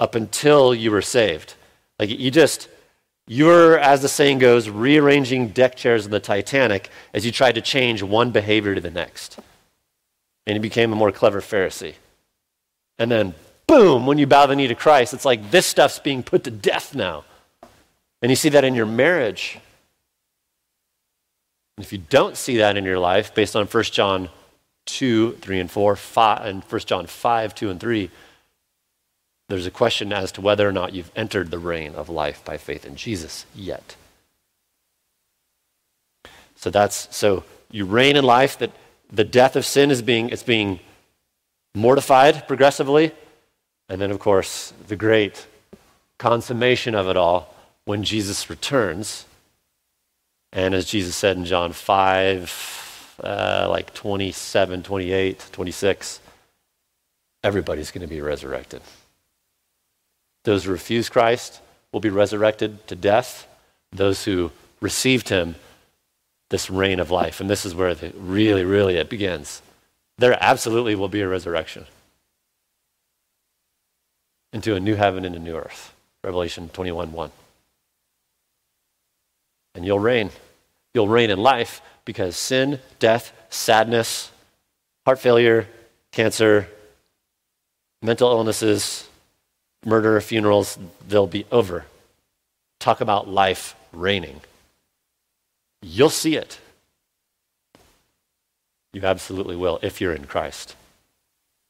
Up 0.00 0.16
until 0.16 0.74
you 0.74 0.90
were 0.90 1.00
saved. 1.00 1.54
Like 2.00 2.10
you 2.10 2.32
just, 2.32 2.68
you 3.28 3.44
were, 3.44 3.78
as 3.78 4.02
the 4.02 4.08
saying 4.08 4.40
goes, 4.40 4.68
rearranging 4.68 5.50
deck 5.50 5.76
chairs 5.76 6.06
in 6.06 6.10
the 6.10 6.18
Titanic 6.18 6.90
as 7.12 7.24
you 7.24 7.30
tried 7.30 7.54
to 7.54 7.60
change 7.60 8.02
one 8.02 8.32
behavior 8.32 8.74
to 8.74 8.80
the 8.80 8.90
next. 8.90 9.38
And 10.44 10.56
you 10.56 10.60
became 10.60 10.92
a 10.92 10.96
more 10.96 11.12
clever 11.12 11.40
Pharisee. 11.40 11.94
And 12.98 13.12
then, 13.12 13.34
boom, 13.66 14.06
when 14.06 14.18
you 14.18 14.26
bow 14.26 14.46
the 14.46 14.56
knee 14.56 14.68
to 14.68 14.74
Christ, 14.74 15.14
it's 15.14 15.24
like 15.24 15.50
this 15.50 15.66
stuff's 15.66 15.98
being 15.98 16.22
put 16.22 16.44
to 16.44 16.50
death 16.50 16.94
now. 16.94 17.24
And 18.22 18.30
you 18.30 18.36
see 18.36 18.48
that 18.50 18.64
in 18.64 18.74
your 18.74 18.86
marriage. 18.86 19.58
And 21.76 21.84
if 21.84 21.92
you 21.92 21.98
don't 21.98 22.36
see 22.36 22.58
that 22.58 22.76
in 22.76 22.84
your 22.84 22.98
life, 22.98 23.34
based 23.34 23.56
on 23.56 23.66
1 23.66 23.84
John 23.84 24.28
2, 24.86 25.32
3, 25.40 25.60
and 25.60 25.70
4, 25.70 25.96
5, 25.96 26.46
and 26.46 26.62
1 26.62 26.80
John 26.82 27.06
5, 27.06 27.54
2, 27.54 27.70
and 27.70 27.80
3, 27.80 28.10
there's 29.48 29.66
a 29.66 29.70
question 29.70 30.12
as 30.12 30.32
to 30.32 30.40
whether 30.40 30.68
or 30.68 30.72
not 30.72 30.94
you've 30.94 31.12
entered 31.14 31.50
the 31.50 31.58
reign 31.58 31.94
of 31.94 32.08
life 32.08 32.44
by 32.44 32.56
faith 32.56 32.86
in 32.86 32.96
Jesus 32.96 33.44
yet. 33.54 33.96
So 36.56 36.70
that's 36.70 37.14
so 37.14 37.44
you 37.70 37.84
reign 37.84 38.16
in 38.16 38.24
life 38.24 38.56
that 38.58 38.70
the 39.12 39.24
death 39.24 39.54
of 39.54 39.66
sin 39.66 39.90
is 39.90 40.00
being 40.00 40.30
it's 40.30 40.42
being 40.42 40.80
mortified 41.74 42.48
progressively 42.48 43.12
and 43.88 44.00
then, 44.00 44.10
of 44.10 44.18
course, 44.18 44.72
the 44.88 44.96
great 44.96 45.46
consummation 46.18 46.94
of 46.94 47.08
it 47.08 47.16
all 47.16 47.54
when 47.84 48.02
Jesus 48.02 48.48
returns. 48.48 49.26
And 50.52 50.74
as 50.74 50.86
Jesus 50.86 51.16
said 51.16 51.36
in 51.36 51.44
John 51.44 51.72
5, 51.72 53.20
uh, 53.22 53.66
like 53.68 53.92
27, 53.94 54.82
28, 54.82 55.48
26, 55.52 56.20
everybody's 57.42 57.90
going 57.90 58.06
to 58.06 58.12
be 58.12 58.20
resurrected. 58.20 58.80
Those 60.44 60.64
who 60.64 60.72
refuse 60.72 61.08
Christ 61.08 61.60
will 61.92 62.00
be 62.00 62.10
resurrected 62.10 62.86
to 62.88 62.96
death. 62.96 63.46
Those 63.92 64.24
who 64.24 64.50
received 64.80 65.28
him, 65.28 65.56
this 66.50 66.70
reign 66.70 67.00
of 67.00 67.10
life. 67.10 67.40
And 67.40 67.50
this 67.50 67.64
is 67.66 67.74
where 67.74 67.94
the, 67.94 68.12
really, 68.16 68.64
really 68.64 68.96
it 68.96 69.10
begins. 69.10 69.62
There 70.18 70.36
absolutely 70.40 70.94
will 70.94 71.08
be 71.08 71.20
a 71.20 71.28
resurrection 71.28 71.86
into 74.54 74.76
a 74.76 74.80
new 74.80 74.94
heaven 74.94 75.24
and 75.24 75.34
a 75.34 75.38
new 75.38 75.56
earth. 75.56 75.92
Revelation 76.22 76.70
21 76.70 77.12
1. 77.12 77.30
And 79.74 79.84
you'll 79.84 79.98
reign. 79.98 80.30
You'll 80.94 81.08
reign 81.08 81.28
in 81.28 81.40
life 81.40 81.82
because 82.04 82.36
sin, 82.36 82.78
death, 83.00 83.32
sadness, 83.50 84.30
heart 85.04 85.18
failure, 85.18 85.66
cancer, 86.12 86.68
mental 88.00 88.30
illnesses, 88.30 89.08
murder, 89.84 90.20
funerals, 90.20 90.78
they'll 91.06 91.26
be 91.26 91.44
over. 91.50 91.84
Talk 92.78 93.00
about 93.00 93.28
life 93.28 93.74
reigning. 93.92 94.40
You'll 95.82 96.10
see 96.10 96.36
it. 96.36 96.60
You 98.92 99.02
absolutely 99.02 99.56
will 99.56 99.80
if 99.82 100.00
you're 100.00 100.14
in 100.14 100.26
Christ. 100.26 100.76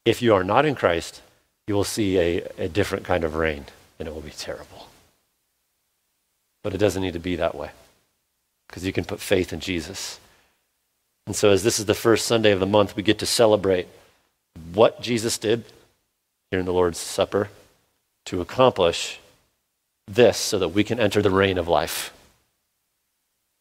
If 0.05 0.21
you 0.21 0.35
are 0.35 0.43
not 0.43 0.65
in 0.65 0.75
Christ, 0.75 1.23
you 1.67 1.75
will 1.75 1.83
see 1.83 2.17
a, 2.17 2.47
a 2.57 2.67
different 2.67 3.05
kind 3.05 3.23
of 3.23 3.35
reign, 3.35 3.65
and 3.99 4.07
it 4.07 4.13
will 4.13 4.21
be 4.21 4.31
terrible. 4.31 4.89
But 6.63 6.73
it 6.73 6.77
doesn't 6.77 7.01
need 7.01 7.13
to 7.13 7.19
be 7.19 7.35
that 7.35 7.55
way 7.55 7.71
because 8.67 8.85
you 8.85 8.93
can 8.93 9.05
put 9.05 9.19
faith 9.19 9.53
in 9.53 9.59
Jesus. 9.59 10.19
And 11.27 11.35
so, 11.35 11.49
as 11.49 11.63
this 11.63 11.79
is 11.79 11.85
the 11.85 11.93
first 11.93 12.25
Sunday 12.25 12.51
of 12.51 12.59
the 12.59 12.65
month, 12.65 12.95
we 12.95 13.03
get 13.03 13.19
to 13.19 13.25
celebrate 13.25 13.87
what 14.73 15.01
Jesus 15.01 15.37
did 15.37 15.63
here 16.51 16.59
in 16.59 16.65
the 16.65 16.73
Lord's 16.73 16.99
Supper 16.99 17.49
to 18.25 18.41
accomplish 18.41 19.19
this 20.07 20.37
so 20.37 20.59
that 20.59 20.69
we 20.69 20.83
can 20.83 20.99
enter 20.99 21.21
the 21.21 21.31
reign 21.31 21.57
of 21.57 21.67
life 21.67 22.13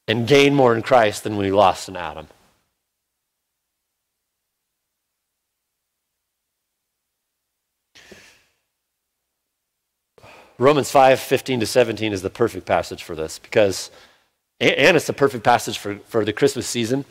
and 0.07 0.29
gain 0.29 0.55
more 0.55 0.75
in 0.75 0.83
Christ 0.83 1.25
than 1.25 1.37
we 1.37 1.51
lost 1.51 1.89
in 1.89 1.97
Adam. 1.97 2.29
Romans 10.59 10.91
5 10.91 11.21
15 11.21 11.61
to 11.61 11.67
17 11.67 12.13
is 12.13 12.23
the 12.23 12.31
perfect 12.31 12.67
passage 12.67 13.03
for 13.03 13.15
this 13.15 13.39
because, 13.39 13.91
and 14.61 14.97
it's 14.97 15.07
the 15.07 15.13
perfect 15.13 15.45
passage 15.45 15.79
for, 15.79 15.97
for 16.07 16.25
the 16.25 16.33
Christmas 16.33 16.67
season 16.67 17.05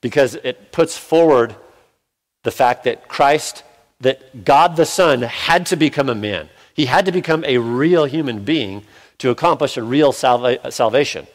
because 0.00 0.34
it 0.36 0.72
puts 0.72 0.96
forward 0.96 1.54
the 2.42 2.50
fact 2.50 2.84
that 2.84 3.08
Christ, 3.08 3.64
that 4.00 4.44
God 4.44 4.76
the 4.76 4.86
Son 4.86 5.22
had 5.22 5.66
to 5.66 5.76
become 5.76 6.08
a 6.08 6.14
man. 6.14 6.48
He 6.72 6.86
had 6.86 7.04
to 7.06 7.12
become 7.12 7.44
a 7.44 7.58
real 7.58 8.06
human 8.06 8.44
being 8.44 8.84
to 9.18 9.28
accomplish 9.28 9.76
a 9.76 9.82
real 9.82 10.12
salva- 10.12 10.72
salvation. 10.72 11.26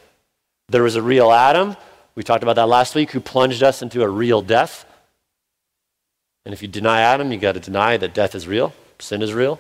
There 0.69 0.81
was 0.81 0.95
a 0.95 1.01
real 1.01 1.31
Adam, 1.31 1.75
we 2.15 2.23
talked 2.23 2.43
about 2.43 2.55
that 2.55 2.67
last 2.67 2.95
week, 2.95 3.11
who 3.11 3.19
plunged 3.19 3.61
us 3.61 3.81
into 3.81 4.01
a 4.01 4.07
real 4.07 4.41
death. 4.41 4.85
And 6.45 6.53
if 6.53 6.61
you 6.61 6.67
deny 6.67 7.01
Adam, 7.01 7.31
you 7.31 7.37
got 7.37 7.53
to 7.53 7.59
deny 7.59 7.97
that 7.97 8.13
death 8.13 8.35
is 8.35 8.47
real, 8.47 8.73
sin 8.99 9.21
is 9.21 9.33
real. 9.33 9.59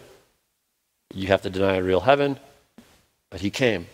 You 1.13 1.27
have 1.27 1.41
to 1.43 1.49
deny 1.49 1.75
a 1.75 1.83
real 1.83 2.01
heaven, 2.01 2.39
but 3.29 3.41
he 3.41 3.49
came. 3.49 3.87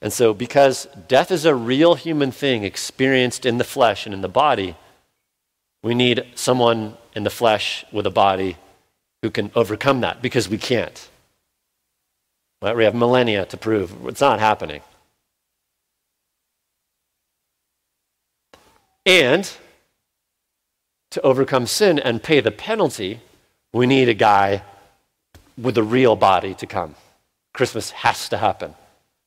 And 0.00 0.12
so, 0.12 0.32
because 0.32 0.86
death 1.08 1.30
is 1.30 1.44
a 1.44 1.54
real 1.54 1.94
human 1.94 2.30
thing 2.30 2.62
experienced 2.62 3.44
in 3.44 3.58
the 3.58 3.64
flesh 3.64 4.06
and 4.06 4.14
in 4.14 4.20
the 4.20 4.28
body, 4.28 4.76
we 5.82 5.94
need 5.94 6.24
someone 6.34 6.96
in 7.14 7.24
the 7.24 7.30
flesh 7.30 7.84
with 7.92 8.06
a 8.06 8.10
body 8.10 8.56
who 9.22 9.30
can 9.30 9.50
overcome 9.54 10.00
that 10.02 10.22
because 10.22 10.48
we 10.48 10.58
can't. 10.58 11.08
Right? 12.62 12.76
We 12.76 12.84
have 12.84 12.94
millennia 12.94 13.44
to 13.46 13.56
prove 13.56 14.06
it's 14.06 14.20
not 14.20 14.38
happening. 14.40 14.82
And 19.04 19.50
to 21.10 21.20
overcome 21.22 21.66
sin 21.66 21.98
and 21.98 22.22
pay 22.22 22.40
the 22.40 22.50
penalty, 22.50 23.20
we 23.72 23.86
need 23.86 24.08
a 24.08 24.14
guy 24.14 24.62
with 25.60 25.76
a 25.76 25.82
real 25.82 26.16
body 26.16 26.54
to 26.54 26.66
come. 26.66 26.94
Christmas 27.52 27.90
has 27.90 28.28
to 28.28 28.38
happen. 28.38 28.74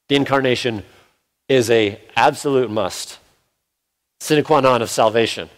The 0.08 0.16
incarnation 0.16 0.84
is 1.50 1.70
a 1.70 2.00
absolute 2.16 2.72
must, 2.72 3.20
sine 4.22 4.44
qua 4.44 4.62
non 4.62 4.82
of 4.82 4.90
salvation. 4.90 5.50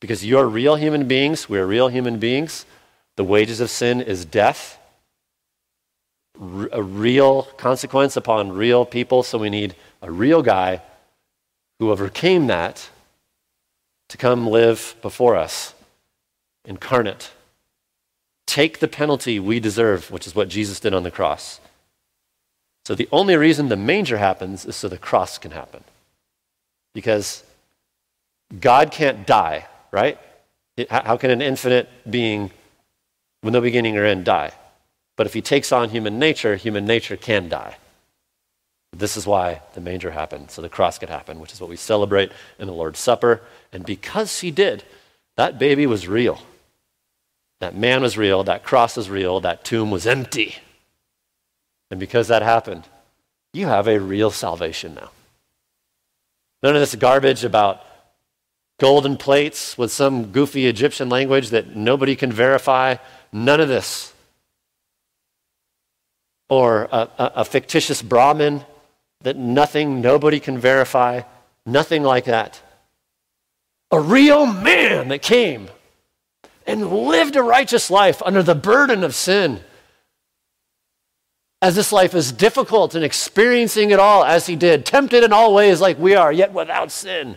Because 0.00 0.24
you're 0.24 0.46
real 0.46 0.76
human 0.76 1.06
beings, 1.06 1.48
we're 1.48 1.66
real 1.66 1.88
human 1.88 2.18
beings. 2.18 2.66
The 3.16 3.24
wages 3.24 3.60
of 3.60 3.70
sin 3.70 4.00
is 4.00 4.24
death, 4.24 4.78
a 6.72 6.82
real 6.82 7.42
consequence 7.56 8.16
upon 8.16 8.52
real 8.52 8.84
people. 8.84 9.22
So 9.22 9.38
we 9.38 9.50
need 9.50 9.74
a 10.00 10.10
real 10.10 10.42
guy 10.42 10.82
who 11.78 11.90
overcame 11.90 12.46
that 12.46 12.88
to 14.08 14.16
come 14.16 14.46
live 14.48 14.94
before 15.02 15.36
us, 15.36 15.74
incarnate 16.64 17.30
take 18.46 18.80
the 18.80 18.88
penalty 18.88 19.38
we 19.38 19.60
deserve, 19.60 20.10
which 20.10 20.26
is 20.26 20.34
what 20.34 20.48
Jesus 20.48 20.80
did 20.80 20.94
on 20.94 21.02
the 21.02 21.10
cross. 21.10 21.60
So 22.84 22.94
the 22.94 23.08
only 23.12 23.36
reason 23.36 23.68
the 23.68 23.76
manger 23.76 24.18
happens 24.18 24.64
is 24.64 24.76
so 24.76 24.88
the 24.88 24.98
cross 24.98 25.38
can 25.38 25.52
happen. 25.52 25.84
Because 26.94 27.44
God 28.60 28.90
can't 28.90 29.26
die, 29.26 29.66
right? 29.90 30.18
How 30.90 31.16
can 31.16 31.30
an 31.30 31.42
infinite 31.42 31.88
being 32.08 32.50
with 33.42 33.54
no 33.54 33.60
beginning 33.60 33.96
or 33.96 34.04
end 34.04 34.24
die? 34.24 34.52
But 35.16 35.26
if 35.26 35.34
he 35.34 35.42
takes 35.42 35.72
on 35.72 35.90
human 35.90 36.18
nature, 36.18 36.56
human 36.56 36.84
nature 36.86 37.16
can 37.16 37.48
die. 37.48 37.76
This 38.94 39.16
is 39.16 39.26
why 39.26 39.62
the 39.74 39.80
manger 39.80 40.10
happened, 40.10 40.50
so 40.50 40.60
the 40.60 40.68
cross 40.68 40.98
could 40.98 41.08
happen, 41.08 41.40
which 41.40 41.52
is 41.52 41.60
what 41.60 41.70
we 41.70 41.76
celebrate 41.76 42.30
in 42.58 42.66
the 42.66 42.74
Lord's 42.74 42.98
Supper. 42.98 43.40
And 43.72 43.86
because 43.86 44.40
he 44.40 44.50
did, 44.50 44.84
that 45.36 45.58
baby 45.58 45.86
was 45.86 46.08
real. 46.08 46.40
That 47.62 47.76
man 47.76 48.02
was 48.02 48.18
real, 48.18 48.42
that 48.42 48.64
cross 48.64 48.96
was 48.96 49.08
real, 49.08 49.38
that 49.38 49.64
tomb 49.64 49.92
was 49.92 50.04
empty. 50.04 50.56
And 51.92 52.00
because 52.00 52.26
that 52.26 52.42
happened, 52.42 52.88
you 53.52 53.68
have 53.68 53.86
a 53.86 54.00
real 54.00 54.32
salvation 54.32 54.96
now. 54.96 55.12
None 56.64 56.74
of 56.74 56.80
this 56.80 56.96
garbage 56.96 57.44
about 57.44 57.80
golden 58.80 59.16
plates 59.16 59.78
with 59.78 59.92
some 59.92 60.32
goofy 60.32 60.66
Egyptian 60.66 61.08
language 61.08 61.50
that 61.50 61.76
nobody 61.76 62.16
can 62.16 62.32
verify. 62.32 62.96
None 63.30 63.60
of 63.60 63.68
this. 63.68 64.12
Or 66.48 66.88
a, 66.90 67.08
a, 67.16 67.32
a 67.36 67.44
fictitious 67.44 68.02
Brahmin 68.02 68.64
that 69.20 69.36
nothing, 69.36 70.00
nobody 70.00 70.40
can 70.40 70.58
verify. 70.58 71.22
Nothing 71.64 72.02
like 72.02 72.24
that. 72.24 72.60
A 73.92 74.00
real 74.00 74.46
man 74.46 75.06
that 75.10 75.22
came 75.22 75.68
and 76.66 76.92
lived 76.92 77.36
a 77.36 77.42
righteous 77.42 77.90
life 77.90 78.22
under 78.22 78.42
the 78.42 78.54
burden 78.54 79.04
of 79.04 79.14
sin. 79.14 79.60
As 81.60 81.76
this 81.76 81.92
life 81.92 82.14
is 82.14 82.32
difficult 82.32 82.94
and 82.94 83.04
experiencing 83.04 83.90
it 83.90 84.00
all 84.00 84.24
as 84.24 84.46
he 84.46 84.56
did, 84.56 84.84
tempted 84.84 85.22
in 85.22 85.32
all 85.32 85.54
ways 85.54 85.80
like 85.80 85.98
we 85.98 86.14
are, 86.14 86.32
yet 86.32 86.52
without 86.52 86.90
sin. 86.90 87.36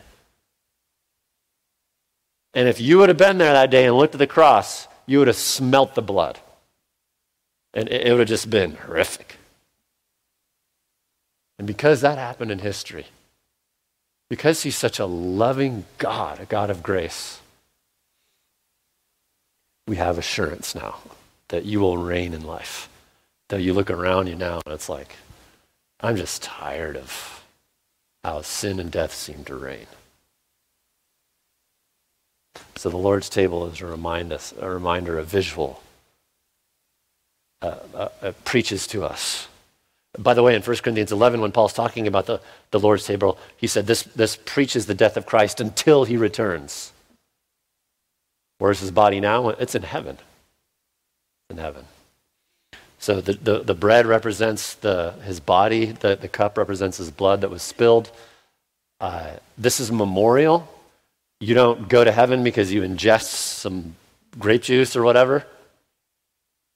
And 2.53 2.67
if 2.67 2.81
you 2.81 2.97
would 2.97 3.09
have 3.09 3.17
been 3.17 3.37
there 3.37 3.53
that 3.53 3.69
day 3.69 3.85
and 3.85 3.95
looked 3.95 4.15
at 4.15 4.19
the 4.19 4.25
cross, 4.25 4.87
you 5.05 5.19
would 5.19 5.27
have 5.27 5.35
smelt 5.35 5.93
the 5.93 6.01
blood. 6.01 6.39
And 7.73 7.89
it 7.89 8.09
would 8.11 8.19
have 8.19 8.29
just 8.29 8.49
been 8.49 8.75
horrific. 8.75 9.37
And 11.59 11.67
because 11.67 12.01
that 12.01 12.17
happened 12.17 12.51
in 12.51 12.59
history, 12.59 13.07
because 14.29 14.63
he's 14.63 14.77
such 14.77 14.99
a 14.99 15.05
loving 15.05 15.85
God, 15.97 16.39
a 16.39 16.45
God 16.45 16.69
of 16.69 16.81
grace, 16.81 17.39
we 19.87 19.95
have 19.97 20.17
assurance 20.17 20.75
now 20.75 20.97
that 21.49 21.65
you 21.65 21.79
will 21.79 21.97
reign 21.97 22.33
in 22.33 22.45
life. 22.45 22.89
That 23.49 23.61
you 23.61 23.73
look 23.73 23.91
around 23.91 24.27
you 24.27 24.35
now 24.35 24.61
and 24.65 24.73
it's 24.73 24.89
like, 24.89 25.15
I'm 25.99 26.15
just 26.15 26.41
tired 26.41 26.97
of 26.97 27.43
how 28.23 28.41
sin 28.41 28.79
and 28.79 28.91
death 28.91 29.13
seem 29.13 29.43
to 29.45 29.55
reign. 29.55 29.87
So 32.75 32.89
the 32.89 32.97
Lord's 32.97 33.29
table 33.29 33.65
is 33.67 33.81
a, 33.81 33.85
remind 33.85 34.33
us, 34.33 34.53
a 34.59 34.69
reminder, 34.69 35.19
a 35.19 35.23
visual, 35.23 35.81
uh, 37.61 37.77
uh, 37.93 38.09
uh, 38.21 38.31
preaches 38.43 38.87
to 38.87 39.03
us 39.03 39.47
by 40.17 40.33
the 40.33 40.43
way, 40.43 40.55
in 40.55 40.61
1 40.61 40.77
Corinthians 40.77 41.11
11, 41.11 41.41
when 41.41 41.51
Paul's 41.51 41.73
talking 41.73 42.07
about 42.07 42.25
the, 42.25 42.39
the 42.71 42.79
Lord's 42.79 43.05
table, 43.05 43.37
he 43.57 43.67
said 43.67 43.87
this, 43.87 44.03
this 44.03 44.37
preaches 44.45 44.85
the 44.85 44.93
death 44.93 45.17
of 45.17 45.25
Christ 45.25 45.59
until 45.59 46.05
he 46.05 46.17
returns. 46.17 46.91
Where's 48.57 48.79
his 48.79 48.91
body 48.91 49.19
now? 49.19 49.49
It's 49.49 49.75
in 49.75 49.83
heaven. 49.83 50.17
In 51.49 51.57
heaven. 51.57 51.85
So 52.99 53.21
the, 53.21 53.33
the, 53.33 53.59
the 53.59 53.73
bread 53.73 54.05
represents 54.05 54.73
the, 54.73 55.13
his 55.23 55.39
body, 55.39 55.85
the, 55.85 56.15
the 56.15 56.27
cup 56.27 56.57
represents 56.57 56.97
his 56.97 57.11
blood 57.11 57.41
that 57.41 57.49
was 57.49 57.61
spilled. 57.61 58.11
Uh, 58.99 59.33
this 59.57 59.79
is 59.79 59.91
memorial. 59.91 60.67
You 61.39 61.53
don't 61.53 61.89
go 61.89 62.03
to 62.03 62.11
heaven 62.11 62.43
because 62.43 62.71
you 62.71 62.81
ingest 62.81 63.33
some 63.33 63.95
grape 64.39 64.63
juice 64.63 64.95
or 64.95 65.03
whatever. 65.03 65.45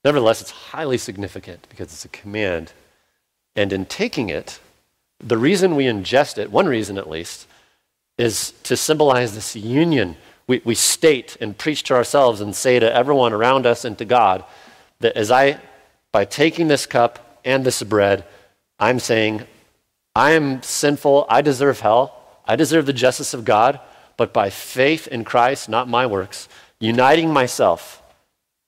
Nevertheless, 0.04 0.40
it's 0.40 0.50
highly 0.50 0.98
significant 0.98 1.66
because 1.68 1.88
it's 1.88 2.04
a 2.04 2.08
command 2.08 2.72
and 3.56 3.72
in 3.72 3.86
taking 3.86 4.28
it, 4.28 4.60
the 5.18 5.36
reason 5.36 5.76
we 5.76 5.84
ingest 5.84 6.38
it, 6.38 6.50
one 6.50 6.66
reason 6.66 6.98
at 6.98 7.10
least, 7.10 7.46
is 8.16 8.52
to 8.64 8.76
symbolize 8.76 9.34
this 9.34 9.56
union. 9.56 10.16
We, 10.46 10.60
we 10.64 10.74
state 10.74 11.36
and 11.40 11.56
preach 11.56 11.82
to 11.84 11.94
ourselves 11.94 12.40
and 12.40 12.54
say 12.54 12.78
to 12.78 12.92
everyone 12.92 13.32
around 13.32 13.66
us 13.66 13.84
and 13.84 13.96
to 13.98 14.04
God 14.04 14.44
that 15.00 15.16
as 15.16 15.30
I, 15.30 15.60
by 16.12 16.24
taking 16.24 16.68
this 16.68 16.86
cup 16.86 17.40
and 17.44 17.64
this 17.64 17.82
bread, 17.82 18.24
I'm 18.78 18.98
saying, 18.98 19.46
I 20.14 20.32
am 20.32 20.62
sinful, 20.62 21.26
I 21.28 21.40
deserve 21.42 21.80
hell, 21.80 22.16
I 22.46 22.56
deserve 22.56 22.86
the 22.86 22.92
justice 22.92 23.32
of 23.32 23.44
God, 23.44 23.78
but 24.16 24.32
by 24.32 24.50
faith 24.50 25.06
in 25.06 25.24
Christ, 25.24 25.68
not 25.68 25.88
my 25.88 26.06
works, 26.06 26.48
uniting 26.80 27.32
myself, 27.32 28.02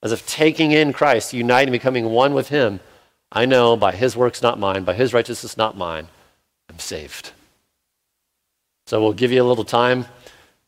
as 0.02 0.12
if 0.12 0.26
taking 0.26 0.72
in 0.72 0.92
Christ, 0.92 1.32
uniting, 1.32 1.72
becoming 1.72 2.06
one 2.06 2.32
with 2.32 2.48
Him, 2.48 2.80
I 3.32 3.46
know 3.46 3.76
by 3.76 3.92
his 3.92 4.14
works, 4.14 4.42
not 4.42 4.58
mine, 4.58 4.84
by 4.84 4.92
his 4.92 5.14
righteousness, 5.14 5.56
not 5.56 5.76
mine, 5.76 6.08
I'm 6.68 6.78
saved. 6.78 7.32
So 8.86 9.02
we'll 9.02 9.14
give 9.14 9.32
you 9.32 9.42
a 9.42 9.48
little 9.48 9.64
time. 9.64 10.04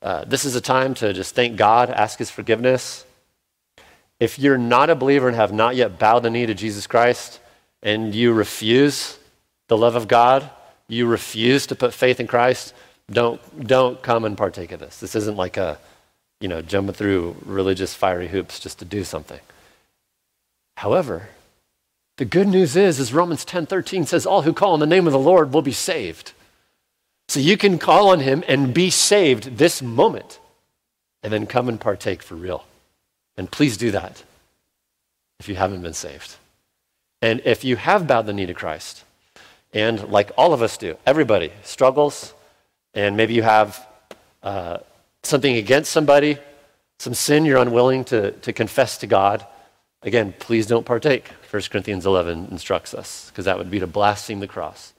Uh, 0.04 0.22
this 0.26 0.44
is 0.44 0.54
a 0.54 0.60
time 0.60 0.92
to 0.92 1.14
just 1.14 1.34
thank 1.34 1.56
God, 1.56 1.88
ask 1.88 2.18
his 2.18 2.30
forgiveness. 2.30 3.06
If 4.20 4.38
you're 4.38 4.58
not 4.58 4.90
a 4.90 4.94
believer 4.94 5.28
and 5.28 5.34
have 5.34 5.50
not 5.50 5.76
yet 5.76 5.98
bowed 5.98 6.20
the 6.20 6.30
knee 6.30 6.44
to 6.44 6.52
Jesus 6.52 6.86
Christ, 6.86 7.40
and 7.82 8.14
you 8.14 8.34
refuse 8.34 9.18
the 9.68 9.78
love 9.78 9.96
of 9.96 10.06
God, 10.06 10.50
you 10.88 11.06
refuse 11.06 11.66
to 11.68 11.74
put 11.74 11.94
faith 11.94 12.20
in 12.20 12.26
Christ, 12.26 12.74
don't, 13.10 13.40
don't 13.66 14.02
come 14.02 14.26
and 14.26 14.36
partake 14.36 14.72
of 14.72 14.80
this. 14.80 15.00
This 15.00 15.14
isn't 15.14 15.38
like 15.38 15.56
a, 15.56 15.78
you 16.38 16.48
know, 16.48 16.60
jumping 16.60 16.94
through 16.94 17.36
religious 17.46 17.94
fiery 17.94 18.28
hoops 18.28 18.60
just 18.60 18.78
to 18.80 18.84
do 18.84 19.04
something. 19.04 19.40
However, 20.76 21.30
the 22.18 22.26
good 22.26 22.46
news 22.46 22.76
is, 22.76 23.00
as 23.00 23.14
Romans 23.14 23.42
10 23.46 23.64
13 23.64 24.04
says, 24.04 24.26
all 24.26 24.42
who 24.42 24.52
call 24.52 24.74
on 24.74 24.80
the 24.80 24.86
name 24.86 25.06
of 25.06 25.14
the 25.14 25.18
Lord 25.18 25.54
will 25.54 25.62
be 25.62 25.72
saved. 25.72 26.32
So 27.28 27.40
you 27.40 27.56
can 27.56 27.78
call 27.78 28.10
on 28.10 28.20
him 28.20 28.44
and 28.46 28.74
be 28.74 28.90
saved 28.90 29.56
this 29.56 29.82
moment 29.82 30.38
and 31.22 31.32
then 31.32 31.46
come 31.46 31.68
and 31.68 31.80
partake 31.80 32.22
for 32.22 32.34
real. 32.34 32.64
And 33.36 33.50
please 33.50 33.76
do 33.76 33.90
that 33.92 34.22
if 35.40 35.48
you 35.48 35.56
haven't 35.56 35.82
been 35.82 35.94
saved. 35.94 36.36
And 37.22 37.40
if 37.44 37.64
you 37.64 37.76
have 37.76 38.06
bowed 38.06 38.26
the 38.26 38.32
knee 38.32 38.46
to 38.46 38.54
Christ, 38.54 39.04
and 39.72 40.08
like 40.08 40.30
all 40.36 40.52
of 40.52 40.62
us 40.62 40.76
do, 40.76 40.96
everybody 41.06 41.52
struggles, 41.62 42.34
and 42.92 43.16
maybe 43.16 43.34
you 43.34 43.42
have 43.42 43.84
uh, 44.42 44.78
something 45.22 45.56
against 45.56 45.90
somebody, 45.90 46.38
some 46.98 47.14
sin 47.14 47.44
you're 47.44 47.58
unwilling 47.58 48.04
to, 48.04 48.30
to 48.32 48.52
confess 48.52 48.98
to 48.98 49.06
God, 49.06 49.44
again, 50.02 50.34
please 50.38 50.66
don't 50.66 50.86
partake. 50.86 51.28
1 51.50 51.62
Corinthians 51.70 52.06
11 52.06 52.48
instructs 52.50 52.94
us, 52.94 53.30
because 53.30 53.46
that 53.46 53.58
would 53.58 53.70
be 53.70 53.80
to 53.80 53.86
blaspheme 53.86 54.40
the 54.40 54.46
cross. 54.46 54.92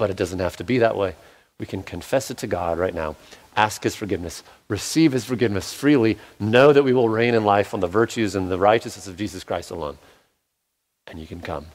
But 0.00 0.08
it 0.08 0.16
doesn't 0.16 0.38
have 0.38 0.56
to 0.56 0.64
be 0.64 0.78
that 0.78 0.96
way. 0.96 1.14
We 1.58 1.66
can 1.66 1.82
confess 1.82 2.30
it 2.30 2.38
to 2.38 2.46
God 2.46 2.78
right 2.78 2.94
now, 2.94 3.16
ask 3.54 3.82
His 3.82 3.94
forgiveness, 3.94 4.42
receive 4.66 5.12
His 5.12 5.26
forgiveness 5.26 5.74
freely, 5.74 6.16
know 6.38 6.72
that 6.72 6.84
we 6.84 6.94
will 6.94 7.10
reign 7.10 7.34
in 7.34 7.44
life 7.44 7.74
on 7.74 7.80
the 7.80 7.86
virtues 7.86 8.34
and 8.34 8.50
the 8.50 8.58
righteousness 8.58 9.06
of 9.06 9.18
Jesus 9.18 9.44
Christ 9.44 9.70
alone. 9.70 9.98
And 11.06 11.18
you 11.18 11.26
can 11.26 11.42
come 11.42 11.66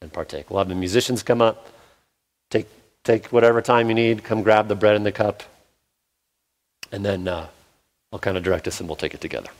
and 0.00 0.10
partake. 0.10 0.48
We'll 0.48 0.60
have 0.60 0.68
the 0.68 0.74
musicians 0.74 1.22
come 1.22 1.42
up, 1.42 1.68
take, 2.48 2.68
take 3.02 3.26
whatever 3.26 3.60
time 3.60 3.90
you 3.90 3.94
need, 3.94 4.24
come 4.24 4.42
grab 4.42 4.68
the 4.68 4.74
bread 4.74 4.96
and 4.96 5.04
the 5.04 5.12
cup, 5.12 5.42
and 6.90 7.04
then 7.04 7.28
uh, 7.28 7.48
I'll 8.10 8.18
kind 8.18 8.38
of 8.38 8.44
direct 8.44 8.66
us 8.66 8.80
and 8.80 8.88
we'll 8.88 8.96
take 8.96 9.12
it 9.12 9.20
together. 9.20 9.50